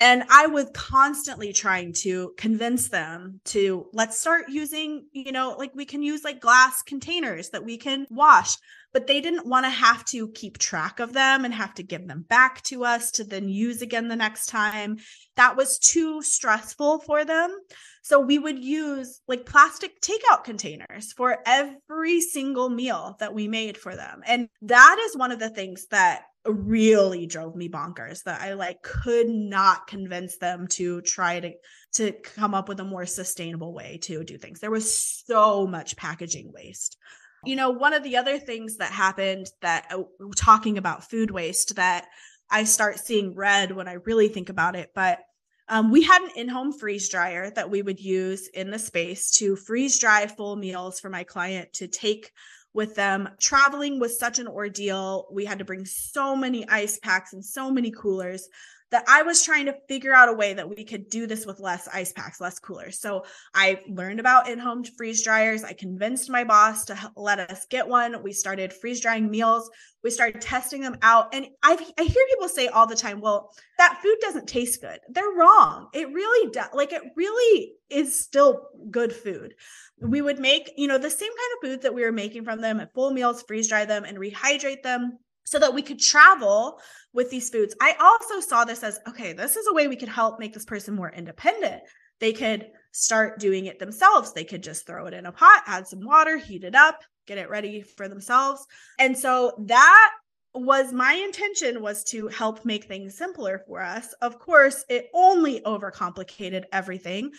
And 0.00 0.24
I 0.30 0.46
was 0.46 0.70
constantly 0.72 1.52
trying 1.52 1.92
to 1.94 2.32
convince 2.38 2.88
them 2.88 3.40
to 3.46 3.86
let's 3.92 4.18
start 4.18 4.48
using, 4.48 5.06
you 5.12 5.30
know, 5.30 5.54
like 5.58 5.74
we 5.74 5.84
can 5.84 6.02
use 6.02 6.24
like 6.24 6.40
glass 6.40 6.82
containers 6.82 7.50
that 7.50 7.64
we 7.64 7.76
can 7.76 8.06
wash 8.10 8.56
but 8.92 9.06
they 9.06 9.20
didn't 9.20 9.46
want 9.46 9.64
to 9.64 9.70
have 9.70 10.04
to 10.06 10.28
keep 10.28 10.58
track 10.58 11.00
of 11.00 11.12
them 11.12 11.44
and 11.44 11.54
have 11.54 11.74
to 11.74 11.82
give 11.82 12.06
them 12.08 12.24
back 12.28 12.62
to 12.62 12.84
us 12.84 13.10
to 13.12 13.24
then 13.24 13.48
use 13.48 13.82
again 13.82 14.08
the 14.08 14.16
next 14.16 14.46
time. 14.46 14.98
That 15.36 15.56
was 15.56 15.78
too 15.78 16.22
stressful 16.22 17.00
for 17.00 17.24
them. 17.24 17.56
So 18.02 18.18
we 18.18 18.38
would 18.38 18.62
use 18.62 19.20
like 19.28 19.46
plastic 19.46 20.00
takeout 20.00 20.44
containers 20.44 21.12
for 21.12 21.38
every 21.46 22.20
single 22.20 22.68
meal 22.68 23.16
that 23.20 23.34
we 23.34 23.46
made 23.46 23.76
for 23.76 23.94
them. 23.94 24.22
And 24.26 24.48
that 24.62 24.98
is 25.06 25.16
one 25.16 25.32
of 25.32 25.38
the 25.38 25.50
things 25.50 25.86
that 25.90 26.22
really 26.46 27.26
drove 27.26 27.54
me 27.54 27.68
bonkers 27.68 28.22
that 28.24 28.40
I 28.40 28.54
like 28.54 28.82
could 28.82 29.28
not 29.28 29.86
convince 29.86 30.38
them 30.38 30.66
to 30.68 31.00
try 31.02 31.40
to 31.40 31.52
to 31.94 32.12
come 32.12 32.54
up 32.54 32.68
with 32.68 32.80
a 32.80 32.84
more 32.84 33.04
sustainable 33.04 33.74
way 33.74 33.98
to 34.02 34.24
do 34.24 34.38
things. 34.38 34.60
There 34.60 34.70
was 34.70 34.96
so 35.26 35.66
much 35.66 35.96
packaging 35.96 36.52
waste. 36.52 36.96
You 37.44 37.56
know, 37.56 37.70
one 37.70 37.94
of 37.94 38.02
the 38.02 38.16
other 38.16 38.38
things 38.38 38.76
that 38.76 38.92
happened 38.92 39.50
that 39.62 39.86
uh, 39.90 40.02
talking 40.36 40.78
about 40.78 41.10
food 41.10 41.30
waste 41.30 41.76
that 41.76 42.06
I 42.50 42.64
start 42.64 43.00
seeing 43.00 43.34
red 43.34 43.72
when 43.72 43.88
I 43.88 43.94
really 44.04 44.28
think 44.28 44.50
about 44.50 44.76
it, 44.76 44.90
but 44.94 45.20
um, 45.68 45.92
we 45.92 46.02
had 46.02 46.20
an 46.22 46.30
in-home 46.34 46.72
freeze 46.72 47.08
dryer 47.08 47.48
that 47.50 47.70
we 47.70 47.80
would 47.80 48.00
use 48.00 48.48
in 48.48 48.72
the 48.72 48.78
space 48.78 49.30
to 49.38 49.54
freeze 49.54 50.00
dry 50.00 50.26
full 50.26 50.56
meals 50.56 50.98
for 50.98 51.08
my 51.08 51.22
client 51.22 51.72
to 51.74 51.86
take 51.86 52.32
with 52.72 52.94
them. 52.94 53.28
Traveling 53.38 53.98
was 53.98 54.18
such 54.18 54.38
an 54.38 54.46
ordeal. 54.46 55.26
We 55.32 55.44
had 55.44 55.58
to 55.58 55.64
bring 55.64 55.84
so 55.84 56.36
many 56.36 56.68
ice 56.68 56.98
packs 56.98 57.32
and 57.32 57.44
so 57.44 57.70
many 57.70 57.90
coolers 57.90 58.48
that 58.90 59.04
I 59.08 59.22
was 59.22 59.42
trying 59.42 59.66
to 59.66 59.76
figure 59.88 60.12
out 60.12 60.28
a 60.28 60.32
way 60.32 60.52
that 60.54 60.68
we 60.68 60.84
could 60.84 61.08
do 61.08 61.26
this 61.26 61.46
with 61.46 61.60
less 61.60 61.88
ice 61.88 62.12
packs, 62.12 62.40
less 62.40 62.58
coolers. 62.58 62.98
So 62.98 63.24
I 63.54 63.80
learned 63.88 64.20
about 64.20 64.48
in 64.48 64.58
home 64.58 64.82
freeze 64.84 65.22
dryers. 65.22 65.62
I 65.62 65.72
convinced 65.72 66.28
my 66.28 66.44
boss 66.44 66.84
to 66.86 67.12
let 67.16 67.38
us 67.38 67.66
get 67.66 67.86
one. 67.86 68.22
We 68.22 68.32
started 68.32 68.72
freeze 68.72 69.00
drying 69.00 69.30
meals. 69.30 69.70
We 70.02 70.10
started 70.10 70.40
testing 70.40 70.80
them 70.80 70.96
out. 71.02 71.32
And 71.34 71.46
i 71.62 71.74
I 71.98 72.02
hear 72.02 72.26
people 72.30 72.48
say 72.48 72.68
all 72.68 72.86
the 72.86 72.96
time, 72.96 73.20
well, 73.20 73.52
that 73.78 74.00
food 74.02 74.16
doesn't 74.20 74.48
taste 74.48 74.80
good. 74.80 74.98
They're 75.08 75.30
wrong. 75.36 75.88
It 75.92 76.12
really 76.12 76.50
does. 76.50 76.70
Like 76.74 76.92
it 76.92 77.02
really 77.16 77.74
is 77.90 78.18
still 78.18 78.68
good 78.90 79.12
food. 79.12 79.54
We 80.00 80.22
would 80.22 80.38
make, 80.38 80.72
you 80.76 80.88
know, 80.88 80.98
the 80.98 81.10
same 81.10 81.28
kind 81.28 81.52
of 81.54 81.68
food 81.68 81.82
that 81.82 81.94
we 81.94 82.02
were 82.02 82.12
making 82.12 82.44
from 82.44 82.60
them 82.60 82.80
at 82.80 82.94
full 82.94 83.12
meals, 83.12 83.42
freeze 83.42 83.68
dry 83.68 83.84
them 83.84 84.04
and 84.04 84.18
rehydrate 84.18 84.82
them 84.82 85.18
so 85.50 85.58
that 85.58 85.74
we 85.74 85.82
could 85.82 85.98
travel 85.98 86.80
with 87.12 87.28
these 87.28 87.50
foods. 87.50 87.74
I 87.80 87.96
also 88.00 88.38
saw 88.38 88.64
this 88.64 88.84
as 88.84 89.00
okay, 89.08 89.32
this 89.32 89.56
is 89.56 89.66
a 89.68 89.74
way 89.74 89.88
we 89.88 89.96
could 89.96 90.08
help 90.08 90.38
make 90.38 90.54
this 90.54 90.64
person 90.64 90.94
more 90.94 91.10
independent. 91.10 91.82
They 92.20 92.32
could 92.32 92.68
start 92.92 93.40
doing 93.40 93.66
it 93.66 93.80
themselves. 93.80 94.32
They 94.32 94.44
could 94.44 94.62
just 94.62 94.86
throw 94.86 95.06
it 95.06 95.14
in 95.14 95.26
a 95.26 95.32
pot, 95.32 95.64
add 95.66 95.88
some 95.88 96.04
water, 96.04 96.36
heat 96.36 96.62
it 96.62 96.76
up, 96.76 97.02
get 97.26 97.36
it 97.36 97.50
ready 97.50 97.82
for 97.82 98.06
themselves. 98.06 98.64
And 99.00 99.18
so 99.18 99.52
that 99.66 100.10
was 100.54 100.92
my 100.92 101.14
intention 101.14 101.82
was 101.82 102.04
to 102.04 102.28
help 102.28 102.64
make 102.64 102.84
things 102.84 103.18
simpler 103.18 103.60
for 103.66 103.82
us. 103.82 104.14
Of 104.22 104.38
course, 104.38 104.84
it 104.88 105.08
only 105.12 105.62
overcomplicated 105.62 106.64
everything 106.72 107.32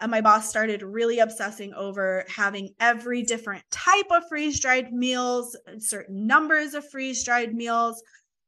and 0.00 0.10
my 0.10 0.20
boss 0.20 0.48
started 0.48 0.82
really 0.82 1.20
obsessing 1.20 1.72
over 1.74 2.24
having 2.28 2.70
every 2.80 3.22
different 3.22 3.64
type 3.70 4.10
of 4.10 4.28
freeze 4.28 4.60
dried 4.60 4.92
meals, 4.92 5.56
certain 5.78 6.26
numbers 6.26 6.74
of 6.74 6.88
freeze 6.90 7.24
dried 7.24 7.54
meals. 7.54 8.02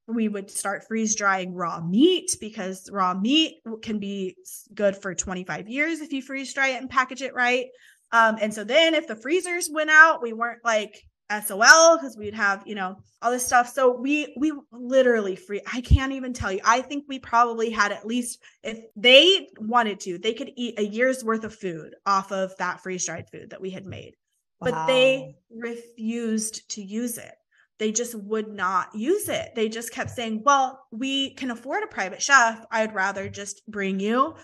We 0.07 0.29
would 0.29 0.51
start 0.51 0.85
freeze 0.87 1.15
drying 1.15 1.55
raw 1.55 1.81
meat 1.81 2.37
because 2.41 2.89
raw 2.91 3.15
meat 3.15 3.57
can 3.83 3.99
be 3.99 4.37
good 4.75 4.97
for 4.97 5.15
25 5.15 5.69
years 5.69 6.01
if 6.01 6.13
you 6.13 6.23
freeze 6.23 6.53
dry 6.53 6.69
it 6.69 6.81
and 6.81 6.91
package 6.91 7.23
it 7.23 7.35
right. 7.35 7.67
Um, 8.13 8.37
and 8.41 8.53
so 8.53 8.65
then 8.65 8.95
if 8.95 9.07
the 9.07 9.17
freezers 9.17 9.69
went 9.71 9.91
out, 9.91 10.23
we 10.23 10.33
weren't 10.33 10.65
like, 10.65 11.03
SOL 11.31 11.97
because 11.97 12.17
we'd 12.17 12.35
have, 12.35 12.63
you 12.67 12.75
know, 12.75 12.97
all 13.21 13.31
this 13.31 13.45
stuff. 13.45 13.69
So 13.69 13.99
we 14.01 14.35
we 14.39 14.53
literally 14.73 15.37
free 15.37 15.61
I 15.73 15.81
can't 15.81 16.13
even 16.13 16.33
tell 16.33 16.53
you. 16.53 16.61
I 16.65 16.81
think 16.81 17.05
we 17.09 17.19
probably 17.19 17.71
had 17.71 17.93
at 17.93 18.07
least 18.07 18.41
if 18.63 18.79
they 18.97 19.49
wanted 19.59 20.01
to, 20.01 20.19
they 20.19 20.35
could 20.35 20.51
eat 20.57 20.79
a 20.79 20.85
year's 20.85 21.25
worth 21.25 21.45
of 21.45 21.55
food 21.55 21.95
off 22.07 22.33
of 22.33 22.57
that 22.59 22.81
freeze-dried 22.83 23.29
food 23.31 23.51
that 23.51 23.61
we 23.61 23.71
had 23.71 23.87
made. 23.87 24.15
Wow. 24.61 24.71
But 24.71 24.87
they 24.87 25.37
refused 25.51 26.69
to 26.71 26.83
use 26.83 27.19
it. 27.19 27.35
They 27.79 27.93
just 27.93 28.15
would 28.15 28.49
not 28.49 28.95
use 28.95 29.29
it. 29.29 29.55
They 29.55 29.69
just 29.69 29.93
kept 29.93 30.11
saying, 30.11 30.43
"Well, 30.45 30.85
we 30.91 31.35
can 31.35 31.51
afford 31.51 31.85
a 31.85 31.89
private 31.89 32.23
chef. 32.23 32.65
I'd 32.71 32.95
rather 32.95 33.29
just 33.29 33.65
bring 33.67 34.01
you 34.01 34.35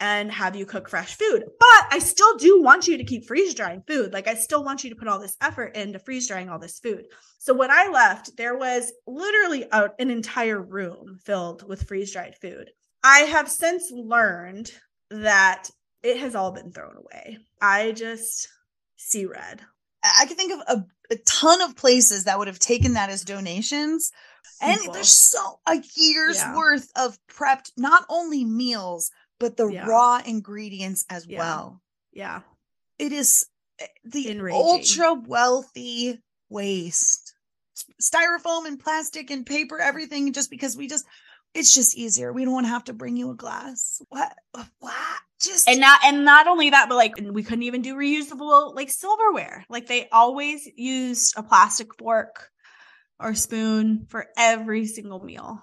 and 0.00 0.32
have 0.32 0.56
you 0.56 0.64
cook 0.64 0.88
fresh 0.88 1.14
food. 1.14 1.44
But 1.58 1.86
I 1.90 1.98
still 1.98 2.36
do 2.38 2.62
want 2.62 2.88
you 2.88 2.96
to 2.96 3.04
keep 3.04 3.26
freeze 3.26 3.54
drying 3.54 3.82
food. 3.86 4.12
Like 4.12 4.26
I 4.26 4.34
still 4.34 4.64
want 4.64 4.82
you 4.82 4.90
to 4.90 4.96
put 4.96 5.06
all 5.06 5.18
this 5.18 5.36
effort 5.40 5.76
into 5.76 5.98
freeze 5.98 6.26
drying 6.26 6.48
all 6.48 6.58
this 6.58 6.80
food. 6.80 7.04
So 7.38 7.54
when 7.54 7.70
I 7.70 7.88
left, 7.88 8.36
there 8.36 8.56
was 8.56 8.92
literally 9.06 9.66
a, 9.70 9.90
an 9.98 10.10
entire 10.10 10.60
room 10.60 11.18
filled 11.24 11.68
with 11.68 11.86
freeze 11.86 12.12
dried 12.12 12.34
food. 12.40 12.70
I 13.04 13.20
have 13.20 13.50
since 13.50 13.90
learned 13.90 14.72
that 15.10 15.68
it 16.02 16.18
has 16.18 16.34
all 16.34 16.52
been 16.52 16.72
thrown 16.72 16.96
away. 16.96 17.38
I 17.60 17.92
just 17.92 18.48
see 18.96 19.26
red. 19.26 19.60
I 20.02 20.24
can 20.26 20.36
think 20.36 20.52
of 20.52 20.60
a, 20.66 20.84
a 21.12 21.16
ton 21.26 21.60
of 21.60 21.76
places 21.76 22.24
that 22.24 22.38
would 22.38 22.48
have 22.48 22.58
taken 22.58 22.94
that 22.94 23.10
as 23.10 23.22
donations. 23.22 24.12
And 24.62 24.80
there's 24.92 25.12
so 25.12 25.60
a 25.66 25.82
year's 25.94 26.38
yeah. 26.38 26.56
worth 26.56 26.90
of 26.96 27.18
prepped, 27.30 27.72
not 27.76 28.04
only 28.08 28.44
meals, 28.44 29.10
but 29.40 29.56
the 29.56 29.66
yeah. 29.66 29.86
raw 29.86 30.20
ingredients 30.24 31.04
as 31.10 31.26
yeah. 31.26 31.38
well. 31.38 31.80
Yeah. 32.12 32.42
It 32.98 33.12
is 33.12 33.46
eh, 33.80 33.86
the 34.04 34.30
Enraging. 34.30 34.60
ultra 34.60 35.14
wealthy 35.14 36.20
waste. 36.48 37.34
Styrofoam 38.00 38.66
and 38.66 38.78
plastic 38.78 39.30
and 39.30 39.44
paper, 39.44 39.80
everything, 39.80 40.32
just 40.32 40.50
because 40.50 40.76
we 40.76 40.86
just 40.86 41.06
it's 41.54 41.74
just 41.74 41.96
easier. 41.96 42.32
We 42.32 42.44
don't 42.44 42.64
have 42.64 42.84
to 42.84 42.92
bring 42.92 43.16
you 43.16 43.30
a 43.30 43.34
glass. 43.34 44.00
What? 44.10 44.32
What? 44.78 44.94
Just 45.40 45.68
and 45.68 45.80
not 45.80 46.00
and 46.04 46.24
not 46.24 46.46
only 46.46 46.70
that, 46.70 46.90
but 46.90 46.96
like 46.96 47.14
we 47.18 47.42
couldn't 47.42 47.62
even 47.62 47.80
do 47.80 47.96
reusable 47.96 48.74
like 48.74 48.90
silverware. 48.90 49.64
Like 49.70 49.86
they 49.86 50.08
always 50.10 50.68
used 50.76 51.34
a 51.36 51.42
plastic 51.42 51.94
fork 51.94 52.50
or 53.18 53.34
spoon 53.34 54.06
for 54.10 54.26
every 54.36 54.86
single 54.86 55.24
meal. 55.24 55.62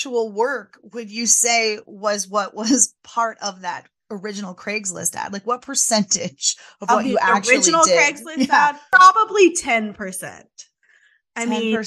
Actual 0.00 0.32
work 0.32 0.78
would 0.94 1.10
you 1.10 1.26
say 1.26 1.78
was 1.84 2.26
what 2.26 2.54
was 2.54 2.94
part 3.04 3.36
of 3.42 3.60
that 3.60 3.86
original 4.10 4.54
Craigslist 4.54 5.14
ad? 5.14 5.32
Like, 5.32 5.46
what 5.46 5.60
percentage 5.60 6.56
of, 6.80 6.88
of 6.88 6.96
what 6.96 7.04
you 7.04 7.18
actually 7.20 7.56
original 7.56 7.84
did? 7.84 8.16
Craigslist 8.16 8.46
yeah. 8.46 8.70
ad? 8.70 8.76
Probably 8.90 9.54
ten 9.54 9.92
percent. 9.92 10.48
I 11.36 11.44
10%. 11.44 11.48
mean, 11.48 11.84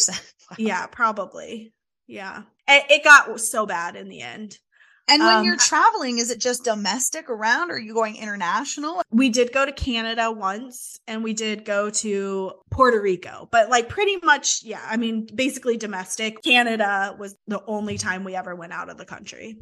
yeah, 0.67 0.85
probably. 0.85 1.73
Yeah, 2.05 2.43
it, 2.67 2.85
it 2.89 3.03
got 3.03 3.39
so 3.39 3.65
bad 3.65 3.95
in 3.95 4.09
the 4.09 4.21
end. 4.21 4.59
And 5.07 5.21
when 5.21 5.37
um, 5.37 5.45
you're 5.45 5.57
traveling, 5.57 6.19
is 6.19 6.31
it 6.31 6.39
just 6.39 6.63
domestic 6.63 7.29
around 7.29 7.71
or 7.71 7.75
are 7.75 7.79
you 7.79 7.93
going 7.93 8.15
international? 8.15 9.01
We 9.11 9.29
did 9.29 9.51
go 9.51 9.65
to 9.65 9.71
Canada 9.71 10.31
once 10.31 10.97
and 11.07 11.23
we 11.23 11.33
did 11.33 11.65
go 11.65 11.89
to 11.89 12.51
Puerto 12.71 13.01
Rico, 13.01 13.49
but 13.51 13.69
like 13.69 13.89
pretty 13.89 14.17
much, 14.23 14.61
yeah, 14.63 14.85
I 14.89 14.95
mean, 14.95 15.27
basically 15.35 15.75
domestic. 15.75 16.41
Canada 16.41 17.15
was 17.19 17.35
the 17.47 17.61
only 17.67 17.97
time 17.97 18.23
we 18.23 18.35
ever 18.35 18.55
went 18.55 18.71
out 18.71 18.89
of 18.89 18.97
the 18.97 19.05
country. 19.05 19.57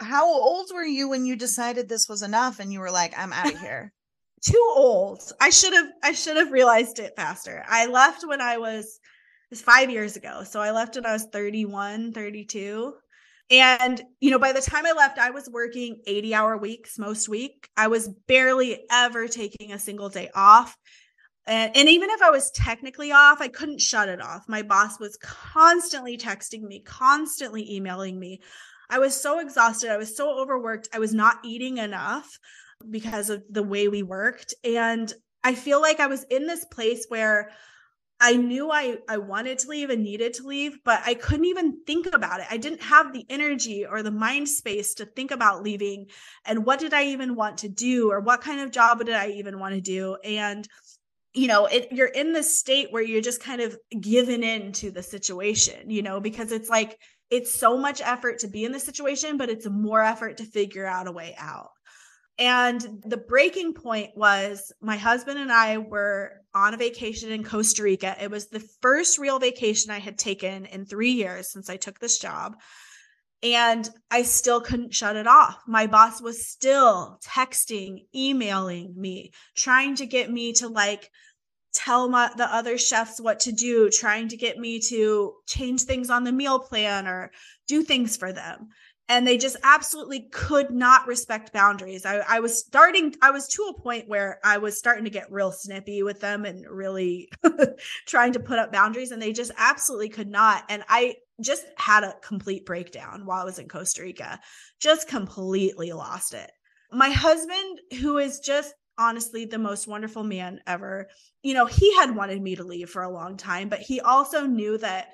How 0.00 0.26
old 0.26 0.70
were 0.72 0.84
you 0.84 1.10
when 1.10 1.26
you 1.26 1.36
decided 1.36 1.88
this 1.88 2.08
was 2.08 2.22
enough 2.22 2.58
and 2.58 2.72
you 2.72 2.80
were 2.80 2.90
like, 2.90 3.12
I'm 3.18 3.34
out 3.34 3.52
of 3.52 3.60
here? 3.60 3.92
Too 4.42 4.72
old. 4.74 5.20
I 5.38 5.50
should 5.50 5.74
have 5.74 5.90
I 6.02 6.12
should 6.12 6.38
have 6.38 6.50
realized 6.50 6.98
it 6.98 7.12
faster. 7.14 7.62
I 7.68 7.84
left 7.84 8.26
when 8.26 8.40
I 8.40 8.56
was 8.56 8.98
was 9.50 9.60
five 9.60 9.90
years 9.90 10.16
ago. 10.16 10.44
So 10.44 10.60
I 10.60 10.70
left 10.70 10.94
when 10.94 11.04
I 11.04 11.12
was 11.12 11.26
31, 11.30 12.12
32. 12.12 12.94
And, 13.50 14.00
you 14.20 14.30
know, 14.30 14.38
by 14.38 14.52
the 14.52 14.60
time 14.60 14.86
I 14.86 14.92
left, 14.92 15.18
I 15.18 15.30
was 15.30 15.48
working 15.50 16.00
80 16.06 16.34
hour 16.34 16.56
weeks 16.56 16.98
most 16.98 17.28
week. 17.28 17.68
I 17.76 17.88
was 17.88 18.08
barely 18.28 18.84
ever 18.90 19.26
taking 19.26 19.72
a 19.72 19.78
single 19.78 20.08
day 20.08 20.30
off. 20.34 20.76
And, 21.46 21.76
and 21.76 21.88
even 21.88 22.10
if 22.10 22.22
I 22.22 22.30
was 22.30 22.52
technically 22.52 23.10
off, 23.10 23.40
I 23.40 23.48
couldn't 23.48 23.80
shut 23.80 24.08
it 24.08 24.20
off. 24.20 24.44
My 24.46 24.62
boss 24.62 25.00
was 25.00 25.18
constantly 25.20 26.16
texting 26.16 26.62
me, 26.62 26.80
constantly 26.80 27.74
emailing 27.74 28.20
me. 28.20 28.40
I 28.88 29.00
was 29.00 29.20
so 29.20 29.40
exhausted. 29.40 29.90
I 29.90 29.96
was 29.96 30.16
so 30.16 30.40
overworked. 30.40 30.88
I 30.92 31.00
was 31.00 31.12
not 31.12 31.38
eating 31.44 31.78
enough 31.78 32.38
because 32.88 33.30
of 33.30 33.42
the 33.50 33.64
way 33.64 33.88
we 33.88 34.04
worked. 34.04 34.54
And 34.62 35.12
I 35.42 35.54
feel 35.54 35.80
like 35.80 35.98
I 35.98 36.06
was 36.06 36.24
in 36.24 36.46
this 36.46 36.64
place 36.66 37.06
where 37.08 37.50
I 38.20 38.36
knew 38.36 38.70
I 38.70 38.98
I 39.08 39.16
wanted 39.16 39.58
to 39.60 39.68
leave 39.68 39.88
and 39.88 40.02
needed 40.02 40.34
to 40.34 40.46
leave, 40.46 40.78
but 40.84 41.00
I 41.06 41.14
couldn't 41.14 41.46
even 41.46 41.78
think 41.86 42.06
about 42.12 42.40
it. 42.40 42.46
I 42.50 42.58
didn't 42.58 42.82
have 42.82 43.12
the 43.12 43.24
energy 43.30 43.86
or 43.86 44.02
the 44.02 44.10
mind 44.10 44.48
space 44.48 44.94
to 44.94 45.06
think 45.06 45.30
about 45.30 45.62
leaving 45.62 46.06
and 46.44 46.66
what 46.66 46.80
did 46.80 46.92
I 46.92 47.04
even 47.06 47.34
want 47.34 47.58
to 47.58 47.68
do 47.68 48.10
or 48.10 48.20
what 48.20 48.42
kind 48.42 48.60
of 48.60 48.70
job 48.70 48.98
did 48.98 49.14
I 49.14 49.28
even 49.30 49.58
want 49.58 49.74
to 49.74 49.80
do? 49.80 50.16
And 50.22 50.68
you 51.32 51.46
know, 51.46 51.66
it 51.66 51.88
you're 51.92 52.08
in 52.08 52.32
this 52.32 52.58
state 52.58 52.88
where 52.90 53.02
you're 53.02 53.22
just 53.22 53.42
kind 53.42 53.62
of 53.62 53.78
given 54.00 54.42
in 54.42 54.72
to 54.72 54.90
the 54.90 55.02
situation, 55.02 55.90
you 55.90 56.02
know, 56.02 56.20
because 56.20 56.52
it's 56.52 56.68
like 56.68 56.98
it's 57.30 57.54
so 57.54 57.78
much 57.78 58.02
effort 58.02 58.40
to 58.40 58.48
be 58.48 58.64
in 58.64 58.72
the 58.72 58.80
situation, 58.80 59.38
but 59.38 59.48
it's 59.48 59.66
more 59.68 60.02
effort 60.02 60.38
to 60.38 60.44
figure 60.44 60.86
out 60.86 61.06
a 61.06 61.12
way 61.12 61.34
out. 61.38 61.70
And 62.40 63.02
the 63.04 63.18
breaking 63.18 63.74
point 63.74 64.16
was 64.16 64.72
my 64.80 64.96
husband 64.96 65.38
and 65.38 65.52
I 65.52 65.76
were 65.76 66.40
on 66.54 66.72
a 66.72 66.78
vacation 66.78 67.30
in 67.30 67.44
Costa 67.44 67.82
Rica. 67.82 68.16
It 68.18 68.30
was 68.30 68.46
the 68.46 68.66
first 68.80 69.18
real 69.18 69.38
vacation 69.38 69.90
I 69.90 69.98
had 69.98 70.16
taken 70.16 70.64
in 70.64 70.86
three 70.86 71.10
years 71.10 71.52
since 71.52 71.68
I 71.68 71.76
took 71.76 72.00
this 72.00 72.18
job. 72.18 72.56
And 73.42 73.88
I 74.10 74.22
still 74.22 74.62
couldn't 74.62 74.94
shut 74.94 75.16
it 75.16 75.26
off. 75.26 75.62
My 75.66 75.86
boss 75.86 76.22
was 76.22 76.48
still 76.48 77.18
texting, 77.22 78.06
emailing 78.14 78.94
me, 78.96 79.32
trying 79.54 79.94
to 79.96 80.06
get 80.06 80.30
me 80.30 80.54
to 80.54 80.68
like 80.68 81.10
tell 81.74 82.08
my, 82.08 82.30
the 82.36 82.52
other 82.52 82.78
chefs 82.78 83.20
what 83.20 83.40
to 83.40 83.52
do, 83.52 83.90
trying 83.90 84.28
to 84.28 84.36
get 84.36 84.58
me 84.58 84.80
to 84.80 85.34
change 85.46 85.82
things 85.82 86.08
on 86.08 86.24
the 86.24 86.32
meal 86.32 86.58
plan 86.58 87.06
or 87.06 87.32
do 87.68 87.82
things 87.82 88.16
for 88.16 88.32
them 88.32 88.70
and 89.10 89.26
they 89.26 89.36
just 89.36 89.56
absolutely 89.64 90.28
could 90.30 90.70
not 90.70 91.08
respect 91.08 91.52
boundaries. 91.52 92.06
I, 92.06 92.18
I, 92.28 92.38
was 92.38 92.60
starting, 92.60 93.12
I 93.20 93.32
was 93.32 93.48
to 93.48 93.62
a 93.64 93.82
point 93.82 94.08
where 94.08 94.38
I 94.44 94.58
was 94.58 94.78
starting 94.78 95.02
to 95.02 95.10
get 95.10 95.32
real 95.32 95.50
snippy 95.50 96.04
with 96.04 96.20
them 96.20 96.44
and 96.44 96.64
really 96.70 97.28
trying 98.06 98.34
to 98.34 98.40
put 98.40 98.60
up 98.60 98.70
boundaries, 98.70 99.10
and 99.10 99.20
they 99.20 99.32
just 99.32 99.50
absolutely 99.58 100.10
could 100.10 100.28
not. 100.28 100.62
And 100.68 100.84
I 100.88 101.16
just 101.42 101.66
had 101.76 102.04
a 102.04 102.14
complete 102.22 102.64
breakdown 102.64 103.26
while 103.26 103.42
I 103.42 103.44
was 103.44 103.58
in 103.58 103.66
Costa 103.66 104.02
Rica, 104.02 104.38
just 104.78 105.08
completely 105.08 105.90
lost 105.90 106.32
it. 106.32 106.52
My 106.92 107.10
husband, 107.10 107.80
who 108.00 108.18
is 108.18 108.38
just 108.38 108.72
honestly 108.96 109.44
the 109.44 109.58
most 109.58 109.88
wonderful 109.88 110.22
man 110.22 110.60
ever, 110.68 111.08
you 111.42 111.54
know, 111.54 111.66
he 111.66 111.92
had 111.96 112.14
wanted 112.14 112.40
me 112.40 112.54
to 112.54 112.62
leave 112.62 112.90
for 112.90 113.02
a 113.02 113.12
long 113.12 113.36
time, 113.36 113.68
but 113.68 113.80
he 113.80 114.00
also 114.00 114.46
knew 114.46 114.78
that 114.78 115.08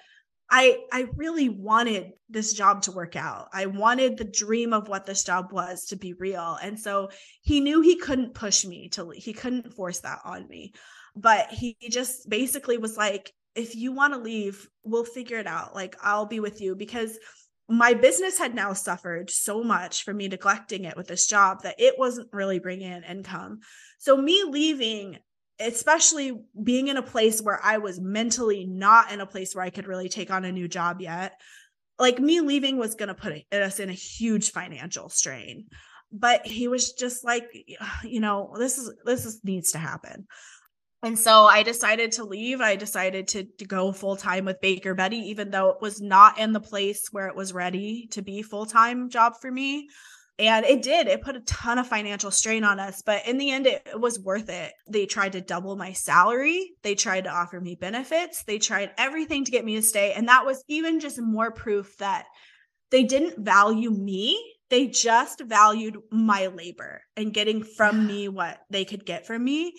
I 0.49 0.79
I 0.93 1.09
really 1.17 1.49
wanted 1.49 2.13
this 2.29 2.53
job 2.53 2.83
to 2.83 2.93
work 2.93 3.17
out. 3.17 3.49
I 3.53 3.67
wanted 3.67 4.17
the 4.17 4.25
dream 4.25 4.73
of 4.73 4.89
what 4.89 5.07
this 5.07 5.25
job 5.25 5.53
was 5.53 5.87
to 5.87 5.97
be 5.97 6.13
real. 6.13 6.57
And 6.63 6.79
so 6.79 7.11
he 7.43 7.61
knew 7.61 7.81
he 7.81 7.97
couldn't 7.97 8.35
push 8.35 8.65
me 8.65 8.89
to. 8.91 9.11
He 9.11 9.33
couldn't 9.33 9.75
force 9.75 10.01
that 10.01 10.21
on 10.25 10.49
me. 10.49 10.73
But 11.15 11.51
he 11.51 11.77
just 11.91 12.29
basically 12.29 12.79
was 12.79 12.97
like 12.97 13.33
if 13.55 13.75
you 13.75 13.93
want 13.93 14.13
to 14.13 14.21
leave, 14.21 14.69
we'll 14.85 15.05
figure 15.05 15.39
it 15.39 15.47
out. 15.47 15.75
Like 15.75 15.97
I'll 16.03 16.27
be 16.27 16.41
with 16.41 16.61
you 16.61 16.77
because 16.77 17.19
my 17.69 17.95
business 17.95 18.39
had 18.39 18.55
now 18.55 18.73
suffered 18.75 19.29
so 19.31 19.65
much 19.65 20.05
from 20.05 20.19
me 20.19 20.29
neglecting 20.29 20.85
it 20.85 20.97
with 20.97 21.09
this 21.09 21.27
job 21.27 21.63
that 21.63 21.75
it 21.79 21.99
wasn't 21.99 22.29
really 22.33 22.61
bringing 22.61 22.93
in 22.93 23.03
income. 23.03 23.61
So 23.99 24.17
me 24.17 24.45
leaving 24.45 25.19
especially 25.59 26.33
being 26.63 26.89
in 26.89 26.97
a 26.97 27.03
place 27.03 27.41
where 27.41 27.61
I 27.63 27.79
was 27.79 28.01
mentally 28.01 28.67
not 28.67 29.13
in 29.13 29.21
a 29.21 29.27
place 29.27 29.55
where 29.55 29.65
I 29.65 29.71
could 29.71 29.87
really 29.87 30.09
take 30.09 30.31
on 30.31 30.45
a 30.45 30.53
new 30.53 30.69
job 30.69 31.01
yet. 31.01 31.41
Like 31.99 32.19
me 32.19 32.41
leaving 32.41 32.77
was 32.77 32.95
going 32.95 33.09
to 33.09 33.15
put 33.15 33.43
us 33.53 33.81
in 33.81 33.89
a 33.89 33.95
huge 33.95 34.53
financial 34.53 35.09
strain. 35.09 35.67
But 36.13 36.47
he 36.47 36.69
was 36.69 36.93
just 36.93 37.25
like, 37.25 37.49
you 38.05 38.21
know, 38.21 38.55
this 38.59 38.79
is 38.79 38.95
this 39.05 39.25
is 39.25 39.41
needs 39.45 39.73
to 39.73 39.79
happen. 39.79 40.27
And 41.03 41.19
so 41.19 41.45
I 41.45 41.63
decided 41.63 42.13
to 42.13 42.25
leave. 42.25 42.61
I 42.61 42.75
decided 42.75 43.29
to, 43.29 43.45
to 43.45 43.65
go 43.65 43.93
full 43.93 44.17
time 44.17 44.45
with 44.45 44.61
Baker 44.61 44.95
Bettie, 44.95 45.31
even 45.31 45.51
though 45.51 45.71
it 45.71 45.81
was 45.81 46.01
not 46.01 46.39
in 46.39 46.53
the 46.53 46.61
place 46.61 47.09
where 47.13 47.29
it 47.29 47.37
was 47.37 47.53
ready 47.53 48.09
to 48.13 48.23
be 48.23 48.43
full 48.43 48.67
time 48.67 49.09
job 49.09 49.35
for 49.41 49.51
me. 49.51 49.89
And 50.39 50.67
it 50.67 50.83
did. 50.83 51.07
It 51.07 51.23
put 51.23 51.37
a 51.37 51.41
ton 51.41 51.79
of 51.79 51.87
financial 51.87 52.31
strain 52.31 52.63
on 52.63 52.79
us, 52.79 53.03
but 53.05 53.27
in 53.27 53.39
the 53.39 53.51
end, 53.51 53.67
it, 53.67 53.87
it, 53.87 54.01
was 54.01 54.21
worth 54.21 54.51
it. 54.51 54.73
They 54.87 55.07
tried 55.07 55.33
to 55.33 55.41
double 55.41 55.77
my 55.77 55.93
salary. 55.93 56.73
They 56.83 56.95
tried 56.95 57.25
to 57.25 57.31
offer 57.31 57.59
me 57.59 57.75
benefits. 57.75 58.43
They 58.43 58.59
tried 58.59 58.91
everything 58.99 59.47
to 59.47 59.51
get 59.51 59.65
me 59.65 59.77
to 59.77 59.83
stay. 59.83 60.13
And 60.13 60.29
that 60.29 60.45
was 60.45 60.63
even 60.69 61.01
just 61.01 61.21
more 61.21 61.51
proof 61.51 61.97
that 61.99 62.27
they 62.91 63.05
didn't 63.05 63.43
value 63.43 63.91
me. 63.91 64.39
They 64.69 64.89
just 64.89 65.41
valued 65.41 65.97
my 66.11 66.49
labor 66.49 67.01
and 67.17 67.33
getting 67.33 67.63
from 67.63 68.07
me 68.07 68.29
what 68.29 68.59
they 68.69 68.85
could 68.85 69.07
get 69.07 69.27
from 69.27 69.43
me. 69.43 69.73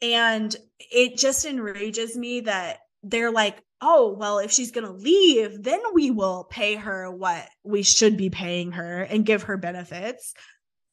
And 0.00 0.54
it 0.78 1.18
just 1.18 1.44
enrages 1.44 2.16
me 2.16 2.40
that 2.42 2.78
they're 3.02 3.32
like, 3.32 3.62
oh, 3.80 4.14
well, 4.18 4.38
if 4.38 4.50
she's 4.50 4.70
going 4.70 4.86
to 4.86 4.92
leave, 4.92 5.62
then 5.62 5.80
we 5.94 6.10
will 6.10 6.44
pay 6.44 6.74
her 6.74 7.10
what 7.10 7.48
we 7.64 7.82
should 7.82 8.16
be 8.16 8.30
paying 8.30 8.72
her 8.72 9.02
and 9.02 9.26
give 9.26 9.44
her 9.44 9.56
benefits. 9.56 10.34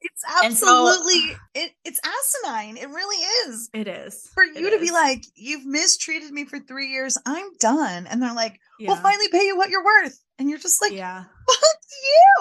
It's 0.02 0.24
absolutely 0.44 1.32
so, 1.32 1.38
it, 1.56 1.72
it's 1.84 2.00
asinine. 2.00 2.78
It 2.78 2.90
really 2.90 3.26
is. 3.48 3.70
It 3.74 3.88
is. 3.88 4.30
For 4.34 4.44
you 4.44 4.68
it 4.68 4.70
to 4.70 4.76
is. 4.76 4.82
be 4.82 4.92
like, 4.92 5.24
you've 5.36 5.66
mistreated 5.66 6.32
me 6.32 6.46
for 6.46 6.60
three 6.60 6.92
years. 6.92 7.18
I'm 7.26 7.50
done. 7.60 8.08
And 8.08 8.22
they're 8.22 8.36
like, 8.36 8.60
yeah. 8.80 8.90
we'll 8.90 9.02
finally 9.02 9.30
pay 9.30 9.46
you 9.46 9.58
what 9.58 9.70
you're 9.70 9.84
worth. 9.84 10.20
And 10.38 10.50
you're 10.50 10.60
just 10.60 10.82
like, 10.82 10.92
yeah, 10.92 11.24
fuck 11.48 11.82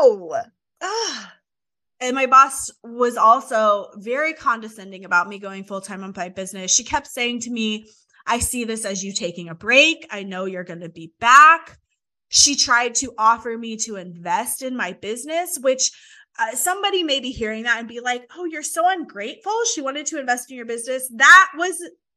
you. 0.03 0.37
Ah. 0.83 1.33
And 2.01 2.15
my 2.15 2.27
boss 2.27 2.71
was 2.83 3.17
also 3.17 3.89
very 3.97 4.35
condescending 4.35 5.05
about 5.07 5.29
me 5.29 5.39
going 5.39 5.65
full 5.65 5.81
time 5.81 6.05
on 6.05 6.13
my 6.15 6.29
business. 6.29 6.75
She 6.75 6.85
kept 6.85 7.07
saying 7.07 7.41
to 7.41 7.51
me, 7.51 7.87
I 8.27 8.39
see 8.39 8.65
this 8.65 8.85
as 8.85 9.05
you 9.05 9.13
taking 9.13 9.49
a 9.49 9.55
break. 9.55 10.07
I 10.11 10.23
know 10.23 10.45
you're 10.45 10.65
going 10.65 10.81
to 10.81 10.89
be 10.89 11.13
back. 11.21 11.79
She 12.29 12.57
tried 12.57 12.95
to 12.97 13.13
offer 13.19 13.57
me 13.57 13.77
to 13.79 13.97
invest 13.97 14.63
in 14.63 14.77
my 14.77 14.93
business, 14.93 15.59
which 15.61 15.93
uh, 16.39 16.55
somebody 16.55 17.03
may 17.03 17.21
be 17.21 17.31
hearing 17.31 17.65
that 17.65 17.79
and 17.79 17.89
be 17.89 18.01
like, 18.01 18.29
oh, 18.37 18.45
you're 18.45 18.63
so 18.63 18.89
ungrateful. 18.89 19.53
She 19.73 19.83
wanted 19.83 20.07
to 20.07 20.19
invest 20.19 20.51
in 20.51 20.57
your 20.57 20.67
business. 20.67 21.09
That 21.15 21.53
was 21.57 21.77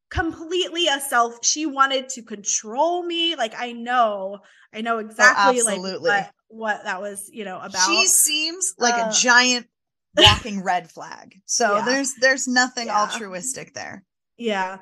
completely 0.09 0.87
a 0.87 0.99
self. 0.99 1.39
She 1.43 1.65
wanted 1.65 2.09
to 2.09 2.23
control 2.23 3.03
me. 3.03 3.35
Like, 3.35 3.53
I 3.57 3.73
know, 3.73 4.39
I 4.73 4.81
know 4.81 4.95
oh, 4.95 4.99
exactly 4.99 5.61
oh, 5.61 5.65
like 5.65 6.01
what, 6.01 6.31
what 6.47 6.83
that 6.85 7.01
was, 7.01 7.29
you 7.31 7.45
know, 7.45 7.59
about. 7.59 7.85
She 7.85 8.05
seems 8.05 8.73
like 8.79 8.95
uh, 8.95 9.09
a 9.09 9.13
giant 9.13 9.67
walking 10.15 10.63
red 10.63 10.89
flag. 10.89 11.35
So 11.45 11.77
yeah. 11.77 11.85
there's 11.85 12.15
there's 12.15 12.47
nothing 12.47 12.87
yeah. 12.87 13.01
altruistic 13.01 13.73
there. 13.73 14.03
Yeah. 14.37 14.79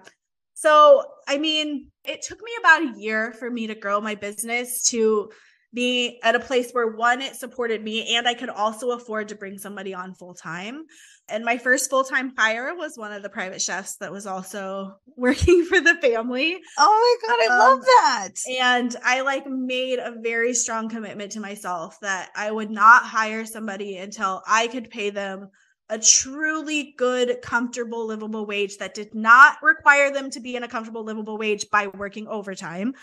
So, 0.55 1.03
I 1.27 1.37
mean, 1.37 1.91
it 2.05 2.21
took 2.21 2.41
me 2.41 2.51
about 2.59 2.81
a 2.81 2.99
year 2.99 3.33
for 3.33 3.51
me 3.51 3.67
to 3.67 3.75
grow 3.75 3.99
my 3.99 4.15
business 4.15 4.83
to 4.89 5.29
be 5.73 6.19
at 6.23 6.33
a 6.33 6.39
place 6.39 6.71
where 6.71 6.95
one, 6.95 7.21
it 7.21 7.35
supported 7.35 7.83
me 7.83 8.15
and 8.15 8.25
I 8.27 8.33
could 8.33 8.49
also 8.49 8.91
afford 8.91 9.27
to 9.27 9.35
bring 9.35 9.57
somebody 9.57 9.93
on 9.93 10.15
full 10.15 10.33
time. 10.33 10.85
And 11.27 11.43
my 11.43 11.57
first 11.57 11.89
full 11.89 12.05
time 12.05 12.33
hire 12.37 12.73
was 12.73 12.97
one 12.97 13.11
of 13.11 13.21
the 13.21 13.29
private 13.29 13.61
chefs 13.61 13.97
that 13.97 14.13
was 14.13 14.25
also 14.25 14.95
working 15.17 15.65
for 15.65 15.81
the 15.81 15.95
family. 15.95 16.57
Oh 16.77 17.17
my 17.21 17.27
God, 17.27 17.39
I 17.41 17.53
um, 17.53 17.59
love 17.59 17.85
that. 17.85 18.29
And 18.49 18.95
I 19.03 19.21
like 19.21 19.45
made 19.45 19.99
a 19.99 20.15
very 20.21 20.53
strong 20.53 20.87
commitment 20.87 21.33
to 21.33 21.41
myself 21.41 21.99
that 22.01 22.29
I 22.33 22.49
would 22.49 22.71
not 22.71 23.03
hire 23.03 23.45
somebody 23.45 23.97
until 23.97 24.41
I 24.47 24.67
could 24.67 24.89
pay 24.89 25.09
them 25.09 25.49
a 25.89 25.99
truly 25.99 26.93
good, 26.97 27.41
comfortable, 27.41 28.07
livable 28.07 28.45
wage 28.45 28.77
that 28.77 28.93
did 28.93 29.13
not 29.13 29.57
require 29.61 30.11
them 30.11 30.29
to 30.31 30.39
be 30.39 30.55
in 30.55 30.63
a 30.63 30.67
comfortable, 30.67 31.03
livable 31.03 31.37
wage 31.37 31.69
by 31.69 31.87
working 31.87 32.27
overtime, 32.27 32.93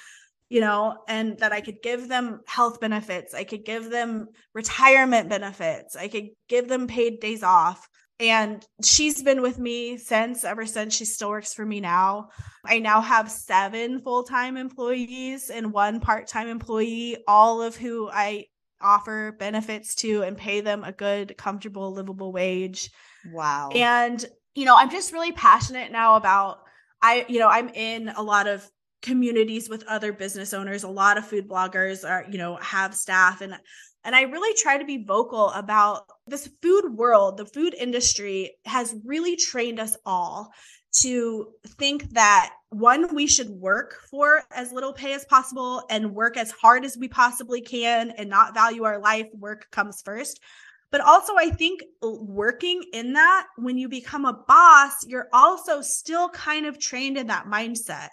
you 0.48 0.60
know, 0.60 0.98
and 1.08 1.38
that 1.38 1.52
I 1.52 1.60
could 1.60 1.80
give 1.82 2.08
them 2.08 2.40
health 2.46 2.80
benefits. 2.80 3.34
I 3.34 3.44
could 3.44 3.64
give 3.64 3.90
them 3.90 4.28
retirement 4.52 5.28
benefits. 5.28 5.94
I 5.96 6.08
could 6.08 6.30
give 6.48 6.68
them 6.68 6.86
paid 6.86 7.20
days 7.20 7.42
off. 7.42 7.88
And 8.20 8.64
she's 8.84 9.22
been 9.22 9.42
with 9.42 9.58
me 9.58 9.96
since, 9.96 10.44
ever 10.44 10.66
since 10.66 10.94
she 10.94 11.04
still 11.04 11.30
works 11.30 11.54
for 11.54 11.66
me 11.66 11.80
now. 11.80 12.28
I 12.64 12.78
now 12.78 13.00
have 13.00 13.30
seven 13.30 14.00
full 14.00 14.22
time 14.22 14.56
employees 14.56 15.50
and 15.50 15.72
one 15.72 16.00
part 16.00 16.28
time 16.28 16.48
employee, 16.48 17.16
all 17.26 17.62
of 17.62 17.74
who 17.74 18.08
I 18.12 18.46
offer 18.82 19.32
benefits 19.38 19.94
to 19.96 20.22
and 20.22 20.36
pay 20.36 20.60
them 20.60 20.84
a 20.84 20.92
good, 20.92 21.36
comfortable, 21.36 21.92
livable 21.92 22.32
wage. 22.32 22.90
Wow. 23.32 23.70
And, 23.74 24.24
you 24.54 24.64
know, 24.64 24.76
I'm 24.76 24.90
just 24.90 25.12
really 25.12 25.32
passionate 25.32 25.92
now 25.92 26.16
about 26.16 26.58
I, 27.02 27.26
you 27.28 27.40
know, 27.40 27.48
I'm 27.48 27.68
in 27.70 28.10
a 28.10 28.22
lot 28.22 28.46
of 28.46 28.68
communities 29.02 29.68
with 29.68 29.84
other 29.88 30.12
business 30.12 30.54
owners. 30.54 30.84
A 30.84 30.88
lot 30.88 31.18
of 31.18 31.26
food 31.26 31.48
bloggers 31.48 32.08
are, 32.08 32.24
you 32.30 32.38
know, 32.38 32.56
have 32.56 32.94
staff 32.94 33.40
and 33.40 33.54
and 34.04 34.16
I 34.16 34.22
really 34.22 34.54
try 34.56 34.78
to 34.78 34.84
be 34.84 35.04
vocal 35.04 35.50
about 35.50 36.06
this 36.26 36.48
food 36.60 36.94
world. 36.94 37.36
The 37.36 37.46
food 37.46 37.72
industry 37.74 38.56
has 38.64 38.94
really 39.04 39.36
trained 39.36 39.78
us 39.78 39.96
all 40.04 40.50
to 41.00 41.48
think 41.66 42.10
that 42.10 42.52
one, 42.70 43.14
we 43.14 43.26
should 43.26 43.50
work 43.50 43.94
for 44.10 44.42
as 44.50 44.72
little 44.72 44.92
pay 44.92 45.14
as 45.14 45.24
possible 45.26 45.84
and 45.90 46.14
work 46.14 46.36
as 46.36 46.50
hard 46.50 46.84
as 46.84 46.96
we 46.96 47.08
possibly 47.08 47.60
can 47.60 48.10
and 48.12 48.28
not 48.30 48.54
value 48.54 48.84
our 48.84 48.98
life. 48.98 49.26
Work 49.34 49.70
comes 49.70 50.02
first. 50.02 50.40
But 50.90 51.00
also, 51.00 51.34
I 51.36 51.50
think 51.50 51.82
uh, 52.02 52.10
working 52.10 52.82
in 52.92 53.14
that, 53.14 53.46
when 53.56 53.78
you 53.78 53.88
become 53.88 54.26
a 54.26 54.38
boss, 54.46 55.06
you're 55.06 55.28
also 55.32 55.80
still 55.80 56.28
kind 56.28 56.66
of 56.66 56.78
trained 56.78 57.16
in 57.16 57.28
that 57.28 57.46
mindset. 57.46 58.08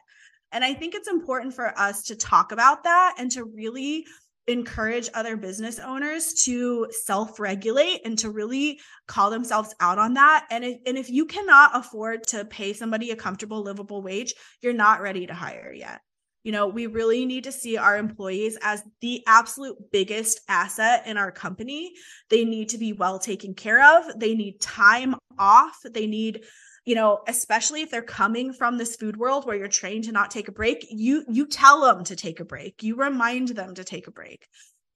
And 0.51 0.63
I 0.63 0.73
think 0.73 0.95
it's 0.95 1.09
important 1.09 1.53
for 1.53 1.77
us 1.77 2.03
to 2.03 2.15
talk 2.15 2.51
about 2.51 2.83
that 2.85 3.15
and 3.17 3.29
to 3.31 3.43
really 3.43 4.05
encourage 4.49 5.09
other 5.13 5.37
business 5.37 5.79
owners 5.79 6.33
to 6.45 6.87
self-regulate 7.05 8.01
and 8.05 8.17
to 8.19 8.29
really 8.29 8.79
call 9.07 9.29
themselves 9.29 9.73
out 9.79 9.97
on 9.97 10.15
that. 10.15 10.47
And 10.51 10.63
if, 10.63 10.77
and 10.85 10.97
if 10.97 11.09
you 11.09 11.25
cannot 11.25 11.71
afford 11.75 12.27
to 12.27 12.45
pay 12.45 12.73
somebody 12.73 13.11
a 13.11 13.15
comfortable 13.15 13.61
livable 13.61 14.01
wage 14.01 14.33
you're 14.61 14.73
not 14.73 15.01
ready 15.01 15.27
to 15.27 15.33
hire 15.33 15.71
yet. 15.71 16.01
You 16.43 16.53
know 16.53 16.67
we 16.67 16.87
really 16.87 17.25
need 17.25 17.43
to 17.43 17.51
see 17.51 17.77
our 17.77 17.97
employees 17.97 18.57
as 18.61 18.81
the 19.01 19.23
absolute 19.27 19.91
biggest 19.91 20.39
asset 20.47 21.05
in 21.05 21.17
our 21.17 21.31
company. 21.31 21.93
They 22.29 22.45
need 22.45 22.69
to 22.69 22.77
be 22.77 22.93
well 22.93 23.19
taken 23.19 23.53
care 23.53 23.97
of. 23.97 24.19
They 24.19 24.35
need 24.35 24.61
time 24.61 25.15
off. 25.37 25.77
They 25.83 26.07
need 26.07 26.43
you 26.85 26.95
know 26.95 27.19
especially 27.27 27.81
if 27.81 27.91
they're 27.91 28.01
coming 28.01 28.53
from 28.53 28.77
this 28.77 28.95
food 28.95 29.17
world 29.17 29.45
where 29.45 29.55
you're 29.55 29.67
trained 29.67 30.03
to 30.03 30.11
not 30.11 30.31
take 30.31 30.47
a 30.47 30.51
break 30.51 30.85
you 30.89 31.23
you 31.29 31.45
tell 31.45 31.81
them 31.81 32.03
to 32.05 32.15
take 32.15 32.39
a 32.39 32.45
break. 32.45 32.83
You 32.83 32.95
remind 32.95 33.49
them 33.49 33.75
to 33.75 33.83
take 33.83 34.07
a 34.07 34.11
break. 34.11 34.47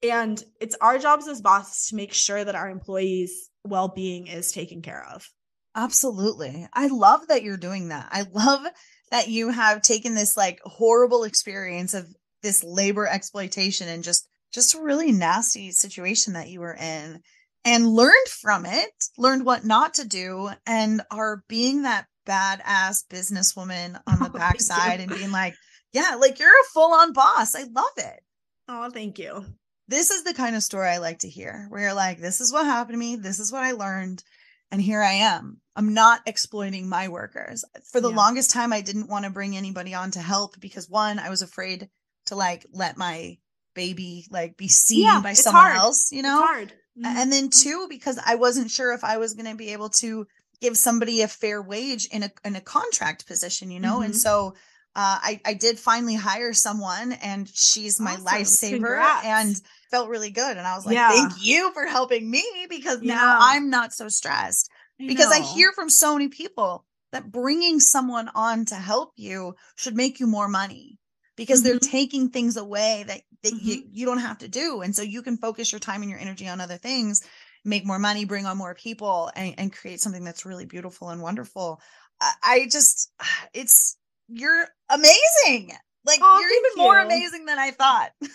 And 0.02 0.42
it's 0.60 0.76
our 0.80 0.98
jobs 0.98 1.28
as 1.28 1.40
bosses 1.40 1.88
to 1.88 1.96
make 1.96 2.12
sure 2.12 2.44
that 2.44 2.54
our 2.54 2.68
employees 2.68 3.50
well-being 3.64 4.26
is 4.26 4.52
taken 4.52 4.82
care 4.82 5.06
of. 5.14 5.26
Absolutely. 5.74 6.68
I 6.72 6.88
love 6.88 7.28
that 7.28 7.42
you're 7.42 7.56
doing 7.56 7.88
that. 7.88 8.08
I 8.10 8.26
love 8.32 8.66
that 9.10 9.28
you 9.28 9.50
have 9.50 9.82
taken 9.82 10.14
this 10.14 10.36
like 10.36 10.60
horrible 10.64 11.24
experience 11.24 11.94
of 11.94 12.06
this 12.42 12.62
labor 12.62 13.06
exploitation 13.06 13.88
and 13.88 14.04
just 14.04 14.28
just 14.52 14.74
a 14.74 14.82
really 14.82 15.10
nasty 15.10 15.72
situation 15.72 16.34
that 16.34 16.48
you 16.48 16.60
were 16.60 16.74
in 16.74 17.20
and 17.64 17.88
learned 17.88 18.28
from 18.28 18.66
it, 18.66 18.92
learned 19.16 19.44
what 19.46 19.64
not 19.64 19.94
to 19.94 20.06
do, 20.06 20.50
and 20.66 21.02
are 21.10 21.42
being 21.48 21.82
that 21.82 22.06
badass 22.26 23.04
businesswoman 23.08 24.00
on 24.06 24.18
the 24.18 24.30
oh, 24.34 24.38
backside 24.38 25.00
and 25.00 25.10
being 25.10 25.30
like, 25.30 25.54
yeah, 25.92 26.16
like 26.18 26.38
you're 26.38 26.48
a 26.48 26.70
full 26.72 26.92
on 26.92 27.12
boss. 27.12 27.54
I 27.54 27.64
love 27.64 27.92
it. 27.96 28.20
Oh, 28.68 28.90
thank 28.90 29.18
you. 29.18 29.44
This 29.86 30.10
is 30.10 30.24
the 30.24 30.34
kind 30.34 30.56
of 30.56 30.62
story 30.62 30.88
I 30.88 30.98
like 30.98 31.20
to 31.20 31.28
hear 31.28 31.66
where 31.68 31.82
you're 31.82 31.94
like, 31.94 32.18
this 32.18 32.40
is 32.40 32.52
what 32.52 32.64
happened 32.64 32.94
to 32.94 32.98
me. 32.98 33.16
This 33.16 33.38
is 33.38 33.52
what 33.52 33.62
I 33.62 33.72
learned. 33.72 34.22
And 34.70 34.80
here 34.80 35.02
I 35.02 35.12
am. 35.12 35.60
I'm 35.76 35.92
not 35.92 36.22
exploiting 36.26 36.88
my 36.88 37.08
workers. 37.08 37.64
For 37.92 38.00
the 38.00 38.10
yeah. 38.10 38.16
longest 38.16 38.50
time, 38.50 38.72
I 38.72 38.80
didn't 38.80 39.10
want 39.10 39.24
to 39.24 39.30
bring 39.30 39.56
anybody 39.56 39.94
on 39.94 40.10
to 40.12 40.20
help 40.20 40.58
because 40.58 40.88
one, 40.88 41.18
I 41.18 41.30
was 41.30 41.42
afraid 41.42 41.88
to 42.26 42.34
like 42.34 42.66
let 42.72 42.96
my 42.96 43.36
baby 43.74 44.26
like 44.30 44.56
be 44.56 44.68
seen 44.68 45.04
yeah, 45.04 45.20
by 45.22 45.34
someone 45.34 45.64
hard. 45.64 45.76
else, 45.76 46.10
you 46.12 46.22
know? 46.22 46.40
It's 46.40 46.48
hard. 46.48 46.72
Mm-hmm. 46.98 47.16
And 47.18 47.32
then 47.32 47.50
two, 47.50 47.86
because 47.88 48.18
I 48.24 48.36
wasn't 48.36 48.70
sure 48.70 48.92
if 48.92 49.02
I 49.02 49.16
was 49.16 49.34
going 49.34 49.50
to 49.50 49.56
be 49.56 49.72
able 49.72 49.88
to 49.90 50.26
give 50.60 50.76
somebody 50.76 51.22
a 51.22 51.28
fair 51.28 51.60
wage 51.60 52.06
in 52.06 52.22
a 52.22 52.30
in 52.44 52.56
a 52.56 52.60
contract 52.60 53.26
position, 53.26 53.70
you 53.70 53.80
know? 53.80 53.94
Mm-hmm. 53.94 54.04
And 54.04 54.16
so 54.16 54.54
uh, 54.96 55.18
I, 55.20 55.40
I 55.44 55.54
did 55.54 55.78
finally 55.78 56.14
hire 56.14 56.52
someone 56.52 57.12
and 57.12 57.48
she's 57.48 58.00
my 58.00 58.12
awesome. 58.12 58.26
lifesaver 58.26 58.70
Congrats. 58.70 59.26
and 59.26 59.60
felt 59.90 60.08
really 60.08 60.30
good. 60.30 60.56
And 60.56 60.66
I 60.66 60.76
was 60.76 60.86
like, 60.86 60.94
yeah. 60.94 61.10
thank 61.10 61.32
you 61.44 61.72
for 61.72 61.84
helping 61.84 62.30
me 62.30 62.44
because 62.70 63.02
yeah. 63.02 63.14
now 63.14 63.38
I'm 63.40 63.70
not 63.70 63.92
so 63.92 64.08
stressed. 64.08 64.70
I 65.00 65.08
because 65.08 65.30
know. 65.30 65.36
I 65.36 65.40
hear 65.40 65.72
from 65.72 65.90
so 65.90 66.12
many 66.12 66.28
people 66.28 66.84
that 67.10 67.32
bringing 67.32 67.80
someone 67.80 68.30
on 68.36 68.66
to 68.66 68.76
help 68.76 69.12
you 69.16 69.56
should 69.74 69.96
make 69.96 70.20
you 70.20 70.28
more 70.28 70.48
money 70.48 70.98
because 71.36 71.60
mm-hmm. 71.60 71.70
they're 71.70 71.78
taking 71.80 72.28
things 72.28 72.56
away 72.56 73.04
that, 73.08 73.22
that 73.44 73.54
mm-hmm. 73.54 73.66
you, 73.66 73.82
you 73.92 74.06
don't 74.06 74.18
have 74.18 74.38
to 74.38 74.48
do. 74.48 74.80
And 74.82 74.94
so 74.94 75.02
you 75.02 75.22
can 75.22 75.36
focus 75.36 75.72
your 75.72 75.78
time 75.78 76.02
and 76.02 76.10
your 76.10 76.20
energy 76.20 76.48
on 76.48 76.60
other 76.60 76.76
things, 76.76 77.22
make 77.64 77.86
more 77.86 77.98
money, 77.98 78.24
bring 78.24 78.46
on 78.46 78.58
more 78.58 78.74
people, 78.74 79.30
and, 79.36 79.54
and 79.56 79.72
create 79.72 80.00
something 80.00 80.24
that's 80.24 80.44
really 80.44 80.66
beautiful 80.66 81.10
and 81.10 81.22
wonderful. 81.22 81.80
I, 82.20 82.32
I 82.42 82.68
just, 82.70 83.12
it's, 83.54 83.96
you're 84.28 84.66
amazing. 84.90 85.72
Like 86.06 86.18
oh, 86.20 86.38
you're 86.40 86.50
even 86.50 86.70
you. 86.76 86.82
more 86.82 86.98
amazing 86.98 87.46
than 87.46 87.58
I 87.58 87.70
thought. 87.70 88.10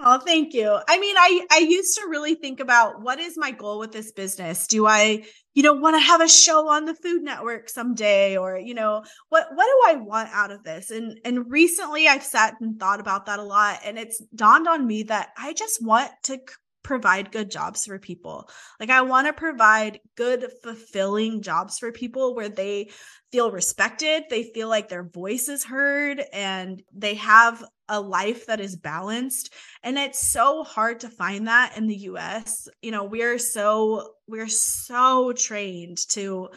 Oh, 0.00 0.18
thank 0.18 0.54
you. 0.54 0.78
I 0.88 0.98
mean, 1.00 1.16
I 1.18 1.46
I 1.50 1.58
used 1.58 1.98
to 1.98 2.06
really 2.08 2.36
think 2.36 2.60
about 2.60 3.02
what 3.02 3.18
is 3.18 3.36
my 3.36 3.50
goal 3.50 3.80
with 3.80 3.90
this 3.90 4.12
business? 4.12 4.68
Do 4.68 4.86
I, 4.86 5.24
you 5.58 5.64
know, 5.64 5.72
want 5.72 5.96
to 5.96 5.98
have 5.98 6.20
a 6.20 6.28
show 6.28 6.68
on 6.68 6.84
the 6.84 6.94
Food 6.94 7.24
Network 7.24 7.68
someday 7.68 8.36
or, 8.36 8.56
you 8.56 8.74
know, 8.74 9.02
what 9.28 9.48
what 9.52 9.64
do 9.64 9.90
I 9.90 9.96
want 9.96 10.28
out 10.32 10.52
of 10.52 10.62
this? 10.62 10.92
And 10.92 11.18
and 11.24 11.50
recently 11.50 12.06
I've 12.06 12.22
sat 12.22 12.54
and 12.60 12.78
thought 12.78 13.00
about 13.00 13.26
that 13.26 13.40
a 13.40 13.42
lot 13.42 13.80
and 13.84 13.98
it's 13.98 14.22
dawned 14.36 14.68
on 14.68 14.86
me 14.86 15.02
that 15.02 15.30
I 15.36 15.54
just 15.54 15.84
want 15.84 16.12
to 16.26 16.38
provide 16.84 17.32
good 17.32 17.50
jobs 17.50 17.86
for 17.86 17.98
people. 17.98 18.48
Like 18.78 18.90
I 18.90 19.02
want 19.02 19.26
to 19.26 19.32
provide 19.32 19.98
good 20.16 20.46
fulfilling 20.62 21.42
jobs 21.42 21.76
for 21.80 21.90
people 21.90 22.36
where 22.36 22.48
they 22.48 22.90
feel 23.32 23.50
respected, 23.50 24.26
they 24.30 24.44
feel 24.44 24.68
like 24.68 24.88
their 24.88 25.08
voice 25.08 25.48
is 25.48 25.64
heard 25.64 26.22
and 26.32 26.80
they 26.94 27.14
have 27.14 27.64
a 27.88 28.00
life 28.00 28.46
that 28.46 28.60
is 28.60 28.76
balanced 28.76 29.52
and 29.82 29.98
it's 29.98 30.20
so 30.20 30.62
hard 30.62 31.00
to 31.00 31.08
find 31.08 31.48
that 31.48 31.76
in 31.76 31.88
the 31.88 31.96
US. 31.96 32.68
You 32.80 32.92
know, 32.92 33.02
we're 33.02 33.40
so 33.40 34.12
we're 34.28 34.48
so 34.48 35.32
trained 35.32 35.98
to 36.10 36.48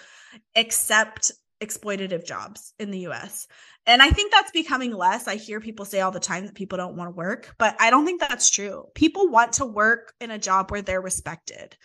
accept 0.56 1.32
exploitative 1.62 2.26
jobs 2.26 2.74
in 2.80 2.92
the 2.92 3.08
US. 3.08 3.48
And 3.86 4.02
I 4.02 4.12
think 4.12 4.32
that's 4.32 4.52
becoming 4.52 4.94
less. 4.94 5.28
I 5.28 5.36
hear 5.36 5.60
people 5.60 5.86
say 5.86 6.02
all 6.02 6.12
the 6.12 6.20
time 6.20 6.46
that 6.46 6.56
people 6.56 6.78
don't 6.78 6.96
want 6.96 7.10
to 7.10 7.16
work, 7.16 7.56
but 7.58 7.76
I 7.80 7.90
don't 7.90 8.06
think 8.06 8.20
that's 8.20 8.50
true. 8.50 8.86
People 8.94 9.30
want 9.30 9.54
to 9.54 9.66
work 9.66 10.14
in 10.20 10.32
a 10.32 10.40
job 10.40 10.70
where 10.70 10.82
they're 10.82 11.02
respected. 11.02 11.76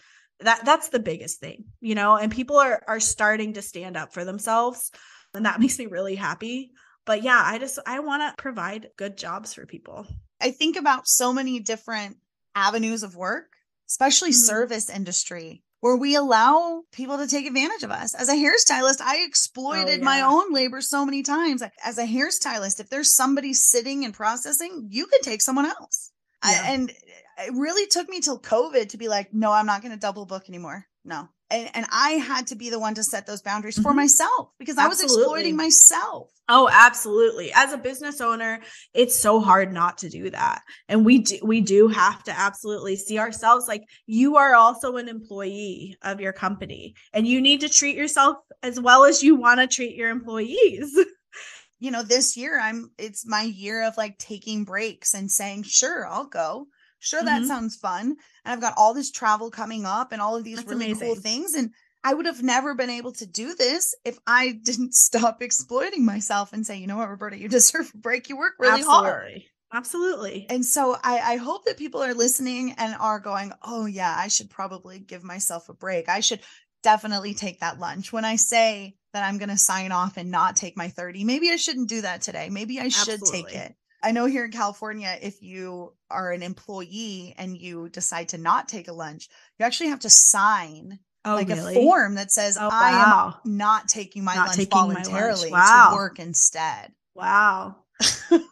That 0.40 0.66
that's 0.66 0.90
the 0.90 0.98
biggest 0.98 1.40
thing, 1.40 1.64
you 1.80 1.94
know, 1.94 2.16
and 2.16 2.30
people 2.30 2.58
are 2.58 2.82
are 2.86 3.00
starting 3.00 3.54
to 3.54 3.62
stand 3.62 3.96
up 3.96 4.12
for 4.12 4.24
themselves, 4.26 4.90
and 5.32 5.46
that 5.46 5.60
makes 5.60 5.78
me 5.78 5.86
really 5.86 6.14
happy 6.14 6.72
but 7.06 7.22
yeah, 7.22 7.40
I 7.42 7.58
just 7.58 7.78
I 7.86 8.00
want 8.00 8.22
to 8.22 8.42
provide 8.42 8.90
good 8.98 9.16
jobs 9.16 9.54
for 9.54 9.64
people. 9.64 10.06
I 10.40 10.50
think 10.50 10.76
about 10.76 11.08
so 11.08 11.32
many 11.32 11.60
different 11.60 12.18
avenues 12.54 13.02
of 13.02 13.16
work, 13.16 13.46
especially 13.88 14.30
mm-hmm. 14.30 14.44
service 14.44 14.90
industry 14.90 15.62
where 15.86 15.96
we 15.96 16.16
allow 16.16 16.82
people 16.90 17.16
to 17.16 17.28
take 17.28 17.46
advantage 17.46 17.84
of 17.84 17.92
us. 17.92 18.12
As 18.12 18.28
a 18.28 18.32
hairstylist, 18.32 19.00
I 19.00 19.20
oh, 19.20 19.24
exploited 19.24 19.88
oh, 19.88 19.98
yeah. 19.98 20.04
my 20.04 20.20
own 20.22 20.52
labor 20.52 20.80
so 20.80 21.06
many 21.06 21.22
times. 21.22 21.62
As 21.84 21.96
a 21.96 22.06
hairstylist, 22.06 22.80
if 22.80 22.90
there's 22.90 23.14
somebody 23.14 23.54
sitting 23.54 24.04
and 24.04 24.12
processing, 24.12 24.88
you 24.90 25.06
can 25.06 25.20
take 25.22 25.40
someone 25.40 25.66
else. 25.66 26.10
Yeah. 26.44 26.60
I, 26.64 26.72
and 26.72 26.90
it 26.90 27.52
really 27.52 27.86
took 27.86 28.08
me 28.08 28.20
till 28.20 28.40
COVID 28.40 28.88
to 28.88 28.96
be 28.96 29.06
like, 29.06 29.32
no, 29.32 29.52
I'm 29.52 29.66
not 29.66 29.80
going 29.80 29.92
to 29.92 29.98
double 29.98 30.26
book 30.26 30.48
anymore. 30.48 30.86
No, 31.04 31.28
and, 31.50 31.70
and 31.74 31.86
I 31.90 32.10
had 32.12 32.48
to 32.48 32.56
be 32.56 32.70
the 32.70 32.78
one 32.78 32.94
to 32.94 33.04
set 33.04 33.26
those 33.26 33.42
boundaries 33.42 33.76
for 33.76 33.90
mm-hmm. 33.90 33.96
myself 33.96 34.50
because 34.58 34.78
absolutely. 34.78 34.82
I 34.82 34.88
was 34.88 35.02
exploiting 35.02 35.56
myself. 35.56 36.30
Oh, 36.48 36.68
absolutely. 36.72 37.52
As 37.52 37.72
a 37.72 37.78
business 37.78 38.20
owner, 38.20 38.60
it's 38.94 39.18
so 39.18 39.40
hard 39.40 39.72
not 39.72 39.98
to 39.98 40.08
do 40.08 40.30
that. 40.30 40.62
And 40.88 41.04
we 41.04 41.18
do 41.18 41.38
we 41.42 41.60
do 41.60 41.88
have 41.88 42.22
to 42.24 42.38
absolutely 42.38 42.96
see 42.96 43.18
ourselves 43.18 43.66
like 43.68 43.82
you 44.06 44.36
are 44.36 44.54
also 44.54 44.96
an 44.96 45.08
employee 45.08 45.96
of 46.02 46.20
your 46.20 46.32
company 46.32 46.94
and 47.12 47.26
you 47.26 47.40
need 47.40 47.60
to 47.60 47.68
treat 47.68 47.96
yourself 47.96 48.36
as 48.62 48.80
well 48.80 49.04
as 49.04 49.22
you 49.22 49.36
want 49.36 49.60
to 49.60 49.66
treat 49.66 49.96
your 49.96 50.10
employees. 50.10 50.96
you 51.78 51.90
know, 51.90 52.02
this 52.02 52.36
year 52.36 52.60
I'm 52.60 52.90
it's 52.98 53.26
my 53.26 53.42
year 53.42 53.84
of 53.84 53.96
like 53.96 54.18
taking 54.18 54.64
breaks 54.64 55.14
and 55.14 55.30
saying, 55.30 55.64
"Sure, 55.64 56.06
I'll 56.06 56.26
go." 56.26 56.66
Sure, 56.98 57.22
that 57.22 57.40
mm-hmm. 57.40 57.48
sounds 57.48 57.76
fun. 57.76 58.16
And 58.44 58.52
I've 58.52 58.60
got 58.60 58.74
all 58.76 58.94
this 58.94 59.10
travel 59.10 59.50
coming 59.50 59.84
up 59.84 60.12
and 60.12 60.20
all 60.20 60.36
of 60.36 60.44
these 60.44 60.56
That's 60.56 60.68
really 60.68 60.86
amazing. 60.86 61.06
cool 61.06 61.16
things. 61.16 61.54
And 61.54 61.70
I 62.02 62.14
would 62.14 62.26
have 62.26 62.42
never 62.42 62.74
been 62.74 62.90
able 62.90 63.12
to 63.12 63.26
do 63.26 63.54
this 63.54 63.94
if 64.04 64.18
I 64.26 64.52
didn't 64.62 64.94
stop 64.94 65.42
exploiting 65.42 66.04
myself 66.04 66.52
and 66.52 66.66
say, 66.66 66.76
you 66.76 66.86
know 66.86 66.96
what, 66.96 67.10
Roberta, 67.10 67.38
you 67.38 67.48
deserve 67.50 67.90
a 67.94 67.98
break. 67.98 68.28
You 68.28 68.36
work 68.36 68.54
really 68.58 68.80
Absolutely. 68.80 69.10
hard. 69.10 69.42
Absolutely. 69.72 70.46
And 70.48 70.64
so 70.64 70.96
I, 71.02 71.18
I 71.18 71.36
hope 71.36 71.64
that 71.64 71.76
people 71.76 72.02
are 72.02 72.14
listening 72.14 72.74
and 72.78 72.94
are 72.98 73.18
going, 73.18 73.52
oh, 73.62 73.86
yeah, 73.86 74.14
I 74.16 74.28
should 74.28 74.48
probably 74.48 75.00
give 75.00 75.24
myself 75.24 75.68
a 75.68 75.74
break. 75.74 76.08
I 76.08 76.20
should 76.20 76.40
definitely 76.82 77.34
take 77.34 77.60
that 77.60 77.80
lunch. 77.80 78.12
When 78.12 78.24
I 78.24 78.36
say 78.36 78.94
that 79.12 79.24
I'm 79.24 79.38
going 79.38 79.48
to 79.48 79.56
sign 79.56 79.90
off 79.90 80.16
and 80.16 80.30
not 80.30 80.54
take 80.54 80.76
my 80.76 80.88
30, 80.88 81.24
maybe 81.24 81.50
I 81.50 81.56
shouldn't 81.56 81.88
do 81.88 82.02
that 82.02 82.22
today. 82.22 82.48
Maybe 82.48 82.78
I 82.78 82.88
should 82.88 83.20
Absolutely. 83.20 83.50
take 83.50 83.60
it. 83.60 83.74
I 84.02 84.12
know 84.12 84.26
here 84.26 84.44
in 84.44 84.52
California, 84.52 85.16
if 85.20 85.42
you 85.42 85.94
are 86.10 86.32
an 86.32 86.42
employee 86.42 87.34
and 87.38 87.56
you 87.56 87.88
decide 87.88 88.30
to 88.30 88.38
not 88.38 88.68
take 88.68 88.88
a 88.88 88.92
lunch, 88.92 89.28
you 89.58 89.66
actually 89.66 89.90
have 89.90 90.00
to 90.00 90.10
sign 90.10 90.98
oh, 91.24 91.34
like 91.34 91.48
really? 91.48 91.72
a 91.72 91.74
form 91.74 92.14
that 92.16 92.30
says, 92.30 92.56
oh, 92.60 92.68
I 92.70 92.92
wow. 92.92 93.40
am 93.44 93.56
not 93.56 93.88
taking 93.88 94.22
my 94.24 94.34
not 94.34 94.46
lunch 94.48 94.58
taking 94.58 94.78
voluntarily 94.78 95.50
my 95.50 95.58
lunch. 95.58 95.68
Wow. 95.70 95.88
to 95.90 95.96
work 95.96 96.18
instead. 96.18 96.92
Wow. 97.16 97.76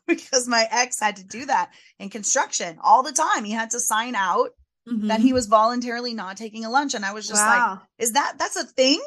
because 0.07 0.49
my 0.49 0.66
ex 0.70 0.99
had 0.99 1.16
to 1.16 1.24
do 1.24 1.45
that 1.45 1.70
in 1.99 2.09
construction 2.09 2.78
all 2.82 3.03
the 3.03 3.12
time. 3.12 3.45
He 3.45 3.53
had 3.53 3.70
to 3.70 3.80
sign 3.80 4.14
out 4.14 4.51
Mhm. 4.88 5.09
that 5.09 5.20
he 5.20 5.32
was 5.34 5.47
voluntarily 5.47 6.14
not 6.14 6.36
taking 6.38 6.64
a 6.64 6.70
lunch. 6.70 6.95
And 6.95 7.05
I 7.05 7.12
was 7.12 7.26
just 7.28 7.47
like, 7.47 7.78
is 7.99 8.12
that 8.12 8.34
that's 8.38 8.57
a 8.57 8.64
thing? 8.64 9.03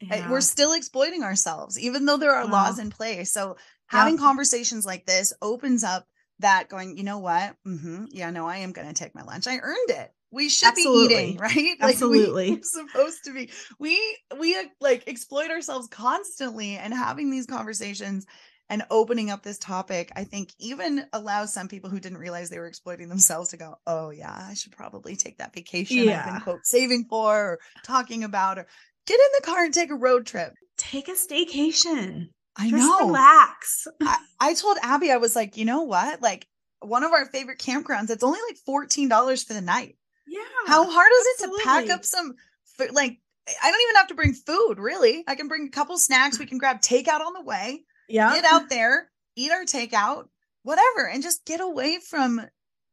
Yeah. 0.00 0.30
We're 0.30 0.40
still 0.40 0.72
exploiting 0.72 1.22
ourselves, 1.22 1.78
even 1.78 2.06
though 2.06 2.16
there 2.16 2.34
are 2.34 2.44
Wow. 2.46 2.52
laws 2.52 2.78
in 2.78 2.90
place. 2.90 3.32
So 3.32 3.56
having 3.90 4.14
Yep. 4.14 4.22
conversations 4.22 4.86
like 4.86 5.04
this 5.04 5.32
opens 5.42 5.84
up 5.84 6.06
that 6.38 6.68
going, 6.68 6.96
you 6.96 7.02
know 7.04 7.18
what? 7.18 7.54
Mm-hmm. 7.66 8.06
Yeah, 8.10 8.30
no, 8.30 8.46
I 8.46 8.58
am 8.58 8.72
going 8.72 8.88
to 8.88 8.94
take 8.94 9.14
my 9.14 9.22
lunch. 9.22 9.46
I 9.46 9.58
earned 9.58 9.90
it. 9.90 10.10
We 10.32 10.48
should 10.48 10.74
be 10.76 10.82
eating, 10.82 11.38
Absolutely. 11.42 11.64
right? 11.64 11.76
Absolutely. 11.80 12.50
we, 12.52 12.56
are 12.58 12.62
supposed 12.62 13.24
to 13.24 13.34
be. 13.34 13.50
We 13.80 14.18
we 14.38 14.56
uh, 14.56 14.62
like 14.80 15.04
exploit 15.08 15.50
ourselves 15.50 15.88
constantly, 15.88 16.76
and 16.76 16.94
having 16.94 17.30
these 17.30 17.46
conversations 17.46 18.26
and 18.68 18.84
opening 18.90 19.30
up 19.30 19.42
this 19.42 19.58
topic, 19.58 20.12
I 20.14 20.22
think 20.22 20.50
even 20.60 21.04
allows 21.12 21.52
some 21.52 21.66
people 21.66 21.90
who 21.90 21.98
didn't 21.98 22.18
realize 22.18 22.48
they 22.48 22.60
were 22.60 22.68
exploiting 22.68 23.08
themselves 23.08 23.50
to 23.50 23.56
go, 23.56 23.74
oh 23.88 24.10
yeah, 24.10 24.32
I 24.48 24.54
should 24.54 24.70
probably 24.72 25.16
take 25.16 25.38
that 25.38 25.52
vacation 25.52 26.08
I've 26.08 26.24
been 26.32 26.40
quote 26.40 26.64
saving 26.64 27.06
for 27.10 27.36
or 27.36 27.58
talking 27.84 28.22
about 28.22 28.58
or 28.58 28.66
get 29.08 29.14
in 29.18 29.26
the 29.40 29.46
car 29.46 29.64
and 29.64 29.74
take 29.74 29.90
a 29.90 29.96
road 29.96 30.24
trip. 30.26 30.54
Take 30.78 31.08
a 31.08 31.12
staycation. 31.12 32.28
I 32.56 32.68
Just 32.70 32.82
know. 32.82 33.06
relax. 33.06 33.86
I, 34.02 34.16
I 34.40 34.54
told 34.54 34.78
Abby, 34.82 35.10
I 35.10 35.16
was 35.18 35.36
like, 35.36 35.56
you 35.56 35.64
know 35.64 35.82
what? 35.82 36.20
Like 36.20 36.46
one 36.80 37.04
of 37.04 37.12
our 37.12 37.26
favorite 37.26 37.58
campgrounds, 37.58 38.10
it's 38.10 38.24
only 38.24 38.40
like 38.48 38.58
$14 38.68 39.46
for 39.46 39.54
the 39.54 39.60
night. 39.60 39.96
Yeah. 40.26 40.40
How 40.66 40.88
hard 40.90 41.10
is 41.12 41.26
it 41.26 41.44
to 41.46 41.64
pack 41.64 41.90
up 41.90 42.04
some 42.04 42.34
food? 42.76 42.92
Like, 42.92 43.18
I 43.62 43.70
don't 43.70 43.80
even 43.82 43.96
have 43.96 44.06
to 44.08 44.14
bring 44.14 44.32
food, 44.32 44.78
really. 44.78 45.24
I 45.26 45.34
can 45.34 45.48
bring 45.48 45.66
a 45.66 45.70
couple 45.70 45.98
snacks. 45.98 46.38
We 46.38 46.46
can 46.46 46.58
grab 46.58 46.80
takeout 46.80 47.20
on 47.20 47.32
the 47.32 47.42
way, 47.42 47.84
Yeah. 48.08 48.32
get 48.34 48.44
out 48.44 48.68
there, 48.68 49.10
eat 49.36 49.50
our 49.50 49.64
takeout, 49.64 50.28
whatever, 50.62 51.08
and 51.08 51.22
just 51.22 51.44
get 51.44 51.60
away 51.60 51.98
from 51.98 52.40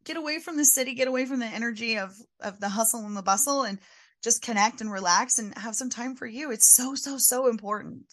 get 0.03 0.17
away 0.17 0.39
from 0.39 0.55
the 0.57 0.65
city, 0.65 0.93
get 0.95 1.07
away 1.09 1.25
from 1.25 1.39
the 1.39 1.45
energy 1.45 1.97
of 1.97 2.15
of 2.39 2.59
the 2.59 2.69
hustle 2.69 3.05
and 3.05 3.15
the 3.15 3.21
bustle 3.21 3.63
and 3.63 3.77
just 4.23 4.41
connect 4.41 4.81
and 4.81 4.91
relax 4.91 5.37
and 5.37 5.55
have 5.57 5.75
some 5.75 5.89
time 5.89 6.15
for 6.15 6.25
you. 6.25 6.49
It's 6.49 6.65
so, 6.65 6.95
so, 6.95 7.17
so 7.19 7.47
important. 7.47 8.03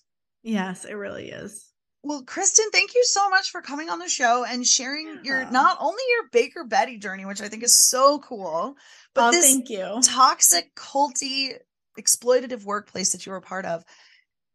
Yes, 0.45 0.85
it 0.85 0.93
really 0.93 1.31
is. 1.31 1.73
Well, 2.03 2.23
Kristin, 2.23 2.71
thank 2.71 2.95
you 2.95 3.03
so 3.05 3.31
much 3.31 3.51
for 3.51 3.63
coming 3.63 3.89
on 3.89 3.99
the 3.99 4.11
show 4.11 4.45
and 4.45 4.65
sharing 4.65 5.21
your 5.25 5.51
not 5.51 5.79
only 5.81 6.03
your 6.11 6.29
Baker 6.33 6.63
Bettie 6.65 6.99
journey, 6.99 7.25
which 7.25 7.41
I 7.41 7.49
think 7.49 7.63
is 7.63 7.89
so 7.89 8.19
cool, 8.19 8.77
but 9.15 9.29
oh, 9.29 9.31
this 9.31 9.47
thank 9.47 9.71
you. 9.71 10.01
toxic, 10.03 10.75
culty, 10.77 11.55
exploitative 11.99 12.63
workplace 12.65 13.13
that 13.13 13.25
you 13.25 13.33
were 13.33 13.39
a 13.39 13.43
part 13.43 13.65
of. 13.65 13.85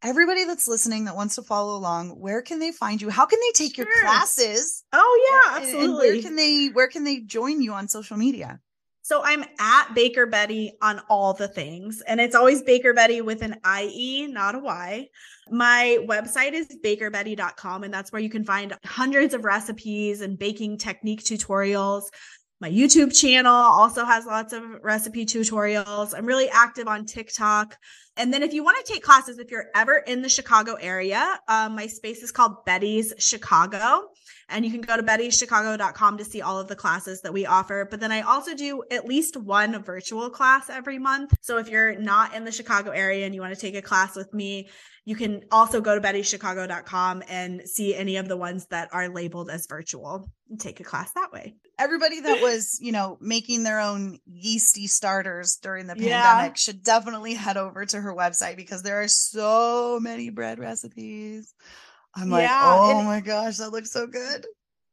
Everybody 0.03 0.45
that's 0.45 0.67
listening 0.67 1.05
that 1.05 1.15
wants 1.15 1.35
to 1.35 1.41
follow 1.41 1.75
along, 1.75 2.11
where 2.11 2.43
can 2.43 2.59
they 2.59 2.71
find 2.71 3.01
you? 3.01 3.09
How 3.09 3.25
can 3.25 3.39
they 3.41 3.51
take 3.51 3.77
your 3.77 3.87
classes? 4.01 4.83
Oh 4.93 5.43
yeah, 5.49 5.55
And- 5.57 5.65
and 5.65 5.73
absolutely. 5.75 6.07
where 6.11 6.21
can 6.21 6.35
they 6.35 6.67
where 6.67 6.87
can 6.87 7.03
they 7.03 7.19
join 7.21 7.61
you 7.63 7.73
on 7.73 7.87
social 7.87 8.15
media? 8.15 8.59
So 9.09 9.23
I'm 9.23 9.43
at 9.57 9.95
Baker 9.95 10.27
Bettie 10.27 10.73
on 10.83 11.01
all 11.09 11.33
the 11.33 11.47
things, 11.47 12.01
and 12.01 12.21
it's 12.21 12.35
always 12.35 12.61
Baker 12.61 12.93
Bettie 12.93 13.21
with 13.21 13.41
an 13.41 13.55
IE, 13.81 14.27
not 14.27 14.53
a 14.53 14.59
Y. 14.59 15.07
My 15.49 15.97
website 16.07 16.53
is 16.53 16.67
bakerbettie.com, 16.85 17.83
and 17.83 17.91
that's 17.91 18.11
where 18.11 18.21
you 18.21 18.29
can 18.29 18.43
find 18.43 18.77
hundreds 18.85 19.33
of 19.33 19.45
recipes 19.45 20.21
and 20.21 20.37
baking 20.37 20.77
technique 20.77 21.23
tutorials. 21.23 22.03
My 22.61 22.69
YouTube 22.69 23.19
channel 23.19 23.51
also 23.51 24.05
has 24.05 24.27
lots 24.27 24.53
of 24.53 24.61
recipe 24.83 25.25
tutorials. 25.25 26.13
I'm 26.15 26.27
really 26.27 26.49
active 26.49 26.87
on 26.87 27.07
TikTok. 27.07 27.77
And 28.19 28.33
then 28.33 28.43
if 28.43 28.53
you 28.53 28.65
want 28.65 28.85
to 28.85 28.93
take 28.93 29.01
classes, 29.01 29.39
if 29.39 29.49
you're 29.49 29.67
ever 29.73 29.95
in 29.95 30.21
the 30.21 30.27
Chicago 30.27 30.73
area, 30.73 31.39
um, 31.47 31.73
my 31.75 31.87
space 31.87 32.21
is 32.21 32.31
called 32.33 32.65
Bettie's 32.65 33.13
Chicago. 33.17 34.09
And 34.49 34.65
you 34.65 34.71
can 34.71 34.81
go 34.81 34.97
to 34.97 35.03
bettieschicago.com 35.03 36.17
to 36.17 36.25
see 36.25 36.41
all 36.41 36.59
of 36.59 36.67
the 36.67 36.75
classes 36.75 37.21
that 37.21 37.31
we 37.31 37.45
offer. 37.45 37.87
But 37.89 37.99
then 38.01 38.11
I 38.11 38.21
also 38.21 38.55
do 38.55 38.83
at 38.91 39.05
least 39.05 39.37
one 39.37 39.81
virtual 39.83 40.29
class 40.29 40.69
every 40.69 40.99
month. 40.99 41.33
So 41.41 41.59
if 41.59 41.69
you're 41.69 41.97
not 41.97 42.35
in 42.35 42.43
the 42.43 42.51
Chicago 42.51 42.89
area 42.91 43.25
and 43.25 43.33
you 43.33 43.41
want 43.41 43.53
to 43.53 43.59
take 43.59 43.75
a 43.75 43.81
class 43.81 44.15
with 44.15 44.33
me, 44.33 44.69
you 45.05 45.15
can 45.15 45.43
also 45.51 45.81
go 45.81 45.95
to 45.95 46.01
bettieschicago.com 46.01 47.23
and 47.29 47.67
see 47.67 47.95
any 47.95 48.17
of 48.17 48.27
the 48.27 48.37
ones 48.37 48.67
that 48.67 48.89
are 48.91 49.07
labeled 49.09 49.49
as 49.49 49.65
virtual 49.67 50.29
and 50.49 50.59
take 50.59 50.79
a 50.79 50.83
class 50.83 51.11
that 51.13 51.31
way. 51.31 51.55
Everybody 51.79 52.19
that 52.21 52.41
was, 52.41 52.77
you 52.81 52.91
know, 52.91 53.17
making 53.21 53.63
their 53.63 53.79
own 53.79 54.19
yeasty 54.25 54.87
starters 54.87 55.57
during 55.61 55.87
the 55.87 55.95
Yeah. 55.97 56.21
pandemic 56.21 56.57
should 56.57 56.83
definitely 56.83 57.33
head 57.33 57.57
over 57.57 57.85
to 57.85 58.01
her 58.01 58.08
website 58.15 58.55
because 58.57 58.81
there 58.83 59.01
are 59.01 59.07
so 59.07 59.99
many 60.01 60.29
bread 60.29 60.59
recipes. 60.59 61.53
I'm 62.15 62.29
like, 62.29 62.43
Yeah, 62.43 62.61
oh 62.63 62.97
and- 62.97 63.07
my 63.07 63.19
gosh, 63.21 63.57
that 63.57 63.71
looks 63.71 63.91
so 63.91 64.07
good. 64.07 64.45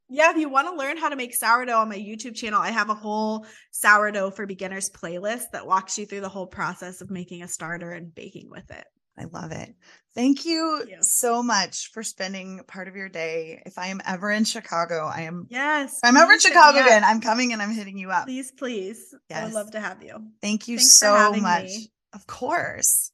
Yeah, 0.09 0.31
if 0.31 0.37
you 0.37 0.49
want 0.49 0.69
to 0.69 0.75
learn 0.77 0.99
how 0.99 1.09
to 1.09 1.17
make 1.17 1.35
sourdough 1.35 1.81
on 1.81 1.89
my 1.89 1.97
YouTube 1.97 2.37
channel, 2.37 2.61
I 2.63 2.71
have 2.71 2.91
a 2.91 2.95
whole 2.95 3.45
sourdough 3.73 4.31
for 4.31 4.47
beginners 4.47 4.89
playlist 4.89 5.51
that 5.53 5.67
walks 5.67 5.99
you 5.99 6.07
through 6.07 6.21
the 6.21 6.29
whole 6.29 6.47
process 6.47 7.01
of 7.01 7.11
making 7.11 7.43
a 7.43 7.49
starter 7.49 7.91
and 7.91 8.15
baking 8.15 8.49
with 8.49 8.71
it. 8.71 8.85
I 9.19 9.25
love 9.25 9.51
it. 9.51 9.75
Thank 10.15 10.45
you 10.45 10.77
Thank 10.81 10.91
you. 10.91 11.03
so 11.03 11.43
much 11.43 11.91
for 11.93 12.03
spending 12.05 12.61
part 12.69 12.87
of 12.87 12.95
your 12.95 13.09
day. 13.09 13.63
If 13.67 13.79
I 13.79 13.89
am 13.89 14.01
ever 14.07 14.31
in 14.31 14.45
Chicago, 14.45 15.11
I 15.13 15.23
am. 15.23 15.47
Yes. 15.51 15.95
If 15.95 16.09
I'm 16.09 16.17
ever 16.19 16.35
in 16.35 16.39
Chicago 16.39 16.79
again, 16.81 17.03
I'm 17.03 17.21
coming 17.21 17.53
and 17.53 17.61
I'm 17.61 17.73
hitting 17.73 17.99
you 17.99 18.11
up. 18.11 18.27
Please, 18.27 18.53
please. 18.53 19.13
I 19.35 19.43
would 19.45 19.55
love 19.55 19.73
to 19.73 19.81
have 19.81 20.03
you. 20.05 20.19
Thank 20.41 20.69
you 20.69 20.77
Thanks 20.77 20.93
so 20.93 21.33
much. 21.33 21.65
me. 21.65 21.91
Of 22.17 22.27
course. 22.27 23.13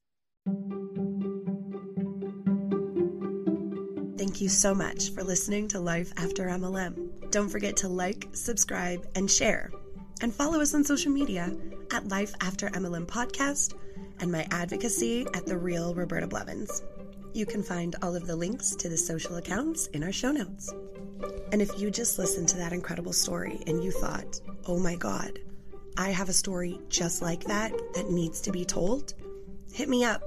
Thank 4.17 4.41
you 4.41 4.49
so 4.49 4.77
much 4.77 5.11
for 5.11 5.25
listening 5.25 5.67
to 5.69 5.81
Life 5.81 6.13
After 6.17 6.47
MLM. 6.47 7.31
Don't 7.33 7.49
forget 7.49 7.77
to 7.79 7.89
like, 7.89 8.29
subscribe, 8.31 9.05
and 9.17 9.29
share. 9.29 9.73
And 10.21 10.33
follow 10.33 10.61
us 10.61 10.73
on 10.73 10.85
social 10.85 11.11
media 11.11 11.53
at 11.91 12.07
Life 12.11 12.33
After 12.41 12.69
MLM 12.69 13.07
Podcast 13.07 13.75
and 14.21 14.31
my 14.31 14.47
advocacy 14.53 15.27
at 15.35 15.47
The 15.47 15.59
Real 15.59 15.97
Roberta 15.97 16.29
Blevins. 16.29 16.85
You 17.35 17.45
can 17.45 17.65
find 17.65 17.97
all 18.03 18.15
of 18.15 18.29
the 18.29 18.37
links 18.37 18.77
to 18.77 18.89
the 18.89 18.97
social 18.97 19.35
accounts 19.35 19.89
in 19.89 20.05
our 20.05 20.13
show 20.13 20.31
notes. 20.31 20.73
And 21.51 21.61
if 21.61 21.77
you 21.77 21.91
just 21.91 22.21
listened 22.21 22.49
to 22.51 22.57
that 22.59 22.73
incredible 22.73 23.13
story 23.13 23.65
and 23.67 23.83
you 23.83 23.91
thought, 23.91 24.41
oh 24.67 24.79
my 24.79 24.95
God, 24.95 25.41
I 25.97 26.11
have 26.11 26.29
a 26.29 26.33
story 26.33 26.81
just 26.89 27.23
like 27.23 27.45
that 27.45 27.73
that 27.95 28.11
needs 28.11 28.41
to 28.43 28.53
be 28.53 28.65
told, 28.65 29.15
hit 29.73 29.89
me 29.89 30.05
up, 30.05 30.23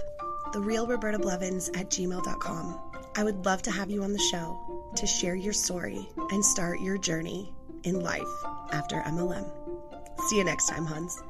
therealrobertablevins 0.53 1.77
at 1.77 1.89
gmail.com. 1.89 2.79
I 3.15 3.23
would 3.23 3.45
love 3.45 3.61
to 3.63 3.71
have 3.71 3.89
you 3.89 4.03
on 4.03 4.13
the 4.13 4.19
show 4.19 4.91
to 4.95 5.07
share 5.07 5.35
your 5.35 5.53
story 5.53 6.07
and 6.31 6.43
start 6.43 6.81
your 6.81 6.97
journey 6.97 7.53
in 7.83 8.01
life 8.01 8.21
after 8.71 9.01
MLM. 9.01 9.49
See 10.27 10.37
you 10.37 10.43
next 10.43 10.67
time, 10.67 10.85
Hans. 10.85 11.21